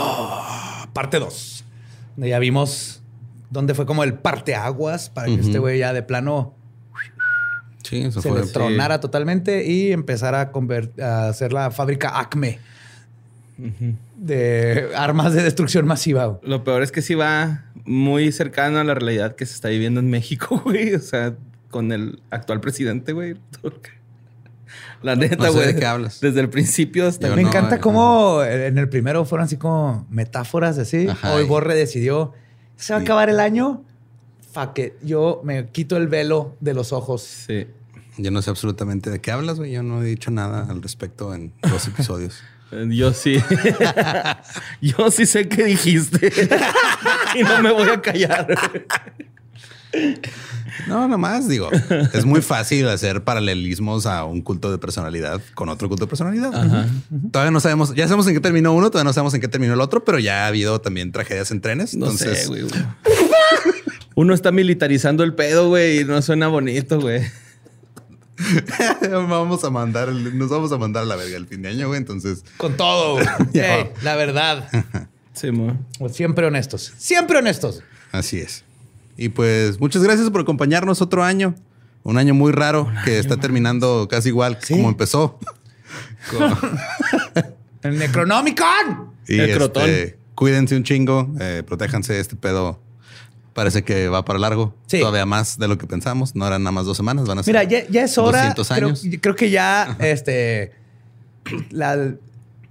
parte 0.96 1.20
2. 1.20 1.66
Ya 2.16 2.40
vimos 2.40 3.02
dónde 3.50 3.74
fue 3.74 3.86
como 3.86 4.06
el 4.06 4.14
parteaguas 4.14 5.10
para 5.10 5.28
que 5.28 5.42
este 5.42 5.60
güey 5.60 5.80
ya 5.80 5.92
de 5.92 6.02
plano 6.02 6.56
sí, 7.84 8.10
se 8.12 8.22
fue, 8.22 8.42
tronara 8.48 9.02
totalmente 9.02 9.70
y 9.70 9.92
empezara 9.92 10.52
a, 11.02 11.28
hacer 11.28 11.52
la 11.52 11.70
fábrica 11.70 12.18
Acme 12.18 12.60
de 14.18 14.90
armas 14.96 15.34
de 15.34 15.44
destrucción 15.44 15.86
masiva. 15.86 16.40
Lo 16.44 16.64
peor 16.64 16.82
es 16.82 16.92
que 16.92 17.02
sí 17.02 17.14
va 17.14 17.66
muy 17.86 18.32
cercano 18.32 18.80
a 18.80 18.84
la 18.84 18.94
realidad 18.94 19.36
que 19.36 19.46
se 19.46 19.54
está 19.54 19.70
viviendo 19.70 20.00
en 20.00 20.10
México, 20.10 20.62
güey. 20.66 20.94
O 20.96 21.00
sea, 21.00 21.36
con 21.70 21.92
el 21.92 22.22
actual 22.30 22.62
presidente, 22.62 23.12
güey. 23.12 23.36
La 25.02 25.16
neta, 25.16 25.50
güey. 25.50 25.68
¿De 25.68 25.76
qué 25.76 25.86
hablas? 25.86 26.20
Desde 26.20 26.40
el 26.40 26.50
principio 26.50 27.08
hasta. 27.08 27.36
me 27.36 27.42
encanta 27.42 27.80
cómo 27.80 28.44
en 28.44 28.78
el 28.78 28.90
primero 28.90 29.26
fueron 29.26 29.46
así 29.46 29.58
como 29.58 30.06
metáforas 30.10 30.78
así. 30.78 31.08
Hoy 31.24 31.46
Borre 31.46 31.76
decidió, 31.76 32.34
se 32.76 32.94
va 32.94 33.00
a 33.00 33.02
acabar 33.02 33.30
el 33.30 33.40
año. 33.40 33.84
Fuck 34.52 34.80
Yo 35.04 35.42
me 35.44 35.68
quito 35.68 35.98
el 35.98 36.08
velo 36.08 36.56
de 36.62 36.74
los 36.74 36.94
ojos. 36.94 37.22
Sí. 37.22 37.68
Yo 38.18 38.32
no 38.32 38.42
sé 38.42 38.50
absolutamente 38.50 39.10
de 39.10 39.20
qué 39.20 39.32
hablas, 39.32 39.58
güey. 39.58 39.72
Yo 39.74 39.84
no 39.84 40.02
he 40.02 40.06
dicho 40.06 40.32
nada 40.32 40.66
al 40.70 40.82
respecto 40.82 41.34
en 41.34 41.54
dos 41.62 41.88
episodios. 41.90 42.42
Yo 42.90 43.14
sí. 43.14 43.38
Yo 44.82 45.12
sí 45.12 45.26
sé 45.26 45.48
qué 45.48 45.66
dijiste. 45.66 46.32
y 47.36 47.44
no 47.44 47.62
me 47.62 47.72
voy 47.72 47.90
a 47.90 48.02
callar. 48.02 48.48
No, 50.88 51.08
nomás 51.08 51.48
digo, 51.48 51.70
es 52.14 52.26
muy 52.26 52.42
fácil 52.42 52.88
hacer 52.88 53.24
paralelismos 53.24 54.06
a 54.06 54.26
un 54.26 54.42
culto 54.42 54.72
de 54.72 54.78
personalidad 54.78 55.42
con 55.54 55.70
otro 55.70 55.88
culto 55.88 56.06
de 56.06 56.10
personalidad. 56.10 56.52
Todavía 57.32 57.52
no 57.52 57.60
sabemos, 57.60 57.96
ya 57.96 58.06
sabemos 58.06 58.28
en 58.28 58.34
qué 58.34 58.40
terminó 58.40 58.74
uno, 58.74 58.92
todavía 58.92 59.10
no 59.10 59.14
sabemos 59.14 59.34
en 59.34 59.42
qué 59.42 59.48
terminó 59.48 59.74
el 59.74 59.82
otro, 59.82 60.04
pero 60.04 60.20
ya 60.20 60.44
ha 60.46 60.48
habido 60.48 60.82
también 60.82 61.12
tragedias 61.12 61.52
en 61.52 61.62
trenes. 61.62 61.96
No 61.96 62.12
entonces, 62.12 62.48
sé, 62.48 62.68
Uno 64.16 64.34
está 64.34 64.52
militarizando 64.52 65.24
el 65.24 65.34
pedo, 65.34 65.70
güey, 65.70 66.02
y 66.02 66.06
no 66.06 66.22
suena 66.22 66.48
bonito, 66.48 67.00
güey. 67.00 67.22
vamos 69.12 69.64
a 69.64 69.70
mandar, 69.70 70.10
nos 70.10 70.50
vamos 70.50 70.72
a 70.72 70.78
mandar 70.78 71.04
a 71.04 71.06
la 71.06 71.16
verga 71.16 71.38
el 71.38 71.48
fin 71.48 71.62
de 71.62 71.70
año, 71.70 71.88
güey. 71.88 72.00
Entonces, 72.00 72.44
con 72.58 72.76
todo, 72.76 73.20
la 74.04 74.16
verdad. 74.16 74.70
Sí, 75.34 75.50
Siempre 76.12 76.46
honestos, 76.46 76.94
siempre 76.98 77.38
honestos. 77.38 77.82
Así 78.12 78.40
es. 78.40 78.65
Y 79.18 79.30
pues 79.30 79.80
muchas 79.80 80.04
gracias 80.04 80.30
por 80.30 80.42
acompañarnos 80.42 81.02
otro 81.02 81.24
año. 81.24 81.56
Un 82.04 82.18
año 82.18 82.34
muy 82.34 82.52
raro 82.52 82.92
que 83.04 83.18
está 83.18 83.38
terminando 83.38 84.08
casi 84.10 84.30
igual 84.30 84.60
como 84.68 84.90
empezó. 84.90 85.40
El 87.82 87.98
Necronomicon. 87.98 89.14
Y 89.28 89.40
este, 89.40 90.18
cuídense 90.36 90.76
un 90.76 90.84
chingo, 90.84 91.34
eh, 91.40 91.64
protéjanse 91.66 92.20
este 92.20 92.36
pedo. 92.36 92.80
Parece 93.54 93.84
que 93.84 94.10
va 94.10 94.26
para 94.26 94.38
largo. 94.38 94.76
Todavía 94.88 95.26
más 95.26 95.58
de 95.58 95.68
lo 95.68 95.78
que 95.78 95.88
pensamos. 95.88 96.36
No 96.36 96.46
eran 96.46 96.62
nada 96.62 96.74
más 96.74 96.86
dos 96.86 96.98
semanas, 96.98 97.26
van 97.26 97.40
a 97.40 97.44
ser. 97.44 97.54
Mira, 97.54 97.64
ya, 97.64 98.04
es 98.04 98.18
hora. 98.18 98.54
200 98.54 98.72
años. 98.72 99.04
Creo, 99.22 99.36
que 99.36 99.50
ya 99.50 99.96
este, 100.00 100.74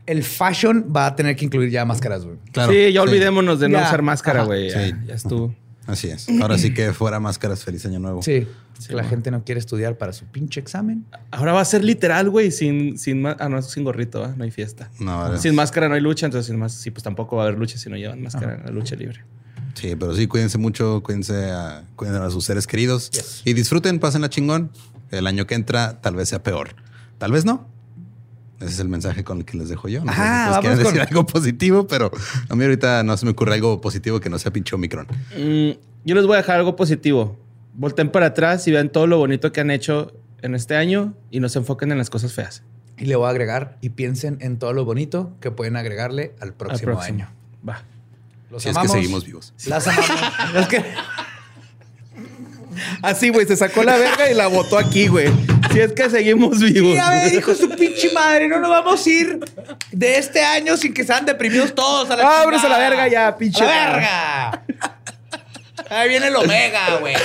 el 0.06 0.22
fashion 0.22 0.92
va 0.94 1.06
a 1.06 1.16
tener 1.16 1.36
que 1.36 1.46
incluir 1.46 1.70
ya 1.70 1.84
máscaras, 1.86 2.24
güey. 2.24 2.36
sí, 2.68 2.92
ya 2.92 3.02
olvidémonos 3.02 3.58
de 3.60 3.68
no 3.68 3.78
usar 3.78 4.02
máscara, 4.02 4.44
güey. 4.44 4.70
ya 4.70 5.14
estuvo. 5.14 5.54
Así 5.86 6.08
es. 6.08 6.28
Ahora 6.40 6.58
sí 6.58 6.72
que 6.72 6.92
fuera 6.92 7.20
máscaras, 7.20 7.62
feliz 7.64 7.84
año 7.86 7.98
nuevo. 7.98 8.22
Sí. 8.22 8.46
la 8.88 9.04
gente 9.04 9.30
no 9.30 9.44
quiere 9.44 9.58
estudiar 9.58 9.98
para 9.98 10.12
su 10.12 10.24
pinche 10.26 10.60
examen. 10.60 11.04
Ahora 11.30 11.52
va 11.52 11.60
a 11.60 11.64
ser 11.64 11.84
literal, 11.84 12.30
güey, 12.30 12.50
sin, 12.50 12.98
sin, 12.98 13.24
ah, 13.26 13.48
no, 13.48 13.60
sin 13.62 13.84
gorrito, 13.84 14.24
¿eh? 14.24 14.32
no 14.36 14.44
hay 14.44 14.50
fiesta. 14.50 14.90
No, 14.98 15.36
Sin 15.38 15.54
máscara 15.54 15.88
no 15.88 15.94
hay 15.94 16.00
lucha, 16.00 16.26
entonces 16.26 16.46
sin 16.46 16.58
más, 16.58 16.72
sí, 16.72 16.90
pues 16.90 17.02
tampoco 17.02 17.36
va 17.36 17.42
a 17.42 17.46
haber 17.46 17.58
lucha 17.58 17.78
si 17.78 17.90
no 17.90 17.96
llevan 17.96 18.22
máscara 18.22 18.54
en 18.54 18.64
la 18.64 18.70
lucha 18.70 18.96
libre. 18.96 19.24
Sí, 19.74 19.96
pero 19.96 20.14
sí, 20.14 20.26
cuídense 20.26 20.56
mucho, 20.58 21.02
cuídense 21.02 21.50
a, 21.50 21.84
cuídense 21.96 22.22
a 22.22 22.30
sus 22.30 22.44
seres 22.44 22.66
queridos 22.66 23.10
y 23.44 23.52
disfruten, 23.52 23.98
pasen 23.98 24.22
la 24.22 24.30
chingón. 24.30 24.70
El 25.10 25.26
año 25.26 25.46
que 25.46 25.54
entra 25.54 26.00
tal 26.00 26.16
vez 26.16 26.28
sea 26.28 26.42
peor. 26.42 26.74
Tal 27.18 27.30
vez 27.30 27.44
no, 27.44 27.68
Ese 28.60 28.72
es 28.72 28.80
el 28.80 28.88
mensaje 28.88 29.24
con 29.24 29.38
el 29.38 29.44
que 29.44 29.58
les 29.58 29.68
dejo 29.68 29.88
yo. 29.88 30.04
No 30.04 30.12
sé 30.12 30.76
si 30.76 30.82
decir 30.82 31.00
algo 31.00 31.26
positivo, 31.26 31.86
pero 31.86 32.10
a 32.48 32.54
mí 32.54 32.64
ahorita 32.64 33.02
no 33.02 33.16
se 33.16 33.26
me 33.26 33.32
ocurre 33.32 33.54
algo 33.54 33.80
positivo 33.80 34.20
que 34.20 34.30
no 34.30 34.38
sea 34.38 34.52
pinche 34.52 34.74
Omicron. 34.74 35.06
Mm, 35.36 35.70
yo 36.04 36.14
les 36.14 36.26
voy 36.26 36.34
a 36.34 36.38
dejar 36.38 36.58
algo 36.58 36.76
positivo. 36.76 37.38
Volten 37.74 38.10
para 38.10 38.26
atrás 38.26 38.66
y 38.68 38.70
vean 38.70 38.90
todo 38.90 39.06
lo 39.06 39.18
bonito 39.18 39.52
que 39.52 39.60
han 39.60 39.70
hecho 39.70 40.12
en 40.42 40.54
este 40.54 40.76
año 40.76 41.14
y 41.30 41.40
no 41.40 41.48
se 41.48 41.58
enfoquen 41.58 41.90
en 41.90 41.98
las 41.98 42.10
cosas 42.10 42.32
feas. 42.32 42.62
Y 42.96 43.06
le 43.06 43.16
voy 43.16 43.26
a 43.26 43.30
agregar 43.30 43.78
y 43.80 43.90
piensen 43.90 44.38
en 44.40 44.58
todo 44.58 44.72
lo 44.72 44.84
bonito 44.84 45.32
que 45.40 45.50
pueden 45.50 45.76
agregarle 45.76 46.34
al 46.40 46.54
próximo, 46.54 47.00
año. 47.00 47.28
Va. 47.68 47.82
Los 48.50 48.62
si 48.62 48.68
es 48.68 48.78
que 48.78 48.88
seguimos 48.88 49.24
vivos. 49.24 49.52
Las 49.66 49.88
amamos. 49.88 50.10
es 50.56 50.68
que... 50.68 50.84
Así, 53.02 53.30
güey, 53.30 53.46
se 53.46 53.56
sacó 53.56 53.82
la 53.82 53.96
verga 53.96 54.30
y 54.30 54.34
la 54.34 54.46
botó 54.46 54.78
aquí, 54.78 55.08
güey. 55.08 55.28
Si 55.74 55.80
es 55.80 55.92
que 55.92 56.08
seguimos 56.08 56.60
vivos. 56.60 56.96
a 57.00 57.10
ver, 57.10 57.32
dijo 57.32 57.52
su 57.52 57.68
pinche 57.68 58.12
madre, 58.12 58.46
no 58.46 58.60
nos 58.60 58.70
vamos 58.70 59.04
a 59.04 59.10
ir 59.10 59.40
de 59.90 60.18
este 60.18 60.40
año 60.40 60.76
sin 60.76 60.94
que 60.94 61.02
sean 61.02 61.26
deprimidos 61.26 61.74
todos 61.74 62.08
a 62.10 62.16
la 62.16 62.42
Ábrese 62.42 62.68
la 62.68 62.78
verga 62.78 63.08
ya, 63.08 63.36
pinche. 63.36 63.64
¡La 63.64 63.90
verga! 63.90 64.62
Ahí 65.90 66.08
viene 66.08 66.28
el 66.28 66.36
Omega, 66.36 66.98
güey. 67.00 67.16